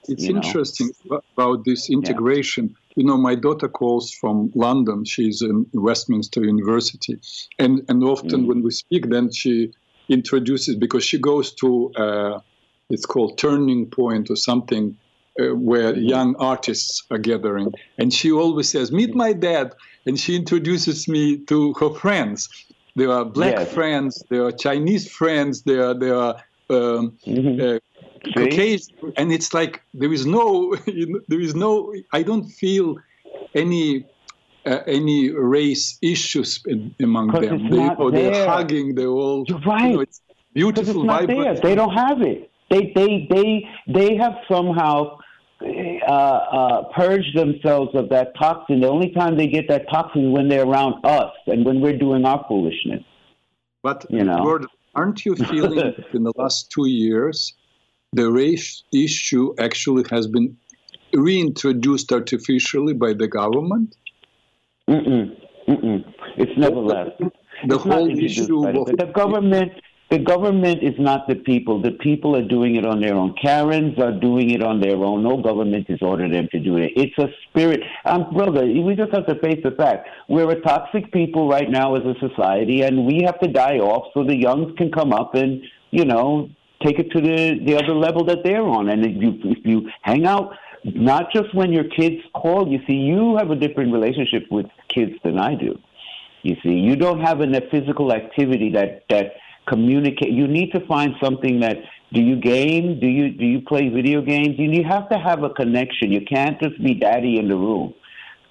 It's 0.07 0.23
interesting 0.23 0.91
know? 1.05 1.21
about 1.37 1.65
this 1.65 1.89
integration. 1.89 2.69
Yeah 2.69 2.78
you 2.95 3.03
know, 3.03 3.17
my 3.17 3.35
daughter 3.35 3.67
calls 3.67 4.11
from 4.11 4.51
London. 4.55 5.05
She's 5.05 5.41
in 5.41 5.65
Westminster 5.73 6.43
University, 6.43 7.19
and 7.57 7.81
and 7.89 8.03
often 8.03 8.43
mm. 8.43 8.47
when 8.47 8.63
we 8.63 8.71
speak, 8.71 9.09
then 9.09 9.31
she 9.31 9.71
introduces 10.09 10.75
because 10.75 11.03
she 11.03 11.19
goes 11.19 11.53
to 11.55 11.91
uh, 11.93 12.39
it's 12.89 13.05
called 13.05 13.37
Turning 13.37 13.87
Point 13.87 14.29
or 14.29 14.35
something. 14.35 14.97
Uh, 15.39 15.55
where 15.55 15.93
mm. 15.93 16.09
young 16.09 16.35
artists 16.37 17.03
are 17.11 17.17
gathering, 17.17 17.71
and 17.97 18.11
she 18.13 18.29
always 18.29 18.67
says, 18.67 18.91
"Meet 18.91 19.15
my 19.15 19.31
dad," 19.31 19.73
and 20.05 20.19
she 20.19 20.35
introduces 20.35 21.07
me 21.07 21.37
to 21.45 21.73
her 21.79 21.91
friends. 21.91 22.49
There 22.95 23.11
are 23.11 23.23
black 23.23 23.55
yes. 23.55 23.73
friends, 23.73 24.23
there 24.29 24.43
are 24.43 24.51
Chinese 24.51 25.09
friends, 25.09 25.61
there 25.61 25.85
are 25.85 25.93
there 25.93 26.15
are 26.15 26.35
um, 26.69 27.17
mm-hmm. 27.25 27.61
uh, 27.61 27.79
Caucasian, 28.33 29.13
and 29.17 29.31
it's 29.31 29.53
like 29.53 29.81
there 29.93 30.13
is 30.13 30.25
no, 30.25 30.75
there 31.27 31.39
is 31.39 31.55
no. 31.55 31.93
I 32.13 32.23
don't 32.23 32.45
feel 32.45 32.97
any 33.53 34.05
uh, 34.65 34.79
any 34.87 35.31
race 35.31 35.97
issues 36.01 36.61
in, 36.65 36.95
among 37.01 37.27
them. 37.31 37.69
They, 37.69 37.89
oh, 37.97 38.11
they're 38.11 38.47
hugging. 38.47 38.95
They're 38.95 39.07
all. 39.07 39.45
You're 39.47 39.59
right. 39.59 39.89
You 39.89 39.93
know, 39.95 40.01
it's 40.01 40.21
beautiful, 40.53 41.01
it's 41.01 41.03
not 41.03 41.27
There. 41.27 41.55
They 41.55 41.75
don't 41.75 41.93
have 41.93 42.21
it. 42.21 42.49
They 42.69 42.91
they 42.95 43.27
they 43.29 43.67
they 43.87 44.15
have 44.17 44.33
somehow. 44.51 45.17
Uh, 45.61 46.05
uh, 46.09 46.83
purge 46.95 47.33
themselves 47.35 47.93
of 47.93 48.07
that 48.07 48.31
toxin. 48.39 48.79
The 48.79 48.87
only 48.87 49.11
time 49.11 49.35
they 49.35 49.47
get 49.47 49.67
that 49.67 49.89
toxin 49.89 50.29
is 50.29 50.31
when 50.31 50.47
they're 50.47 50.63
around 50.63 51.05
us 51.05 51.33
and 51.47 51.65
when 51.65 51.81
we're 51.81 51.97
doing 51.97 52.23
our 52.23 52.45
foolishness. 52.47 53.03
But 53.83 54.05
you 54.09 54.23
know, 54.23 54.37
Gordon, 54.41 54.69
aren't 54.95 55.25
you 55.25 55.35
feeling 55.35 55.93
in 56.13 56.23
the 56.23 56.31
last 56.37 56.71
two 56.71 56.87
years 56.87 57.55
the 58.13 58.31
race 58.31 58.83
issue 58.93 59.53
actually 59.59 60.03
has 60.09 60.27
been 60.27 60.57
reintroduced 61.13 62.11
artificially 62.11 62.93
by 62.93 63.13
the 63.13 63.27
government? 63.27 63.95
Mm-mm, 64.89 65.35
mm-mm. 65.67 66.13
It's 66.37 66.57
never 66.57 66.75
left. 66.75 67.19
The, 67.19 67.31
the 67.67 67.77
whole 67.77 68.09
issue 68.09 68.67
of 68.67 68.85
the 68.85 69.11
government. 69.13 69.73
The 70.09 70.17
government 70.17 70.81
is 70.81 70.95
not 70.97 71.27
the 71.27 71.35
people. 71.35 71.83
The 71.83 71.91
people 71.91 72.35
are 72.35 72.47
doing 72.47 72.77
it 72.77 72.83
on 72.83 72.99
their 72.99 73.13
own. 73.13 73.35
Karens 73.39 73.99
are 73.99 74.11
doing 74.11 74.49
it 74.49 74.63
on 74.63 74.81
their 74.81 74.95
own. 74.95 75.21
No 75.21 75.37
government 75.37 75.87
has 75.87 75.99
ordered 76.01 76.33
them 76.33 76.47
to 76.51 76.59
do 76.59 76.77
it. 76.77 76.93
It's 76.95 77.15
a 77.19 77.27
spirit. 77.43 77.81
Um, 78.05 78.33
brother, 78.33 78.65
we 78.65 78.95
just 78.95 79.13
have 79.13 79.27
to 79.27 79.35
face 79.35 79.59
the 79.63 79.69
fact. 79.69 80.09
We're 80.27 80.49
a 80.49 80.59
toxic 80.61 81.11
people 81.11 81.47
right 81.47 81.69
now 81.69 81.93
as 81.93 82.01
a 82.05 82.15
society, 82.27 82.81
and 82.81 83.05
we 83.05 83.21
have 83.23 83.39
to 83.41 83.47
die 83.47 83.77
off 83.77 84.07
so 84.15 84.23
the 84.23 84.35
youngs 84.35 84.75
can 84.79 84.91
come 84.91 85.13
up 85.13 85.35
and, 85.35 85.61
you 85.91 86.05
know, 86.05 86.49
take 86.83 86.99
it 86.99 87.11
to 87.11 87.21
the, 87.21 87.59
the 87.65 87.75
other 87.75 87.93
level 87.93 88.23
that 88.25 88.39
they're 88.43 88.63
on. 88.63 88.89
And 88.89 89.05
if 89.05 89.21
you, 89.21 89.51
if 89.51 89.65
you 89.65 89.89
hang 90.01 90.25
out, 90.25 90.53
not 90.83 91.31
just 91.33 91.53
when 91.53 91.73
your 91.73 91.83
kids 91.83 92.21
call, 92.33 92.67
you 92.67 92.79
see, 92.87 92.93
you 92.93 93.35
have 93.37 93.51
a 93.51 93.55
different 93.55 93.91
relationship 93.91 94.43
with 94.49 94.67
kids 94.87 95.13
than 95.23 95.37
I 95.37 95.55
do. 95.55 95.77
You 96.41 96.55
see, 96.63 96.71
you 96.71 96.95
don't 96.95 97.19
have 97.19 97.41
a 97.41 97.47
physical 97.69 98.13
activity 98.13 98.71
that, 98.71 99.03
that 99.09 99.33
communicate. 99.67 100.31
You 100.31 100.47
need 100.47 100.71
to 100.71 100.85
find 100.87 101.15
something 101.21 101.59
that, 101.59 101.77
do 102.13 102.21
you 102.21 102.37
game? 102.37 102.99
Do 102.99 103.07
you, 103.07 103.31
do 103.31 103.45
you 103.45 103.61
play 103.61 103.89
video 103.89 104.21
games? 104.21 104.55
You, 104.57 104.71
you 104.71 104.83
have 104.85 105.09
to 105.09 105.17
have 105.17 105.43
a 105.43 105.49
connection. 105.49 106.11
You 106.11 106.21
can't 106.25 106.59
just 106.61 106.81
be 106.81 106.93
daddy 106.93 107.37
in 107.37 107.49
the 107.49 107.57
room. 107.57 107.93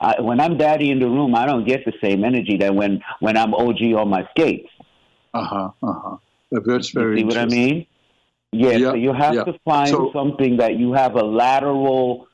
I, 0.01 0.21
when 0.21 0.39
I'm 0.39 0.59
daddy 0.59 0.91
in 0.91 1.01
the 1.01 1.09
room, 1.09 1.35
I 1.35 1.47
don't 1.47 1.67
get 1.67 1.85
the 1.85 1.95
same 2.01 2.25
energy 2.25 2.59
that 2.59 2.75
when, 2.75 3.03
when 3.21 3.37
I'm 3.37 3.55
OG 3.55 3.83
on 3.97 4.11
my 4.11 4.29
skates. 4.31 4.69
Uh 5.35 5.45
huh. 5.45 5.71
Uh 5.83 5.93
huh. 5.93 6.17
That's 6.53 6.91
very. 6.91 7.21
You 7.21 7.31
see 7.31 7.37
what 7.37 7.39
I 7.39 7.47
mean? 7.47 7.87
Yeah, 8.53 8.71
yeah 8.71 8.91
so 8.91 8.95
you 8.95 9.13
have 9.13 9.35
yeah. 9.35 9.45
to 9.45 9.59
find 9.65 9.89
so, 9.89 10.11
something 10.13 10.57
that 10.57 10.79
you 10.79 10.93
have 10.93 11.15
a 11.17 11.25
lateral, 11.25 12.29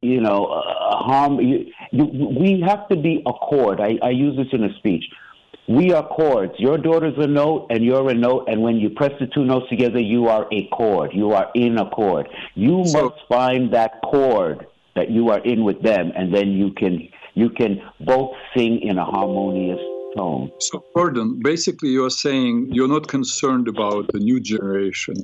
you 0.00 0.20
know, 0.20 0.46
a 0.46 0.96
harm. 0.96 1.40
You, 1.40 1.66
you, 1.90 2.04
we 2.04 2.62
have 2.66 2.88
to 2.88 2.96
be 2.96 3.22
a 3.26 3.32
chord. 3.32 3.80
I, 3.80 3.98
I 4.02 4.10
use 4.10 4.36
this 4.36 4.48
in 4.52 4.64
a 4.64 4.74
speech. 4.78 5.04
We 5.68 5.92
are 5.92 6.06
chords. 6.06 6.54
Your 6.58 6.76
daughter's 6.76 7.14
a 7.18 7.26
note, 7.26 7.68
and 7.70 7.84
you're 7.84 8.10
a 8.10 8.14
note, 8.14 8.48
and 8.48 8.62
when 8.62 8.76
you 8.76 8.90
press 8.90 9.12
the 9.20 9.28
two 9.28 9.44
notes 9.44 9.68
together, 9.68 10.00
you 10.00 10.26
are 10.26 10.46
a 10.52 10.66
chord. 10.72 11.12
You 11.14 11.32
are 11.32 11.50
in 11.54 11.78
a 11.78 11.88
chord. 11.90 12.28
You 12.54 12.84
so, 12.84 13.04
must 13.04 13.22
find 13.28 13.72
that 13.72 14.00
chord 14.02 14.66
that 14.96 15.10
you 15.10 15.28
are 15.30 15.38
in 15.40 15.64
with 15.64 15.80
them, 15.82 16.12
and 16.16 16.34
then 16.34 16.48
you 16.48 16.72
can 16.72 17.08
you 17.34 17.48
can 17.50 17.80
both 18.00 18.32
sing 18.56 18.80
in 18.82 18.98
a 18.98 19.04
harmonious 19.04 19.78
tone. 20.16 20.50
So, 20.58 20.84
Gordon, 20.94 21.40
basically, 21.42 21.90
you're 21.90 22.10
saying 22.10 22.68
you're 22.72 22.88
not 22.88 23.08
concerned 23.08 23.68
about 23.68 24.12
the 24.12 24.18
new 24.18 24.40
generation 24.40 25.14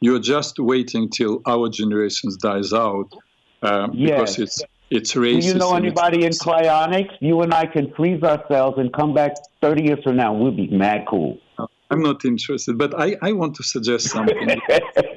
you're 0.00 0.20
just 0.20 0.58
waiting 0.58 1.08
till 1.08 1.42
our 1.46 1.68
generations 1.68 2.36
dies 2.36 2.72
out 2.72 3.12
uh, 3.62 3.88
yes. 3.92 4.36
because 4.36 4.38
it's 4.38 4.62
it's 4.90 5.14
racist. 5.14 5.42
Do 5.42 5.46
you 5.48 5.54
know 5.54 5.74
anybody 5.74 6.24
in 6.24 6.32
cryonics? 6.32 7.12
You 7.20 7.42
and 7.42 7.52
I 7.52 7.66
can 7.66 7.92
freeze 7.92 8.22
ourselves 8.22 8.78
and 8.78 8.92
come 8.92 9.12
back 9.12 9.32
30 9.60 9.82
years 9.82 9.98
from 10.02 10.16
now. 10.16 10.32
We'll 10.32 10.52
be 10.52 10.68
mad 10.68 11.04
cool. 11.06 11.38
I'm 11.90 12.02
not 12.02 12.24
interested, 12.24 12.78
but 12.78 12.98
I, 12.98 13.16
I 13.20 13.32
want 13.32 13.54
to 13.56 13.62
suggest 13.62 14.08
something. 14.08 14.60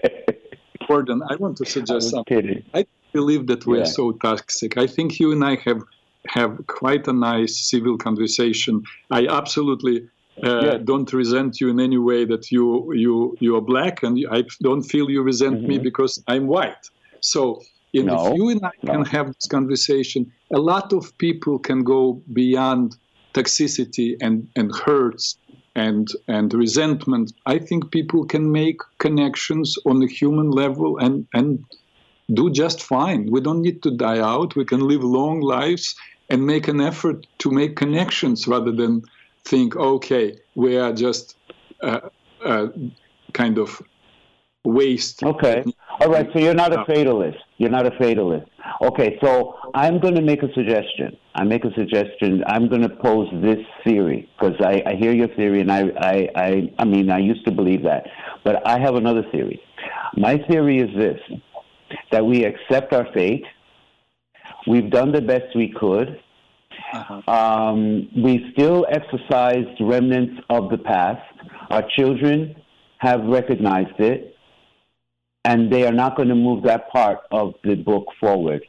Gordon, 0.87 1.21
I 1.29 1.35
want 1.35 1.57
to 1.57 1.65
suggest 1.65 2.09
something. 2.09 2.41
Kidding. 2.41 2.63
I 2.73 2.85
believe 3.13 3.47
that 3.47 3.65
we're 3.65 3.79
yeah. 3.79 3.83
so 3.85 4.11
toxic. 4.13 4.77
I 4.77 4.87
think 4.87 5.19
you 5.19 5.31
and 5.31 5.43
I 5.43 5.57
have 5.65 5.81
have 6.27 6.65
quite 6.67 7.07
a 7.07 7.13
nice 7.13 7.59
civil 7.69 7.97
conversation. 7.97 8.83
I 9.09 9.27
absolutely 9.27 10.07
uh, 10.43 10.61
yeah. 10.65 10.77
don't 10.77 11.11
resent 11.13 11.61
you 11.61 11.69
in 11.69 11.79
any 11.79 11.97
way 11.97 12.25
that 12.25 12.51
you 12.51 12.93
you 12.93 13.35
you 13.39 13.55
are 13.55 13.61
black, 13.61 14.03
and 14.03 14.17
I 14.31 14.43
don't 14.61 14.83
feel 14.83 15.09
you 15.09 15.21
resent 15.21 15.59
mm-hmm. 15.59 15.67
me 15.67 15.77
because 15.77 16.23
I'm 16.27 16.47
white. 16.47 16.89
So 17.19 17.61
if 17.93 18.05
no, 18.05 18.33
you 18.35 18.49
and 18.49 18.63
I 18.65 18.71
no. 18.83 18.93
can 18.93 19.05
have 19.05 19.27
this 19.27 19.47
conversation, 19.47 20.31
a 20.53 20.59
lot 20.59 20.93
of 20.93 21.17
people 21.17 21.59
can 21.59 21.83
go 21.83 22.21
beyond 22.33 22.95
toxicity 23.33 24.15
and, 24.21 24.47
and 24.55 24.73
hurts 24.75 25.37
and 25.75 26.09
and 26.27 26.53
resentment. 26.53 27.33
I 27.45 27.57
think 27.57 27.91
people 27.91 28.25
can 28.25 28.51
make 28.51 28.79
connections 28.97 29.77
on 29.85 29.99
the 29.99 30.07
human 30.07 30.51
level 30.51 30.97
and 30.97 31.27
and 31.33 31.63
do 32.33 32.49
just 32.49 32.81
fine. 32.81 33.29
We 33.29 33.41
don't 33.41 33.61
need 33.61 33.81
to 33.83 33.91
die 33.91 34.19
out. 34.19 34.55
We 34.55 34.65
can 34.65 34.87
live 34.87 35.03
long 35.03 35.41
lives 35.41 35.95
and 36.29 36.45
make 36.45 36.67
an 36.67 36.79
effort 36.79 37.27
to 37.39 37.51
make 37.51 37.75
connections 37.75 38.47
rather 38.47 38.71
than 38.71 39.03
think, 39.45 39.75
okay, 39.75 40.37
we 40.55 40.77
are 40.77 40.93
just 40.93 41.37
uh, 41.81 42.09
uh, 42.43 42.67
kind 43.33 43.57
of 43.57 43.81
waste. 44.63 45.23
Okay. 45.23 45.63
All 45.99 46.09
right. 46.09 46.27
So 46.33 46.39
you're 46.39 46.53
not 46.53 46.73
a 46.73 46.85
fatalist. 46.85 47.37
You're 47.57 47.69
not 47.69 47.85
a 47.85 47.91
fatalist. 47.91 48.47
Okay. 48.81 49.17
So 49.23 49.57
I'm 49.73 49.99
going 49.99 50.15
to 50.15 50.21
make 50.21 50.43
a 50.43 50.53
suggestion. 50.53 51.17
I 51.35 51.43
make 51.43 51.65
a 51.65 51.73
suggestion. 51.73 52.43
I'm 52.47 52.67
going 52.67 52.81
to 52.81 52.89
pose 52.89 53.29
this 53.41 53.59
theory 53.83 54.29
because 54.37 54.55
I, 54.61 54.83
I 54.85 54.95
hear 54.95 55.13
your 55.13 55.29
theory, 55.29 55.61
and 55.61 55.71
I, 55.71 55.81
I, 55.97 56.29
I, 56.35 56.73
I 56.79 56.85
mean, 56.85 57.09
I 57.09 57.19
used 57.19 57.45
to 57.45 57.51
believe 57.51 57.83
that, 57.83 58.05
but 58.43 58.65
I 58.67 58.79
have 58.79 58.95
another 58.95 59.23
theory. 59.31 59.61
My 60.15 60.37
theory 60.49 60.79
is 60.79 60.89
this: 60.95 61.19
that 62.11 62.25
we 62.25 62.43
accept 62.43 62.93
our 62.93 63.07
fate. 63.13 63.45
We've 64.67 64.91
done 64.91 65.11
the 65.11 65.21
best 65.21 65.55
we 65.55 65.73
could. 65.79 66.19
Uh-huh. 66.93 67.31
Um, 67.31 68.09
we 68.15 68.51
still 68.53 68.85
exercise 68.89 69.65
remnants 69.79 70.41
of 70.49 70.69
the 70.69 70.77
past. 70.77 71.21
Our 71.69 71.83
children 71.95 72.55
have 72.99 73.21
recognized 73.23 73.99
it 73.99 74.31
and 75.43 75.71
they 75.71 75.85
are 75.85 75.91
not 75.91 76.15
going 76.15 76.29
to 76.29 76.35
move 76.35 76.63
that 76.63 76.89
part 76.89 77.19
of 77.31 77.53
the 77.63 77.75
book 77.75 78.05
forward. 78.19 78.63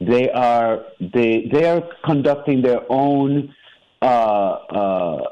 They 0.00 0.30
are 0.30 0.84
they 1.00 1.48
they 1.52 1.66
are 1.66 1.82
conducting 2.04 2.62
their 2.62 2.80
own 2.88 3.54
uh, 4.00 4.04
uh, 4.04 5.22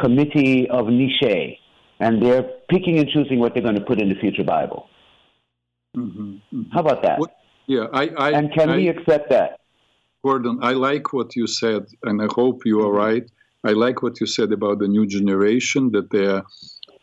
committee 0.00 0.68
of 0.68 0.88
niche, 0.88 1.58
and 2.00 2.20
they're 2.20 2.42
picking 2.68 2.98
and 2.98 3.08
choosing 3.08 3.38
what 3.38 3.54
they're 3.54 3.62
going 3.62 3.76
to 3.76 3.84
put 3.84 4.00
in 4.00 4.08
the 4.08 4.16
future 4.16 4.44
Bible. 4.44 4.88
Mm-hmm, 5.96 6.22
mm-hmm. 6.22 6.62
How 6.72 6.80
about 6.80 7.02
that? 7.02 7.20
What, 7.20 7.36
yeah, 7.66 7.86
I, 7.92 8.08
I 8.18 8.30
and 8.32 8.52
can 8.52 8.70
I, 8.70 8.76
we 8.76 8.88
accept 8.88 9.30
that? 9.30 9.60
Gordon, 10.24 10.58
I 10.62 10.72
like 10.72 11.12
what 11.12 11.36
you 11.36 11.46
said, 11.46 11.82
and 12.04 12.22
I 12.22 12.28
hope 12.34 12.64
you 12.64 12.80
are 12.80 12.90
right. 12.90 13.30
I 13.62 13.72
like 13.72 14.02
what 14.02 14.20
you 14.20 14.26
said 14.26 14.52
about 14.52 14.78
the 14.78 14.88
new 14.88 15.06
generation 15.06 15.90
that 15.92 16.10
they 16.10 16.24
are 16.26 16.42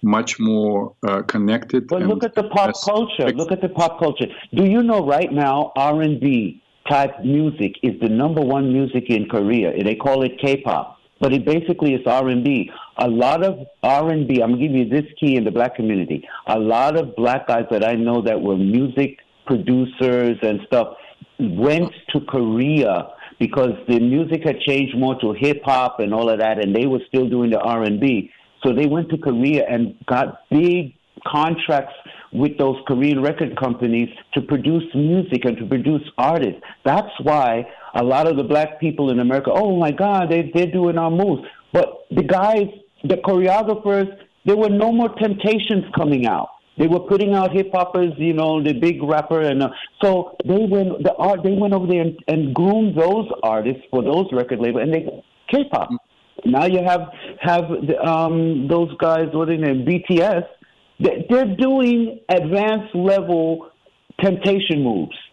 much 0.01 0.39
more 0.39 0.95
uh, 1.07 1.21
connected. 1.33 1.87
But 1.87 2.01
look 2.01 2.23
at 2.23 2.33
the 2.33 2.45
pop 2.49 2.73
culture. 2.83 3.29
Look 3.41 3.51
at 3.51 3.61
the 3.61 3.69
pop 3.69 3.99
culture. 3.99 4.25
Do 4.55 4.65
you 4.65 4.81
know 4.81 5.05
right 5.05 5.31
now 5.31 5.71
R 5.75 6.01
and 6.01 6.19
B 6.19 6.63
type 6.89 7.23
music 7.23 7.73
is 7.83 7.99
the 8.01 8.09
number 8.09 8.41
one 8.41 8.73
music 8.73 9.05
in 9.09 9.29
Korea? 9.29 9.71
They 9.83 9.93
call 9.95 10.23
it 10.23 10.39
K-pop, 10.39 10.97
but 11.19 11.31
it 11.31 11.45
basically 11.45 11.93
is 11.93 12.01
R 12.07 12.27
and 12.29 12.43
B. 12.43 12.71
A 12.97 13.07
lot 13.07 13.43
of 13.43 13.67
R 13.83 14.09
and 14.09 14.27
B. 14.27 14.41
I'm 14.41 14.59
give 14.59 14.71
you 14.71 14.89
this 14.89 15.05
key 15.19 15.35
in 15.35 15.43
the 15.43 15.51
black 15.51 15.75
community. 15.75 16.27
A 16.47 16.57
lot 16.57 16.97
of 16.97 17.15
black 17.15 17.47
guys 17.47 17.65
that 17.69 17.85
I 17.87 17.93
know 17.93 18.23
that 18.23 18.41
were 18.41 18.57
music 18.57 19.19
producers 19.45 20.37
and 20.41 20.61
stuff 20.65 20.95
went 21.41 21.91
to 22.13 22.21
Korea 22.21 23.09
because 23.39 23.71
the 23.87 23.99
music 23.99 24.41
had 24.45 24.59
changed 24.59 24.97
more 24.97 25.19
to 25.19 25.33
hip 25.33 25.61
hop 25.63 25.99
and 25.99 26.13
all 26.13 26.29
of 26.29 26.39
that, 26.39 26.63
and 26.63 26.75
they 26.75 26.85
were 26.85 27.01
still 27.07 27.27
doing 27.27 27.49
the 27.49 27.59
R 27.59 27.83
and 27.83 27.99
B. 27.99 28.29
So 28.63 28.73
they 28.73 28.85
went 28.85 29.09
to 29.09 29.17
Korea 29.17 29.65
and 29.67 29.95
got 30.05 30.47
big 30.49 30.93
contracts 31.27 31.93
with 32.31 32.57
those 32.57 32.77
Korean 32.87 33.21
record 33.21 33.59
companies 33.59 34.09
to 34.33 34.41
produce 34.41 34.83
music 34.95 35.45
and 35.45 35.57
to 35.57 35.65
produce 35.65 36.03
artists. 36.17 36.61
That's 36.85 37.11
why 37.23 37.67
a 37.95 38.03
lot 38.03 38.27
of 38.27 38.37
the 38.37 38.43
black 38.43 38.79
people 38.79 39.11
in 39.11 39.19
America, 39.19 39.51
oh 39.53 39.77
my 39.77 39.91
God, 39.91 40.29
they, 40.29 40.51
they're 40.53 40.71
doing 40.71 40.97
our 40.97 41.11
moves. 41.11 41.43
But 41.73 42.05
the 42.11 42.23
guys, 42.23 42.67
the 43.03 43.15
choreographers, 43.15 44.07
there 44.45 44.55
were 44.55 44.69
no 44.69 44.91
more 44.91 45.09
temptations 45.15 45.85
coming 45.95 46.25
out. 46.25 46.49
They 46.77 46.87
were 46.87 47.01
putting 47.01 47.33
out 47.33 47.51
hip 47.51 47.69
hoppers, 47.73 48.13
you 48.17 48.33
know, 48.33 48.63
the 48.63 48.73
big 48.73 49.03
rapper, 49.03 49.41
and 49.41 49.61
uh, 49.61 49.69
so 50.01 50.35
they 50.45 50.65
went 50.69 51.03
the 51.03 51.13
art. 51.17 51.41
They 51.43 51.51
went 51.51 51.73
over 51.73 51.85
there 51.85 52.01
and, 52.01 52.17
and 52.27 52.55
groomed 52.55 52.97
those 52.97 53.27
artists 53.43 53.83
for 53.91 54.01
those 54.01 54.27
record 54.31 54.59
labels, 54.59 54.83
and 54.83 54.93
they 54.93 55.05
K-pop. 55.51 55.89
Now 56.45 56.65
you 56.65 56.79
have 56.83 57.01
have 57.41 57.63
the, 57.69 58.01
um, 58.01 58.67
those 58.67 58.89
guys, 58.97 59.27
what 59.33 59.49
are 59.49 59.57
they 59.57 59.63
BTS. 59.63 60.43
They're 60.99 61.55
doing 61.55 62.19
advanced 62.29 62.95
level 62.95 63.69
temptation 64.19 64.83
moves. 64.83 65.17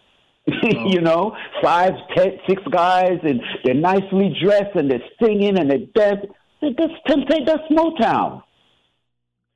Oh. 0.51 0.87
you 0.87 1.01
know, 1.01 1.35
five, 1.61 1.91
ten, 2.15 2.39
six 2.47 2.63
guys, 2.71 3.19
and 3.21 3.39
they're 3.63 3.75
nicely 3.75 4.35
dressed, 4.43 4.75
and 4.75 4.89
they're 4.89 5.03
singing, 5.21 5.59
and 5.59 5.69
they're 5.69 5.85
dead. 5.93 6.27
That's 6.61 6.93
temptation. 7.07 7.45
That's 7.45 7.71
Motown. 7.71 8.41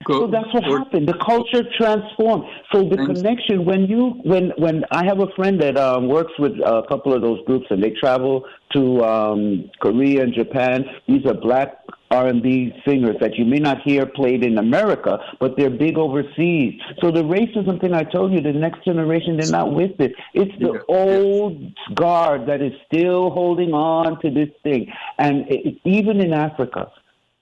Go, 0.06 0.22
so 0.22 0.28
that's 0.28 0.54
what 0.54 0.64
happened. 0.64 1.08
The 1.08 1.18
culture 1.26 1.64
transformed. 1.78 2.46
So 2.72 2.84
the 2.84 2.98
Thanks. 2.98 3.22
connection 3.22 3.66
when 3.66 3.86
you 3.86 4.20
when 4.24 4.52
when 4.58 4.84
I 4.92 5.06
have 5.06 5.20
a 5.20 5.28
friend 5.36 5.62
that 5.62 5.78
um, 5.78 6.08
works 6.08 6.34
with 6.40 6.54
a 6.54 6.84
couple 6.90 7.14
of 7.14 7.22
those 7.22 7.40
groups 7.46 7.66
and 7.70 7.84
they 7.84 7.92
travel 7.92 8.46
to 8.74 9.04
um, 9.04 9.70
Korea 9.82 10.24
and 10.24 10.34
Japan. 10.34 10.86
These 11.08 11.26
are 11.26 11.34
black 11.34 11.78
R&B 12.14 12.72
singers 12.86 13.16
that 13.22 13.36
you 13.38 13.46
may 13.46 13.58
not 13.58 13.82
hear 13.84 14.06
played 14.06 14.46
in 14.46 14.60
America, 14.60 15.18
but 15.40 15.58
they're 15.58 15.72
big 15.72 15.98
overseas. 15.98 16.80
So 17.02 17.10
the 17.10 17.24
racism 17.24 17.82
thing 17.82 17.94
I 17.94 18.04
told 18.04 18.32
you, 18.34 18.40
the 18.40 18.54
next 18.54 18.86
generation, 18.86 19.38
they're 19.38 19.50
not 19.50 19.74
with 19.74 20.00
it. 20.00 20.14
It's 20.34 20.52
the 20.60 20.74
yeah. 20.74 20.96
old 20.96 21.74
guard 21.96 22.48
that 22.48 22.62
is 22.62 22.74
still 22.86 23.32
holding 23.32 23.74
on 23.74 24.22
to 24.22 24.30
this 24.30 24.50
thing. 24.62 24.92
And 25.18 25.46
it, 25.50 25.80
even 25.86 26.22
in 26.22 26.34
Africa, 26.34 26.92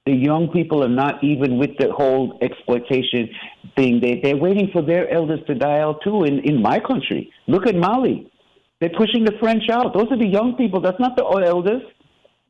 the 0.05 0.13
young 0.13 0.49
people 0.49 0.83
are 0.83 0.89
not 0.89 1.23
even 1.23 1.57
with 1.59 1.71
the 1.77 1.91
whole 1.91 2.39
exploitation 2.41 3.29
thing. 3.75 3.99
They, 4.01 4.19
they're 4.23 4.37
waiting 4.37 4.69
for 4.73 4.81
their 4.81 5.09
elders 5.09 5.39
to 5.47 5.53
die 5.53 5.79
out 5.79 5.99
too 6.03 6.23
in, 6.23 6.39
in 6.39 6.61
my 6.61 6.79
country. 6.79 7.31
Look 7.47 7.67
at 7.67 7.75
Mali. 7.75 8.31
They're 8.79 8.89
pushing 8.97 9.25
the 9.25 9.33
French 9.39 9.69
out. 9.71 9.93
Those 9.93 10.07
are 10.11 10.17
the 10.17 10.27
young 10.27 10.55
people. 10.55 10.81
That's 10.81 10.99
not 10.99 11.15
the 11.15 11.23
elders. 11.23 11.83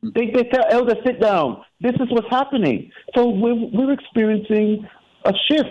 They, 0.02 0.30
they 0.34 0.44
tell 0.44 0.64
elders, 0.70 0.96
sit 1.04 1.20
down. 1.20 1.62
This 1.80 1.92
is 1.94 2.08
what's 2.10 2.28
happening. 2.30 2.90
So 3.14 3.28
we're, 3.28 3.54
we're 3.54 3.92
experiencing 3.92 4.88
a 5.26 5.32
shift 5.50 5.68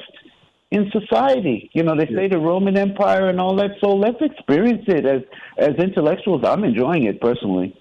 in 0.70 0.90
society. 0.92 1.70
You 1.74 1.84
know, 1.84 1.96
they 1.98 2.06
say 2.16 2.28
the 2.28 2.38
Roman 2.38 2.78
Empire 2.78 3.28
and 3.28 3.42
all 3.42 3.56
that. 3.56 3.72
So 3.84 3.90
let's 3.90 4.22
experience 4.22 4.84
it 4.88 5.06
as, 5.06 5.22
as 5.58 5.76
intellectuals. 5.80 6.44
I'm 6.46 6.64
enjoying 6.64 7.06
it 7.06 7.20
personally. 7.20 7.76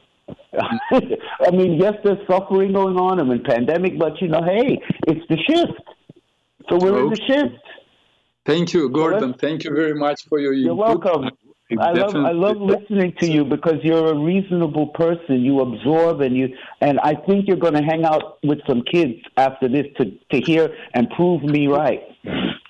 I 0.52 1.50
mean, 1.50 1.80
yes, 1.80 1.94
there's 2.04 2.18
suffering 2.28 2.72
going 2.72 2.96
on. 2.96 3.20
I 3.20 3.24
mean, 3.24 3.42
pandemic, 3.44 3.98
but 3.98 4.20
you 4.20 4.28
know, 4.28 4.42
hey, 4.42 4.78
it's 5.06 5.26
the 5.28 5.36
shift. 5.48 5.72
So 6.68 6.76
we're 6.78 6.94
okay. 6.94 7.02
in 7.02 7.10
the 7.10 7.20
shift. 7.26 7.64
Thank 8.46 8.72
you, 8.72 8.88
Gordon. 8.88 9.34
Thank 9.34 9.64
you 9.64 9.74
very 9.74 9.94
much 9.94 10.26
for 10.28 10.38
your. 10.38 10.52
You're 10.52 10.74
welcome. 10.74 11.30
I 11.78 11.92
love 11.92 12.16
I 12.16 12.32
love 12.32 12.56
listening 12.56 13.14
to 13.20 13.30
you 13.30 13.44
because 13.44 13.76
you're 13.82 14.08
a 14.12 14.18
reasonable 14.18 14.88
person. 14.88 15.40
You 15.42 15.60
absorb 15.60 16.20
and 16.20 16.36
you 16.36 16.48
and 16.80 16.98
I 17.00 17.14
think 17.14 17.46
you're 17.46 17.58
going 17.58 17.74
to 17.74 17.82
hang 17.82 18.04
out 18.04 18.38
with 18.42 18.58
some 18.68 18.82
kids 18.82 19.14
after 19.36 19.68
this 19.68 19.86
to 19.98 20.10
to 20.32 20.40
hear 20.40 20.74
and 20.94 21.08
prove 21.10 21.42
me 21.42 21.68
right. 21.68 22.00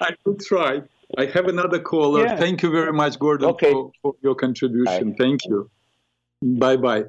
I 0.01 0.11
will 0.25 0.37
try. 0.37 0.83
I 1.17 1.27
have 1.27 1.47
another 1.47 1.81
caller. 1.81 2.27
Yeah. 2.27 2.37
Thank 2.37 2.63
you 2.63 2.71
very 2.71 2.93
much, 2.93 3.19
Gordon, 3.19 3.49
okay. 3.51 3.73
for, 3.73 3.91
for 4.03 4.15
your 4.23 4.35
contribution. 4.35 5.11
Bye. 5.11 5.17
Thank 5.19 5.41
you. 5.47 5.71
Bye 6.43 6.77
bye. 6.77 7.05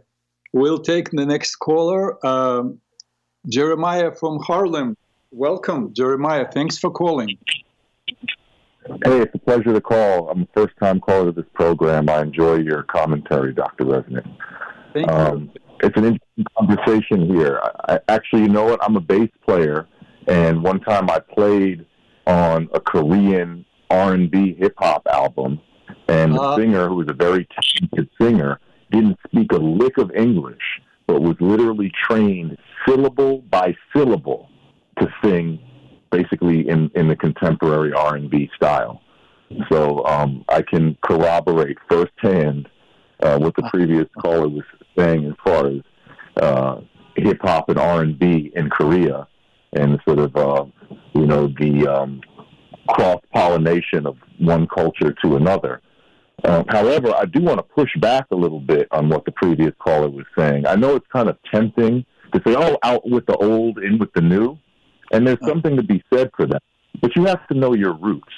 We'll 0.53 0.79
take 0.79 1.11
the 1.11 1.25
next 1.25 1.55
caller, 1.57 2.25
um, 2.25 2.79
Jeremiah 3.47 4.11
from 4.11 4.39
Harlem. 4.39 4.97
Welcome, 5.31 5.93
Jeremiah. 5.93 6.45
Thanks 6.51 6.77
for 6.77 6.91
calling. 6.91 7.37
Hey, 9.05 9.21
it's 9.21 9.33
a 9.33 9.39
pleasure 9.39 9.73
to 9.73 9.79
call. 9.79 10.29
I'm 10.29 10.41
a 10.41 10.47
first 10.53 10.73
time 10.81 10.99
caller 10.99 11.27
to 11.27 11.31
this 11.31 11.49
program. 11.53 12.09
I 12.09 12.21
enjoy 12.21 12.55
your 12.55 12.83
commentary, 12.83 13.53
Dr. 13.53 13.85
Reznik. 13.85 14.27
Thank 14.93 15.09
um, 15.09 15.51
you. 15.53 15.61
It's 15.83 15.97
an 15.97 16.05
interesting 16.05 16.45
conversation 16.57 17.33
here. 17.33 17.61
I, 17.87 17.99
actually, 18.09 18.41
you 18.41 18.49
know 18.49 18.65
what? 18.65 18.83
I'm 18.83 18.97
a 18.97 19.01
bass 19.01 19.29
player, 19.45 19.87
and 20.27 20.61
one 20.61 20.81
time 20.81 21.09
I 21.09 21.19
played 21.19 21.85
on 22.27 22.69
a 22.73 22.79
Korean 22.79 23.65
R&B 23.89 24.55
hip 24.55 24.73
hop 24.77 25.07
album, 25.07 25.61
and 26.07 26.35
the 26.35 26.41
uh, 26.41 26.55
singer, 26.57 26.89
who 26.89 26.95
was 26.95 27.07
a 27.09 27.13
very 27.13 27.47
talented 27.47 28.09
singer, 28.19 28.59
didn't 28.91 29.17
speak 29.27 29.51
a 29.51 29.57
lick 29.57 29.97
of 29.97 30.11
English, 30.11 30.81
but 31.07 31.21
was 31.21 31.35
literally 31.39 31.91
trained 32.07 32.57
syllable 32.87 33.39
by 33.49 33.75
syllable 33.95 34.49
to 34.99 35.07
sing 35.23 35.59
basically 36.11 36.67
in, 36.67 36.91
in 36.95 37.07
the 37.07 37.15
contemporary 37.15 37.93
R&B 37.93 38.49
style. 38.55 39.01
So 39.71 40.05
um, 40.05 40.45
I 40.49 40.61
can 40.61 40.97
corroborate 41.01 41.77
firsthand 41.89 42.67
uh, 43.21 43.37
what 43.37 43.55
the 43.55 43.63
previous 43.69 44.07
caller 44.19 44.49
was 44.49 44.63
saying 44.97 45.25
as 45.25 45.33
far 45.43 45.67
as 45.67 45.81
uh, 46.41 46.81
hip 47.15 47.37
hop 47.41 47.69
and 47.69 47.77
R 47.77 48.01
and 48.01 48.17
B 48.17 48.51
in 48.55 48.69
Korea, 48.69 49.27
and 49.73 49.99
sort 50.07 50.19
of 50.19 50.35
uh, 50.35 50.65
you 51.13 51.25
know 51.25 51.47
the 51.59 51.87
um, 51.87 52.21
cross 52.89 53.21
pollination 53.33 54.07
of 54.07 54.17
one 54.39 54.67
culture 54.67 55.13
to 55.23 55.35
another. 55.35 55.81
Um, 56.43 56.65
however, 56.69 57.13
I 57.15 57.25
do 57.25 57.41
want 57.41 57.59
to 57.59 57.63
push 57.63 57.89
back 57.99 58.25
a 58.31 58.35
little 58.35 58.59
bit 58.59 58.87
on 58.91 59.09
what 59.09 59.25
the 59.25 59.31
previous 59.31 59.73
caller 59.79 60.09
was 60.09 60.25
saying. 60.37 60.65
I 60.65 60.75
know 60.75 60.95
it's 60.95 61.05
kind 61.13 61.29
of 61.29 61.37
tempting 61.53 62.05
to 62.33 62.41
say, 62.45 62.55
"Oh, 62.57 62.77
out 62.83 63.07
with 63.07 63.25
the 63.27 63.35
old, 63.37 63.77
in 63.79 63.99
with 63.99 64.11
the 64.13 64.21
new," 64.21 64.57
and 65.11 65.27
there's 65.27 65.45
something 65.45 65.75
to 65.75 65.83
be 65.83 66.03
said 66.13 66.31
for 66.35 66.47
that. 66.47 66.63
But 67.01 67.15
you 67.15 67.25
have 67.25 67.47
to 67.47 67.53
know 67.53 67.73
your 67.73 67.93
roots. 67.93 68.33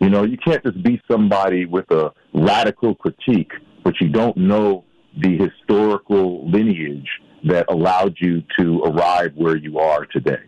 You 0.00 0.10
know, 0.10 0.24
you 0.24 0.36
can't 0.36 0.62
just 0.62 0.82
be 0.82 1.00
somebody 1.10 1.64
with 1.64 1.90
a 1.90 2.12
radical 2.32 2.94
critique, 2.94 3.52
but 3.82 3.94
you 4.00 4.08
don't 4.08 4.36
know 4.36 4.84
the 5.16 5.38
historical 5.38 6.48
lineage 6.48 7.08
that 7.44 7.66
allowed 7.68 8.16
you 8.18 8.42
to 8.58 8.82
arrive 8.82 9.32
where 9.34 9.56
you 9.56 9.78
are 9.78 10.06
today. 10.06 10.42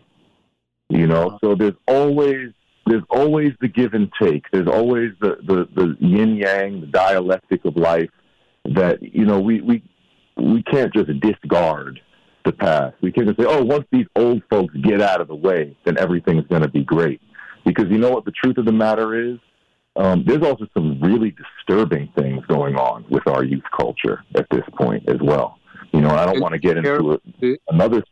You 0.89 1.07
know, 1.07 1.37
so 1.43 1.55
there's 1.55 1.75
always 1.87 2.51
there's 2.87 3.03
always 3.09 3.53
the 3.61 3.67
give 3.67 3.93
and 3.93 4.11
take. 4.21 4.45
There's 4.51 4.67
always 4.67 5.11
the, 5.21 5.37
the, 5.45 5.67
the 5.75 5.97
yin 5.99 6.35
yang, 6.35 6.81
the 6.81 6.87
dialectic 6.87 7.65
of 7.65 7.75
life 7.75 8.09
that, 8.65 9.01
you 9.01 9.25
know, 9.25 9.39
we, 9.39 9.61
we, 9.61 9.83
we 10.35 10.63
can't 10.63 10.93
just 10.93 11.07
discard 11.19 11.99
the 12.45 12.51
past. 12.51 12.95
We 13.01 13.11
can't 13.11 13.27
just 13.27 13.39
say, 13.39 13.45
oh, 13.47 13.63
once 13.63 13.85
these 13.91 14.05
old 14.15 14.41
folks 14.49 14.73
get 14.75 15.01
out 15.01 15.21
of 15.21 15.27
the 15.27 15.35
way, 15.35 15.75
then 15.85 15.97
everything's 15.97 16.47
going 16.47 16.61
to 16.61 16.69
be 16.69 16.83
great. 16.83 17.21
Because 17.65 17.85
you 17.89 17.97
know 17.97 18.11
what 18.11 18.25
the 18.25 18.31
truth 18.31 18.57
of 18.57 18.65
the 18.65 18.71
matter 18.71 19.31
is? 19.31 19.37
Um, 19.95 20.23
there's 20.25 20.43
also 20.43 20.67
some 20.73 21.01
really 21.01 21.35
disturbing 21.35 22.11
things 22.17 22.45
going 22.45 22.75
on 22.75 23.03
with 23.09 23.27
our 23.27 23.43
youth 23.43 23.63
culture 23.75 24.23
at 24.35 24.45
this 24.51 24.63
point 24.77 25.09
as 25.09 25.17
well. 25.21 25.57
You 25.91 26.01
know, 26.01 26.09
I 26.11 26.25
don't 26.25 26.39
want 26.39 26.53
to 26.53 26.59
get 26.59 26.77
into 26.77 27.13
it. 27.13 27.21
Another 27.69 28.03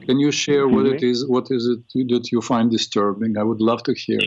can 0.00 0.18
you 0.18 0.32
share 0.32 0.66
what 0.68 0.86
it 0.86 1.02
is? 1.02 1.26
What 1.26 1.48
is 1.50 1.66
it 1.66 2.08
that 2.08 2.32
you 2.32 2.40
find 2.40 2.70
disturbing? 2.70 3.36
I 3.36 3.42
would 3.42 3.60
love 3.60 3.82
to 3.84 3.94
hear. 3.94 4.20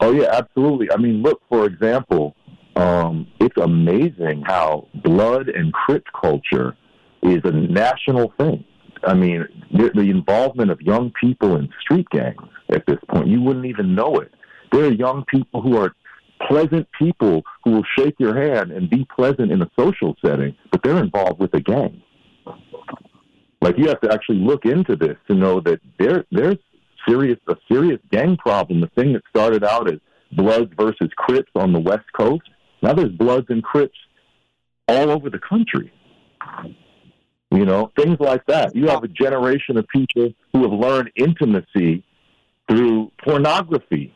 Oh 0.00 0.12
yeah, 0.12 0.28
absolutely. 0.32 0.90
I 0.90 0.96
mean, 0.96 1.22
look, 1.22 1.42
for 1.48 1.66
example, 1.66 2.34
um, 2.76 3.26
it's 3.40 3.56
amazing 3.58 4.42
how 4.46 4.88
blood 5.02 5.48
and 5.48 5.72
crip 5.72 6.04
culture 6.18 6.76
is 7.22 7.40
a 7.44 7.50
national 7.50 8.32
thing. 8.38 8.64
I 9.04 9.14
mean, 9.14 9.46
the, 9.72 9.90
the 9.94 10.10
involvement 10.10 10.70
of 10.70 10.80
young 10.80 11.12
people 11.20 11.56
in 11.56 11.68
street 11.80 12.08
gangs 12.10 12.40
at 12.72 12.86
this 12.86 12.98
point, 13.08 13.28
you 13.28 13.42
wouldn't 13.42 13.66
even 13.66 13.94
know 13.94 14.16
it. 14.16 14.32
There 14.72 14.84
are 14.84 14.92
young 14.92 15.24
people 15.24 15.60
who 15.60 15.76
are 15.76 15.94
pleasant 16.48 16.88
people 16.98 17.42
who 17.64 17.72
will 17.72 17.86
shake 17.98 18.14
your 18.18 18.34
hand 18.34 18.72
and 18.72 18.88
be 18.88 19.06
pleasant 19.14 19.50
in 19.52 19.60
a 19.60 19.70
social 19.78 20.16
setting, 20.24 20.54
but 20.70 20.82
they're 20.82 21.02
involved 21.02 21.40
with 21.40 21.52
a 21.54 21.60
gang. 21.60 22.02
Like 23.60 23.76
you 23.76 23.88
have 23.88 24.00
to 24.00 24.12
actually 24.12 24.38
look 24.38 24.64
into 24.64 24.96
this 24.96 25.16
to 25.28 25.34
know 25.34 25.60
that 25.60 25.80
there 25.98 26.24
there's 26.30 26.56
serious 27.06 27.38
a 27.48 27.56
serious 27.70 28.00
gang 28.10 28.36
problem. 28.36 28.80
The 28.80 28.88
thing 28.88 29.12
that 29.12 29.22
started 29.28 29.64
out 29.64 29.90
as 29.90 29.98
Bloods 30.32 30.72
versus 30.78 31.10
Crips 31.16 31.50
on 31.54 31.72
the 31.72 31.80
West 31.80 32.06
Coast, 32.16 32.48
now 32.82 32.94
there's 32.94 33.12
Bloods 33.12 33.46
and 33.50 33.62
Crips 33.62 33.98
all 34.88 35.10
over 35.10 35.28
the 35.28 35.38
country. 35.38 35.92
You 37.52 37.64
know, 37.64 37.90
things 37.96 38.16
like 38.20 38.46
that. 38.46 38.76
You 38.76 38.86
have 38.86 39.02
a 39.02 39.08
generation 39.08 39.76
of 39.76 39.86
people 39.88 40.32
who 40.52 40.62
have 40.62 40.72
learned 40.72 41.10
intimacy 41.16 42.04
through 42.68 43.10
pornography. 43.24 44.14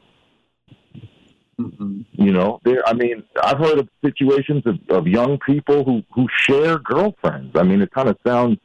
Mm-hmm. 1.58 2.02
You 2.12 2.32
know, 2.32 2.60
there. 2.64 2.86
I 2.86 2.94
mean, 2.94 3.22
I've 3.42 3.58
heard 3.58 3.78
of 3.78 3.88
situations 4.04 4.62
of, 4.66 4.78
of 4.88 5.06
young 5.06 5.38
people 5.38 5.84
who 5.84 6.02
who 6.14 6.26
share 6.36 6.78
girlfriends. 6.78 7.52
I 7.56 7.62
mean, 7.62 7.82
it 7.82 7.92
kind 7.92 8.08
of 8.08 8.16
sounds 8.26 8.58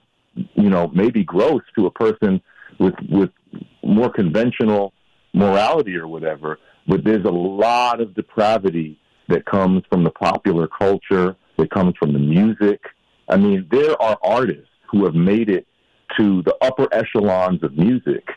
you 0.54 0.70
know, 0.70 0.90
maybe 0.94 1.24
gross 1.24 1.62
to 1.78 1.86
a 1.86 1.92
person 1.92 2.42
with 2.80 2.96
with 3.10 3.32
more 3.84 4.10
conventional 4.10 4.94
morality 5.34 5.96
or 5.96 6.08
whatever. 6.08 6.60
But 6.88 7.04
there's 7.04 7.26
a 7.26 7.32
lot 7.32 8.02
of 8.02 8.14
depravity 8.16 9.00
that 9.28 9.46
comes 9.46 9.84
from 9.90 10.04
the 10.04 10.10
popular 10.12 10.68
culture, 10.68 11.36
that 11.58 11.72
comes 11.72 11.96
from 11.98 12.14
the 12.14 12.20
music. 12.20 12.82
I 13.28 13.38
mean, 13.38 13.68
there 13.72 14.00
are 14.02 14.18
artists 14.24 14.70
who 14.90 15.06
have 15.06 15.14
made 15.14 15.50
it 15.50 15.68
to 16.18 16.42
the 16.44 16.56
upper 16.62 16.88
echelons 16.92 17.64
of 17.64 17.78
music, 17.78 18.28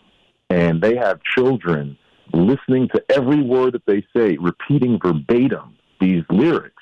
and 0.50 0.82
they 0.82 0.96
have 0.96 1.22
children 1.22 1.96
listening 2.34 2.88
to 2.94 3.02
every 3.08 3.42
word 3.42 3.72
that 3.74 3.86
they 3.86 4.04
say, 4.14 4.36
repeating 4.38 4.98
verbatim 5.02 5.76
these 6.00 6.24
lyrics. 6.28 6.81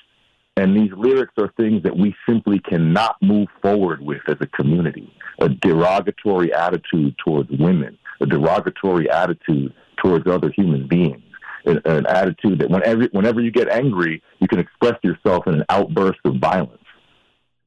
And 0.57 0.75
these 0.75 0.91
lyrics 0.95 1.33
are 1.37 1.51
things 1.57 1.83
that 1.83 1.95
we 1.95 2.13
simply 2.27 2.59
cannot 2.59 3.15
move 3.21 3.47
forward 3.61 4.01
with 4.01 4.21
as 4.27 4.35
a 4.41 4.47
community. 4.47 5.11
A 5.39 5.49
derogatory 5.49 6.53
attitude 6.53 7.15
towards 7.23 7.49
women, 7.51 7.97
a 8.19 8.25
derogatory 8.25 9.09
attitude 9.09 9.73
towards 9.97 10.27
other 10.27 10.51
human 10.55 10.87
beings, 10.87 11.23
an, 11.65 11.81
an 11.85 12.05
attitude 12.05 12.59
that 12.59 12.69
whenever, 12.69 13.07
whenever 13.11 13.41
you 13.41 13.51
get 13.51 13.69
angry, 13.69 14.21
you 14.39 14.47
can 14.47 14.59
express 14.59 14.95
yourself 15.03 15.47
in 15.47 15.55
an 15.55 15.63
outburst 15.69 16.19
of 16.25 16.35
violence. 16.35 16.77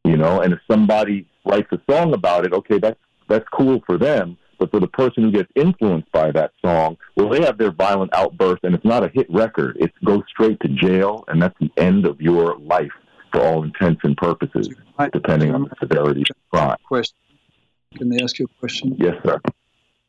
You 0.04 0.18
know, 0.18 0.42
and 0.42 0.52
if 0.52 0.60
somebody 0.70 1.26
writes 1.46 1.68
a 1.72 1.80
song 1.90 2.12
about 2.12 2.44
it, 2.44 2.52
okay, 2.52 2.78
that's 2.78 2.98
that's 3.26 3.46
cool 3.52 3.82
for 3.86 3.96
them. 3.96 4.36
But 4.64 4.70
for 4.70 4.80
the 4.80 4.88
person 4.88 5.24
who 5.24 5.30
gets 5.30 5.50
influenced 5.54 6.10
by 6.10 6.32
that 6.32 6.52
song, 6.64 6.96
well, 7.16 7.28
they 7.28 7.42
have 7.44 7.58
their 7.58 7.70
violent 7.70 8.14
outburst, 8.14 8.64
and 8.64 8.74
it's 8.74 8.84
not 8.84 9.04
a 9.04 9.08
hit 9.08 9.26
record. 9.28 9.76
It 9.78 9.92
goes 10.02 10.22
straight 10.26 10.58
to 10.60 10.68
jail, 10.68 11.22
and 11.28 11.42
that's 11.42 11.58
the 11.60 11.70
end 11.76 12.06
of 12.06 12.18
your 12.18 12.56
life 12.56 12.92
for 13.30 13.42
all 13.42 13.62
intents 13.62 14.00
and 14.04 14.16
purposes, 14.16 14.70
depending 15.12 15.54
on 15.54 15.64
the 15.64 15.70
severity 15.78 16.22
of 16.22 16.28
the 16.28 16.56
crime. 16.56 16.76
Question. 16.88 17.16
Can 17.98 18.10
I 18.14 18.24
ask 18.24 18.38
you 18.38 18.46
a 18.46 18.58
question? 18.58 18.96
Yes, 18.98 19.16
sir. 19.22 19.38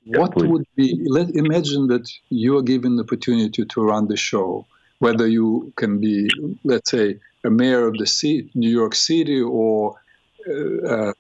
What 0.06 0.34
would 0.38 0.66
be? 0.78 1.06
Let 1.06 1.32
imagine 1.36 1.88
that 1.88 2.10
you 2.30 2.58
are 2.58 2.62
given 2.62 2.96
the 2.96 3.04
opportunity 3.04 3.66
to 3.66 3.82
run 3.82 4.08
the 4.08 4.16
show. 4.16 4.66
Whether 5.00 5.28
you 5.28 5.74
can 5.76 6.00
be, 6.00 6.30
let's 6.64 6.92
say, 6.92 7.20
a 7.44 7.50
mayor 7.50 7.88
of 7.88 7.98
the 7.98 8.08
city, 8.08 8.50
New 8.56 8.70
York 8.70 8.96
City, 8.96 9.42
or 9.42 10.02
uh, 10.50 11.12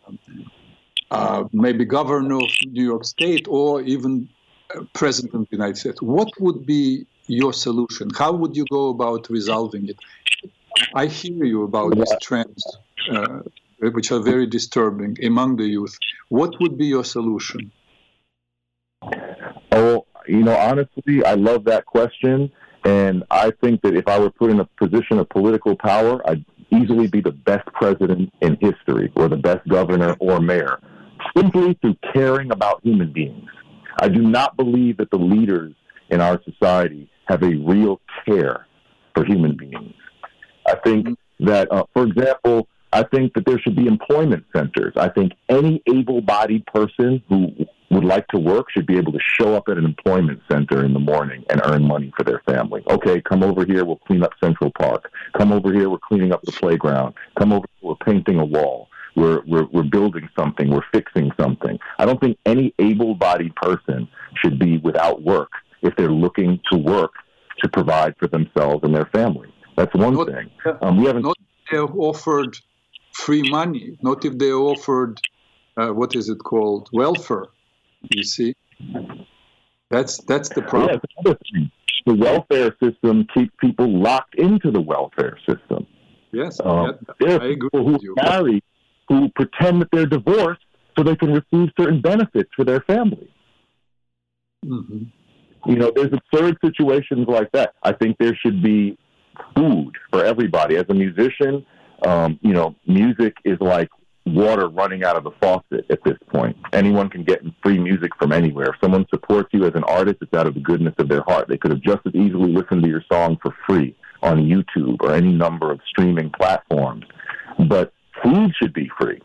uh 1.12 1.44
maybe 1.54 1.86
governor 1.86 2.38
of 2.38 2.52
New 2.66 2.84
York 2.84 3.06
State 3.06 3.48
or 3.48 3.82
even 3.82 4.28
uh, 4.74 4.84
president 4.94 5.34
of 5.36 5.42
the 5.50 5.56
United 5.56 5.78
States. 5.78 6.02
What 6.02 6.30
would 6.40 6.66
be 6.66 7.06
your 7.28 7.54
solution? 7.54 8.10
How 8.10 8.32
would 8.34 8.56
you 8.56 8.66
go 8.72 8.90
about 8.90 9.30
resolving 9.30 9.90
it? 9.90 9.98
I 10.94 11.06
hear 11.08 11.44
you 11.46 11.64
about 11.64 11.96
these 11.96 12.14
trends, 12.22 12.78
uh, 13.12 13.40
which 13.80 14.12
are 14.12 14.20
very 14.20 14.48
disturbing 14.48 15.18
among 15.24 15.58
the 15.58 15.66
youth. 15.66 15.98
What 16.30 16.60
would 16.60 16.78
be 16.78 16.88
your 16.88 17.04
solution? 17.04 17.72
Oh, 19.72 20.06
you 20.28 20.44
know, 20.44 20.56
honestly, 20.56 21.24
I 21.24 21.36
love 21.36 21.66
that 21.66 21.86
question. 21.86 22.52
And 22.84 23.24
I 23.32 23.52
think 23.62 23.82
that 23.82 23.96
if 23.96 24.08
I 24.08 24.20
were 24.20 24.30
put 24.30 24.52
in 24.52 24.60
a 24.60 24.66
position 24.66 25.18
of 25.20 25.30
political 25.30 25.76
power, 25.76 26.22
I'd 26.30 26.46
easily 26.72 27.08
be 27.08 27.22
the 27.22 27.32
best 27.32 27.68
president 27.74 28.34
in 28.42 28.58
history 28.62 29.12
or 29.16 29.28
the 29.28 29.38
best 29.38 29.68
governor 29.68 30.16
or 30.20 30.40
mayor 30.40 30.80
simply 31.36 31.78
through 31.82 31.96
caring 32.14 32.52
about 32.52 32.82
human 32.84 33.12
beings. 33.12 33.50
I 34.00 34.10
do 34.10 34.22
not 34.22 34.58
believe 34.58 34.98
that 34.98 35.12
the 35.12 35.18
leaders 35.18 35.74
in 36.10 36.22
our 36.22 36.42
society 36.44 37.10
have 37.28 37.44
a 37.44 37.56
real 37.56 38.00
care 38.26 38.68
for 39.16 39.26
human 39.26 39.56
beings. 39.58 39.94
I 40.68 40.76
think 40.84 41.18
that, 41.40 41.72
uh, 41.72 41.84
for 41.94 42.04
example, 42.04 42.68
I 42.92 43.04
think 43.04 43.34
that 43.34 43.46
there 43.46 43.60
should 43.60 43.76
be 43.76 43.88
employment 43.88 44.46
centers. 44.56 44.94
I 44.96 45.10
think 45.10 45.34
any 45.50 45.82
able 45.88 46.22
bodied 46.22 46.66
person 46.68 47.22
who 47.28 47.52
would 47.92 48.06
like 48.06 48.28
to 48.30 48.40
work 48.40 48.68
should 48.72 48.86
be 48.86 48.98
able 48.98 49.12
to 49.12 49.20
show 49.38 49.54
up 49.54 49.68
at 49.70 49.78
an 49.78 49.86
employment 49.86 50.40
center 50.50 50.84
in 50.84 50.94
the 50.94 51.00
morning 51.00 51.44
and 51.50 51.62
earn 51.66 51.84
money 51.84 52.12
for 52.18 52.24
their 52.24 52.42
family. 52.48 52.84
Okay, 52.90 53.22
come 53.22 53.44
over 53.44 53.66
here, 53.66 53.86
we'll 53.86 53.98
clean 53.98 54.24
up 54.24 54.32
Central 54.42 54.72
Park. 54.80 55.12
Come 55.38 55.52
over 55.52 55.74
here, 55.74 55.90
we're 55.90 55.98
cleaning 56.00 56.32
up 56.32 56.42
the 56.44 56.52
playground. 56.52 57.14
Come 57.38 57.54
over, 57.54 57.66
we're 57.82 57.96
painting 57.96 58.40
a 58.40 58.46
wall. 58.46 58.88
We're, 59.16 59.42
we're, 59.48 59.66
we're 59.72 59.84
building 59.84 60.28
something. 60.38 60.70
We're 60.70 60.86
fixing 60.94 61.32
something. 61.40 61.80
I 61.98 62.06
don't 62.06 62.20
think 62.20 62.38
any 62.46 62.74
able 62.80 63.16
bodied 63.16 63.56
person 63.56 64.08
should 64.42 64.60
be 64.60 64.78
without 64.78 65.24
work 65.24 65.52
if 65.82 65.96
they're 65.96 66.12
looking 66.12 66.60
to 66.72 66.78
work 66.78 67.12
to 67.60 67.70
provide 67.70 68.16
for 68.20 68.28
themselves 68.28 68.84
and 68.84 68.94
their 68.94 69.10
family. 69.14 69.50
That's 69.78 69.94
one 69.96 70.16
not, 70.16 70.28
thing. 70.28 70.50
Um, 70.82 70.98
we 70.98 71.06
haven't. 71.06 71.24
Not 71.24 71.38
if 71.40 71.72
they're 71.72 71.98
offered 71.98 72.58
free 73.14 73.50
money, 73.50 73.98
not 74.02 74.26
if 74.26 74.38
they're 74.38 74.56
offered, 74.56 75.20
uh, 75.78 75.90
what 75.90 76.16
is 76.16 76.30
it 76.30 76.40
called, 76.40 76.90
welfare. 76.92 77.46
You 78.10 78.24
see? 78.24 78.56
That's, 79.90 80.18
that's 80.20 80.50
the 80.50 80.62
problem. 80.62 81.00
Yeah, 81.26 81.34
the 82.06 82.14
welfare 82.14 82.76
system 82.84 83.26
keeps 83.34 83.52
people 83.60 83.88
locked 83.88 84.36
into 84.36 84.72
the 84.72 84.82
welfare 84.82 85.38
system. 85.48 85.88
Yes, 86.32 86.60
um, 86.64 86.98
there 87.20 87.38
are 87.38 87.48
people 87.48 87.70
who 87.72 87.98
marry 88.22 88.62
who 89.08 89.30
pretend 89.36 89.82
that 89.82 89.90
they're 89.92 90.06
divorced 90.06 90.62
so 90.98 91.04
they 91.04 91.16
can 91.16 91.32
receive 91.32 91.70
certain 91.80 92.02
benefits 92.02 92.50
for 92.56 92.64
their 92.64 92.82
family. 92.82 93.30
Mm-hmm. 94.66 95.04
You 95.70 95.76
know, 95.76 95.92
there's 95.96 96.14
absurd 96.14 96.58
situations 96.64 97.28
like 97.28 97.52
that. 97.54 97.74
I 97.84 97.92
think 97.94 98.18
there 98.20 98.36
should 98.36 98.62
be 98.62 98.98
food 99.56 99.94
for 100.12 100.24
everybody. 100.24 100.78
As 100.78 100.86
a 100.90 100.94
musician, 100.94 101.66
um, 102.06 102.40
you 102.42 102.54
know, 102.54 102.76
music 102.88 103.36
is 103.44 103.58
like 103.60 103.90
water 104.26 104.68
running 104.70 105.04
out 105.04 105.16
of 105.16 105.24
the 105.24 105.32
faucet 105.42 105.86
at 105.90 106.04
this 106.04 106.18
point. 106.32 106.56
Anyone 106.74 107.10
can 107.10 107.24
get 107.24 107.42
free 107.64 107.78
music 107.78 108.12
from 108.18 108.32
anywhere. 108.32 108.68
If 108.68 108.76
someone 108.82 109.06
supports 109.10 109.50
you 109.54 109.66
as 109.66 109.74
an 109.76 109.84
artist, 109.84 110.18
it's 110.22 110.34
out 110.34 110.48
of 110.48 110.56
the 110.56 110.60
goodness 110.60 110.96
of 110.98 111.10
their 111.10 111.22
heart. 111.28 111.48
They 111.48 111.58
could 111.58 111.72
have 111.72 111.82
just 111.82 112.00
as 112.06 112.14
easily 112.16 112.52
listened 112.52 112.84
to 112.84 112.90
your 112.90 113.04
song 113.12 113.38
for 113.42 113.56
free 113.68 113.96
on 114.24 114.38
YouTube 114.40 114.98
or 115.02 115.14
any 115.14 115.32
number 115.32 115.72
of 115.72 115.80
streaming 115.88 116.32
platforms. 116.32 117.06
But 117.70 117.94
food 118.26 118.54
should 118.62 118.74
be 118.74 118.90
free. 119.00 119.22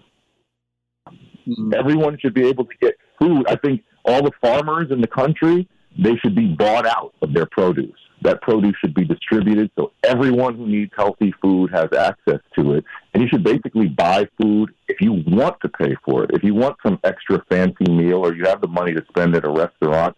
Mm-hmm. 1.08 1.72
Everyone 1.76 2.18
should 2.20 2.34
be 2.34 2.46
able 2.46 2.64
to 2.64 2.74
get 2.80 2.94
food. 3.20 3.46
I 3.48 3.56
think 3.56 3.82
all 4.04 4.22
the 4.22 4.32
farmers 4.40 4.90
in 4.90 5.00
the 5.00 5.06
country, 5.06 5.68
they 5.98 6.16
should 6.16 6.34
be 6.34 6.54
bought 6.54 6.86
out 6.86 7.14
of 7.22 7.32
their 7.32 7.46
produce. 7.46 7.98
That 8.22 8.42
produce 8.42 8.74
should 8.80 8.94
be 8.94 9.04
distributed 9.04 9.70
so 9.78 9.92
everyone 10.04 10.54
who 10.54 10.66
needs 10.66 10.92
healthy 10.94 11.32
food 11.40 11.70
has 11.72 11.88
access 11.96 12.40
to 12.58 12.74
it. 12.74 12.84
And 13.14 13.22
you 13.22 13.28
should 13.30 13.42
basically 13.42 13.88
buy 13.88 14.28
food 14.40 14.74
if 14.88 15.00
you 15.00 15.24
want 15.26 15.56
to 15.62 15.68
pay 15.70 15.96
for 16.04 16.24
it. 16.24 16.30
If 16.34 16.44
you 16.44 16.54
want 16.54 16.76
some 16.84 16.98
extra 17.02 17.42
fancy 17.48 17.90
meal 17.90 18.18
or 18.18 18.34
you 18.34 18.44
have 18.44 18.60
the 18.60 18.68
money 18.68 18.92
to 18.92 19.02
spend 19.08 19.34
at 19.36 19.46
a 19.46 19.50
restaurant 19.50 20.16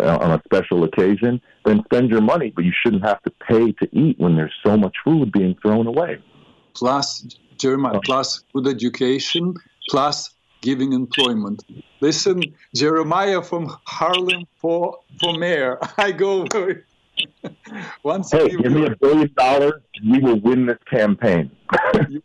uh, 0.00 0.18
on 0.18 0.32
a 0.32 0.42
special 0.46 0.84
occasion, 0.84 1.40
then 1.66 1.82
spend 1.84 2.10
your 2.10 2.22
money, 2.22 2.50
but 2.54 2.64
you 2.64 2.72
shouldn't 2.82 3.04
have 3.04 3.22
to 3.24 3.30
pay 3.46 3.72
to 3.72 3.88
eat 3.92 4.18
when 4.18 4.34
there's 4.34 4.54
so 4.64 4.76
much 4.76 4.96
food 5.04 5.30
being 5.30 5.54
thrown 5.62 5.86
away. 5.86 6.18
Plus, 6.78 7.22
Jeremiah, 7.56 8.00
plus 8.04 8.44
good 8.52 8.66
education, 8.68 9.54
plus 9.88 10.34
giving 10.60 10.92
employment. 10.92 11.64
Listen, 12.00 12.42
Jeremiah 12.74 13.42
from 13.42 13.76
Harlem 13.84 14.44
for, 14.56 14.98
for 15.20 15.36
mayor. 15.36 15.78
I 15.98 16.12
go 16.12 16.46
once. 18.02 18.30
Hey, 18.30 18.48
give 18.48 18.72
me 18.72 18.86
a 18.86 18.96
billion 18.96 19.32
dollars, 19.36 19.82
we 20.08 20.20
will 20.20 20.40
win 20.40 20.66
this 20.66 20.78
campaign. 20.88 21.50
you, 22.08 22.22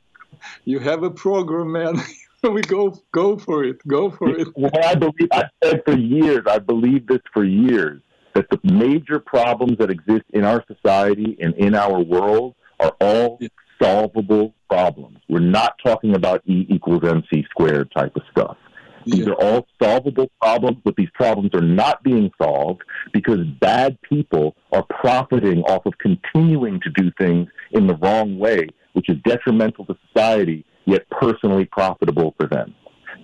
you 0.66 0.80
have 0.80 1.04
a 1.04 1.10
program, 1.10 1.72
man. 1.72 2.02
we 2.44 2.62
go 2.62 3.02
go 3.12 3.38
for 3.38 3.64
it. 3.64 3.86
Go 3.88 4.12
for 4.12 4.30
it. 4.30 4.48
Well, 4.56 4.72
I 4.84 4.96
believe 4.96 5.30
I 5.32 5.46
said 5.64 5.82
for 5.86 5.98
years. 5.98 6.44
I 6.48 6.60
believe 6.60 7.08
this 7.08 7.22
for 7.34 7.44
years 7.44 8.02
that 8.36 8.50
the 8.50 8.60
major 8.64 9.20
problems 9.20 9.78
that 9.78 9.90
exist 9.90 10.26
in 10.34 10.44
our 10.44 10.64
society 10.68 11.38
and 11.40 11.54
in 11.56 11.76
our 11.76 12.00
world 12.00 12.56
are 12.80 12.96
all 13.00 13.38
yeah. 13.40 13.48
Solvable 13.82 14.54
problems. 14.70 15.20
We're 15.30 15.40
not 15.40 15.76
talking 15.86 16.16
about 16.16 16.42
E 16.46 16.66
equals 16.70 17.04
MC 17.04 17.46
squared 17.50 17.92
type 17.96 18.16
of 18.16 18.24
stuff. 18.32 18.58
These 19.06 19.26
yeah. 19.26 19.34
are 19.34 19.36
all 19.36 19.68
solvable 19.82 20.30
problems, 20.42 20.78
but 20.84 20.96
these 20.96 21.10
problems 21.14 21.52
are 21.54 21.62
not 21.62 22.04
being 22.04 22.32
solved 22.42 22.82
because 23.12 23.40
bad 23.60 23.98
people 24.02 24.56
are 24.72 24.84
profiting 24.84 25.62
off 25.64 25.86
of 25.86 25.94
continuing 25.98 26.80
to 26.82 26.90
do 26.92 27.12
things 27.20 27.50
in 27.72 27.88
the 27.88 27.96
wrong 27.96 28.40
way, 28.40 28.68
which 28.94 29.10
is 29.10 29.18
detrimental 29.26 29.86
to 29.86 29.98
society, 30.08 30.66
yet 30.86 31.10
personally 31.10 31.66
profitable 31.66 32.34
for 32.40 32.48
them. 32.48 32.74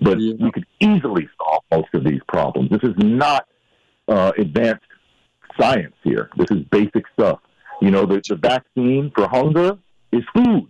But 0.02 0.20
yeah. 0.20 0.34
we 0.40 0.52
could 0.52 0.66
easily 0.80 1.30
solve 1.38 1.64
most 1.72 1.94
of 1.94 2.04
these 2.04 2.22
problems. 2.28 2.70
This 2.70 2.84
is 2.84 2.96
not 2.98 3.48
uh, 4.08 4.32
advanced 4.38 4.86
science 5.60 5.96
here. 6.04 6.30
This 6.38 6.52
is 6.52 6.64
basic 6.72 7.06
stuff. 7.14 7.40
You 7.82 7.92
know, 7.92 8.06
the, 8.06 8.22
the 8.28 8.36
vaccine 8.36 9.12
for 9.16 9.28
hunger 9.30 9.78
is 10.12 10.24
food. 10.36 10.68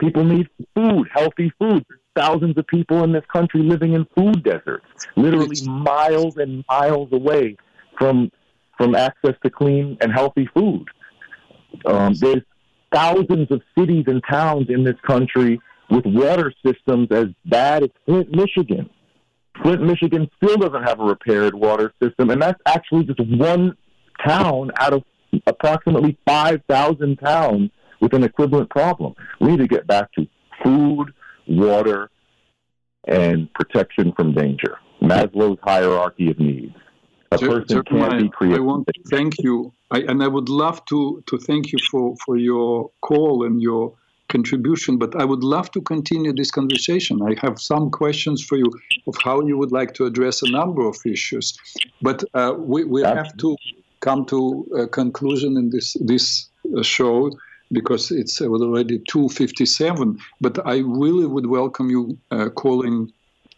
People 0.00 0.24
need 0.24 0.48
food, 0.74 1.08
healthy 1.12 1.52
food. 1.58 1.84
Thousands 2.14 2.56
of 2.58 2.66
people 2.66 3.04
in 3.04 3.12
this 3.12 3.24
country 3.32 3.62
living 3.62 3.94
in 3.94 4.06
food 4.16 4.42
deserts, 4.42 4.86
literally 5.16 5.60
miles 5.66 6.36
and 6.36 6.64
miles 6.68 7.08
away 7.12 7.56
from 7.96 8.30
from 8.76 8.94
access 8.94 9.34
to 9.42 9.50
clean 9.50 9.96
and 10.00 10.12
healthy 10.12 10.48
food. 10.54 10.86
Um, 11.84 12.14
there's 12.14 12.42
thousands 12.92 13.50
of 13.50 13.60
cities 13.76 14.04
and 14.06 14.22
towns 14.28 14.66
in 14.68 14.84
this 14.84 14.96
country 15.06 15.60
with 15.90 16.04
water 16.06 16.52
systems 16.64 17.08
as 17.10 17.26
bad 17.46 17.82
as 17.82 17.90
Flint, 18.06 18.30
Michigan. 18.30 18.88
Flint, 19.62 19.82
Michigan 19.82 20.28
still 20.36 20.56
doesn't 20.56 20.84
have 20.84 21.00
a 21.00 21.04
repaired 21.04 21.54
water 21.54 21.92
system, 22.02 22.30
and 22.30 22.40
that's 22.40 22.60
actually 22.66 23.04
just 23.04 23.20
one 23.20 23.76
town 24.24 24.70
out 24.78 24.92
of 24.92 25.02
approximately 25.46 26.16
5,000 26.26 27.16
towns 27.16 27.70
with 28.00 28.14
an 28.14 28.24
equivalent 28.24 28.70
problem. 28.70 29.14
We 29.40 29.48
need 29.48 29.58
to 29.58 29.68
get 29.68 29.86
back 29.86 30.12
to 30.12 30.26
food, 30.62 31.12
water, 31.46 32.10
and 33.06 33.52
protection 33.54 34.12
from 34.12 34.34
danger. 34.34 34.78
Maslow's 35.02 35.58
hierarchy 35.62 36.30
of 36.30 36.38
needs. 36.38 36.74
A 37.30 37.38
person 37.38 37.82
can't 37.84 38.18
be 38.18 38.28
creative. 38.30 38.58
I 38.58 38.62
want 38.62 38.86
to 38.86 38.94
thank 39.10 39.34
you, 39.38 39.72
I, 39.90 39.98
and 40.00 40.22
I 40.22 40.28
would 40.28 40.48
love 40.48 40.84
to, 40.86 41.22
to 41.26 41.38
thank 41.38 41.72
you 41.72 41.78
for, 41.90 42.16
for 42.24 42.36
your 42.36 42.90
call 43.02 43.44
and 43.44 43.60
your 43.60 43.94
contribution, 44.28 44.98
but 44.98 45.14
I 45.20 45.24
would 45.24 45.42
love 45.42 45.70
to 45.72 45.80
continue 45.80 46.32
this 46.32 46.50
conversation. 46.50 47.20
I 47.22 47.34
have 47.40 47.60
some 47.60 47.90
questions 47.90 48.42
for 48.42 48.56
you 48.56 48.70
of 49.06 49.14
how 49.22 49.40
you 49.46 49.58
would 49.58 49.72
like 49.72 49.94
to 49.94 50.06
address 50.06 50.42
a 50.42 50.50
number 50.50 50.86
of 50.86 50.96
issues, 51.04 51.56
but 52.02 52.24
uh, 52.34 52.54
we, 52.56 52.84
we 52.84 53.02
have 53.02 53.36
to 53.38 53.56
come 54.00 54.24
to 54.26 54.66
a 54.78 54.86
conclusion 54.86 55.56
in 55.56 55.70
this 55.70 55.96
this 56.00 56.48
uh, 56.76 56.82
show 56.82 57.30
because 57.72 58.10
it's 58.10 58.40
already 58.40 58.98
2.57 59.00 60.18
but 60.40 60.66
i 60.66 60.78
really 60.78 61.26
would 61.26 61.46
welcome 61.46 61.90
you 61.90 62.18
uh, 62.30 62.48
calling 62.50 63.12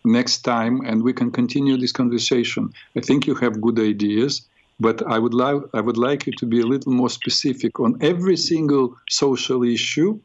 next 0.05 0.43
time 0.43 0.81
and 0.87 1.03
we 1.03 1.13
can 1.13 1.31
continue 1.31 1.77
this 1.77 1.93
conversation. 1.93 2.71
I 2.97 3.01
think 3.01 3.27
you 3.27 3.35
have 3.35 3.61
good 3.61 3.79
ideas 3.79 4.49
but 4.81 5.07
i 5.07 5.19
would 5.19 5.35
like 5.35 5.61
i 5.75 5.81
would 5.81 5.99
like 5.99 6.27
you 6.27 6.33
to 6.33 6.47
be 6.47 6.61
a 6.61 6.67
little 6.67 6.93
more 6.93 7.11
specific 7.11 7.79
on 7.79 7.99
every 8.01 8.37
single 8.37 8.97
social 9.11 9.63
issue 9.63 10.19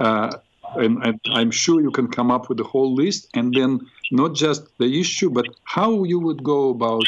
uh, 0.00 0.30
and, 0.74 1.20
i'm 1.30 1.52
sure 1.52 1.80
you 1.80 1.92
can 1.92 2.08
come 2.08 2.32
up 2.32 2.48
with 2.48 2.58
a 2.58 2.64
whole 2.64 2.92
list 2.94 3.28
and 3.34 3.54
then 3.54 3.80
not 4.10 4.34
just 4.34 4.66
the 4.78 5.00
issue 5.00 5.30
but 5.30 5.46
how 5.62 6.02
you 6.02 6.18
would 6.18 6.42
go 6.42 6.70
about 6.70 7.06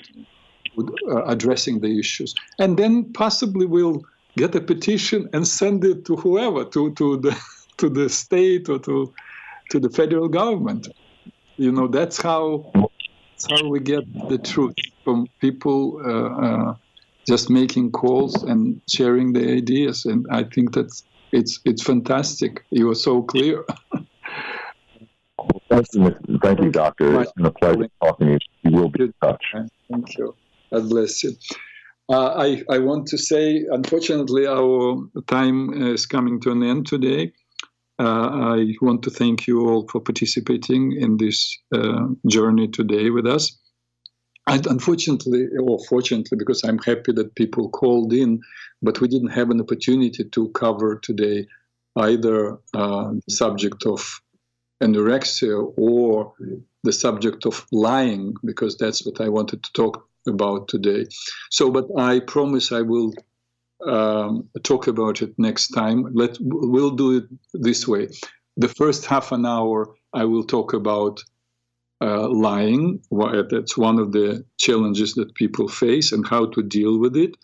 uh, 1.11 1.25
addressing 1.25 1.81
the 1.81 1.99
issues. 1.99 2.35
And 2.59 2.77
then 2.77 3.13
possibly 3.13 3.67
we'll 3.67 4.05
get 4.39 4.55
a 4.55 4.61
petition 4.61 5.29
and 5.33 5.47
send 5.47 5.85
it 5.85 6.05
to 6.07 6.17
whoever, 6.17 6.65
to, 6.65 6.93
to 6.95 7.17
the 7.19 7.37
to 7.79 7.89
the 7.89 8.09
state 8.09 8.69
or 8.69 8.79
to 8.79 9.13
to 9.71 9.81
the 9.81 9.91
federal 9.91 10.29
government. 10.29 10.89
You 11.57 11.73
know, 11.73 11.89
that's 11.89 12.21
how 12.21 12.71
that's 12.75 13.47
how 13.51 13.69
we 13.69 13.81
get 13.81 14.05
the 14.29 14.39
truth 14.39 14.75
from 15.05 15.27
people 15.41 16.01
uh, 16.05 16.47
uh, 16.47 16.75
just 17.27 17.51
making 17.51 17.93
calls 17.93 18.43
and 18.45 18.81
sharing 18.89 19.33
the 19.33 19.45
ideas. 19.61 20.07
And 20.07 20.27
I 20.31 20.45
think 20.45 20.75
that's 20.75 21.05
it's 21.33 21.61
it's 21.65 21.83
fantastic. 21.83 22.65
You 22.71 22.91
are 22.91 23.01
so 23.09 23.23
clear. 23.23 23.65
Thank 25.71 25.87
you, 25.93 26.17
thank 26.43 26.61
you, 26.61 26.71
Doctor. 26.71 27.21
It's 27.21 27.33
been 27.33 27.47
a 27.47 27.51
pleasure 27.51 27.89
talking 28.03 28.27
to 28.27 28.33
you. 28.33 28.39
You 28.63 28.71
will 28.73 28.89
be 28.89 29.05
in 29.05 29.15
touch. 29.23 29.45
Thank 29.91 30.17
you. 30.17 30.35
God 30.73 30.89
bless 30.89 31.23
you. 31.23 31.33
Uh, 32.11 32.35
I, 32.37 32.63
I 32.71 32.79
want 32.79 33.07
to 33.09 33.19
say, 33.19 33.67
unfortunately, 33.71 34.47
our 34.47 34.97
time 35.27 35.93
is 35.95 36.07
coming 36.07 36.41
to 36.41 36.51
an 36.51 36.63
end 36.63 36.87
today. 36.87 37.33
Uh, 37.99 38.55
I 38.57 38.75
want 38.81 39.03
to 39.03 39.11
thank 39.11 39.47
you 39.47 39.69
all 39.69 39.87
for 39.89 40.01
participating 40.01 40.93
in 40.93 41.19
this 41.19 41.59
uh, 41.75 42.07
journey 42.27 42.69
today 42.69 43.11
with 43.11 43.27
us. 43.27 43.59
And 44.47 44.67
unfortunately, 44.67 45.49
or 45.61 45.79
fortunately, 45.85 46.39
because 46.39 46.65
I'm 46.65 46.79
happy 46.79 47.13
that 47.13 47.35
people 47.35 47.69
called 47.69 48.15
in, 48.15 48.41
but 48.81 49.01
we 49.03 49.09
didn't 49.09 49.33
have 49.33 49.51
an 49.51 49.61
opportunity 49.61 50.25
to 50.25 50.49
cover 50.51 50.97
today 50.97 51.47
either 51.97 52.59
uh, 52.73 53.13
the 53.27 53.35
subject 53.35 53.85
of 53.85 54.23
anorexia 54.83 55.75
or 55.77 56.33
the 56.85 56.93
subject 56.93 57.45
of 57.45 57.67
lying, 57.73 58.35
because 58.43 58.79
that's 58.79 59.05
what 59.05 59.21
I 59.21 59.29
wanted 59.29 59.65
to 59.65 59.73
talk 59.73 60.09
about 60.29 60.69
today. 60.69 61.07
So, 61.51 61.71
but 61.71 61.87
I 61.97 62.21
promise 62.21 62.73
I 62.73 62.83
will 62.83 63.13
um, 63.87 64.49
talk 64.63 64.87
about 64.87 65.23
it 65.23 65.33
next 65.39 65.69
time. 65.69 66.07
Let 66.15 66.37
we'll 66.41 66.91
do 66.91 67.19
it 67.19 67.25
this 67.55 67.87
way. 67.87 68.09
The 68.57 68.69
first 68.69 69.07
half 69.07 69.33
an 69.33 69.47
hour, 69.47 69.95
I 70.13 70.25
will 70.25 70.45
talk 70.45 70.73
about 70.73 71.23
uh, 72.01 72.29
lying. 72.29 73.01
That's 73.11 73.77
one 73.77 73.99
of 73.99 74.13
the 74.13 74.45
challenges 74.59 75.15
that 75.15 75.35
people 75.35 75.69
face 75.69 76.13
and 76.13 76.27
how 76.27 76.47
to 76.47 76.63
deal 76.63 76.99
with 76.99 77.17
it. 77.17 77.37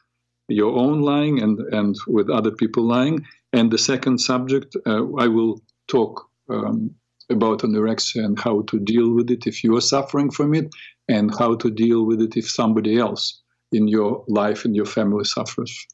Your 0.49 0.77
own 0.77 1.01
lying 1.01 1.41
and 1.41 1.59
and 1.73 1.97
with 2.07 2.31
other 2.31 2.51
people 2.51 2.85
lying. 2.85 3.27
And 3.53 3.71
the 3.71 3.79
second 3.79 4.19
subject, 4.19 4.77
uh, 4.87 5.05
I 5.17 5.29
will 5.29 5.63
talk 5.87 6.29
um, 6.51 6.95
about 7.31 7.61
anorexia 7.61 8.25
and 8.25 8.39
how 8.39 8.63
to 8.63 8.79
deal 8.79 9.11
with 9.13 9.31
it 9.31 9.47
if 9.47 9.65
you 9.65 9.77
are 9.77 9.81
suffering 9.81 10.31
from 10.31 10.55
it, 10.55 10.75
and 11.09 11.35
how 11.39 11.55
to 11.57 11.71
deal 11.71 12.05
with 12.05 12.21
it 12.21 12.37
if 12.37 12.49
somebody 12.49 12.99
else 12.99 13.43
in 13.73 13.89
your 13.89 14.25
life 14.29 14.65
and 14.65 14.77
your 14.77 14.87
family 14.87 15.25
suffers 15.25 15.87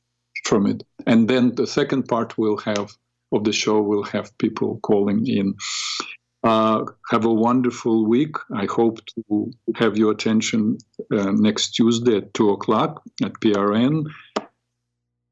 from 0.45 0.67
it. 0.67 0.83
And 1.07 1.29
then 1.29 1.55
the 1.55 1.67
second 1.67 2.05
part 2.05 2.37
will 2.39 2.59
have 2.59 2.91
of 3.33 3.45
the 3.45 3.53
show 3.53 3.81
will 3.81 4.03
have 4.05 4.37
people 4.39 4.81
calling 4.83 5.27
in. 5.27 5.55
Uh, 6.43 6.85
have 7.11 7.25
a 7.25 7.33
wonderful 7.33 8.07
week. 8.07 8.35
I 8.55 8.65
hope 8.65 8.99
to 9.15 9.53
have 9.77 9.99
your 9.99 10.11
attention 10.11 10.79
uh, 11.13 11.33
next 11.33 11.73
Tuesday 11.73 12.17
at 12.17 12.35
2 12.35 12.51
o'clock 12.51 13.03
at 13.23 13.33
PRN. 13.35 14.05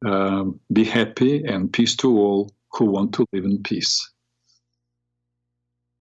Um, 0.04 0.60
be 0.72 0.84
happy 0.84 1.44
and 1.44 1.72
peace 1.72 1.96
to 1.96 2.16
all 2.16 2.52
who 2.72 2.84
want 2.84 3.14
to 3.14 3.26
live 3.32 3.44
in 3.44 3.62
peace. 3.62 4.10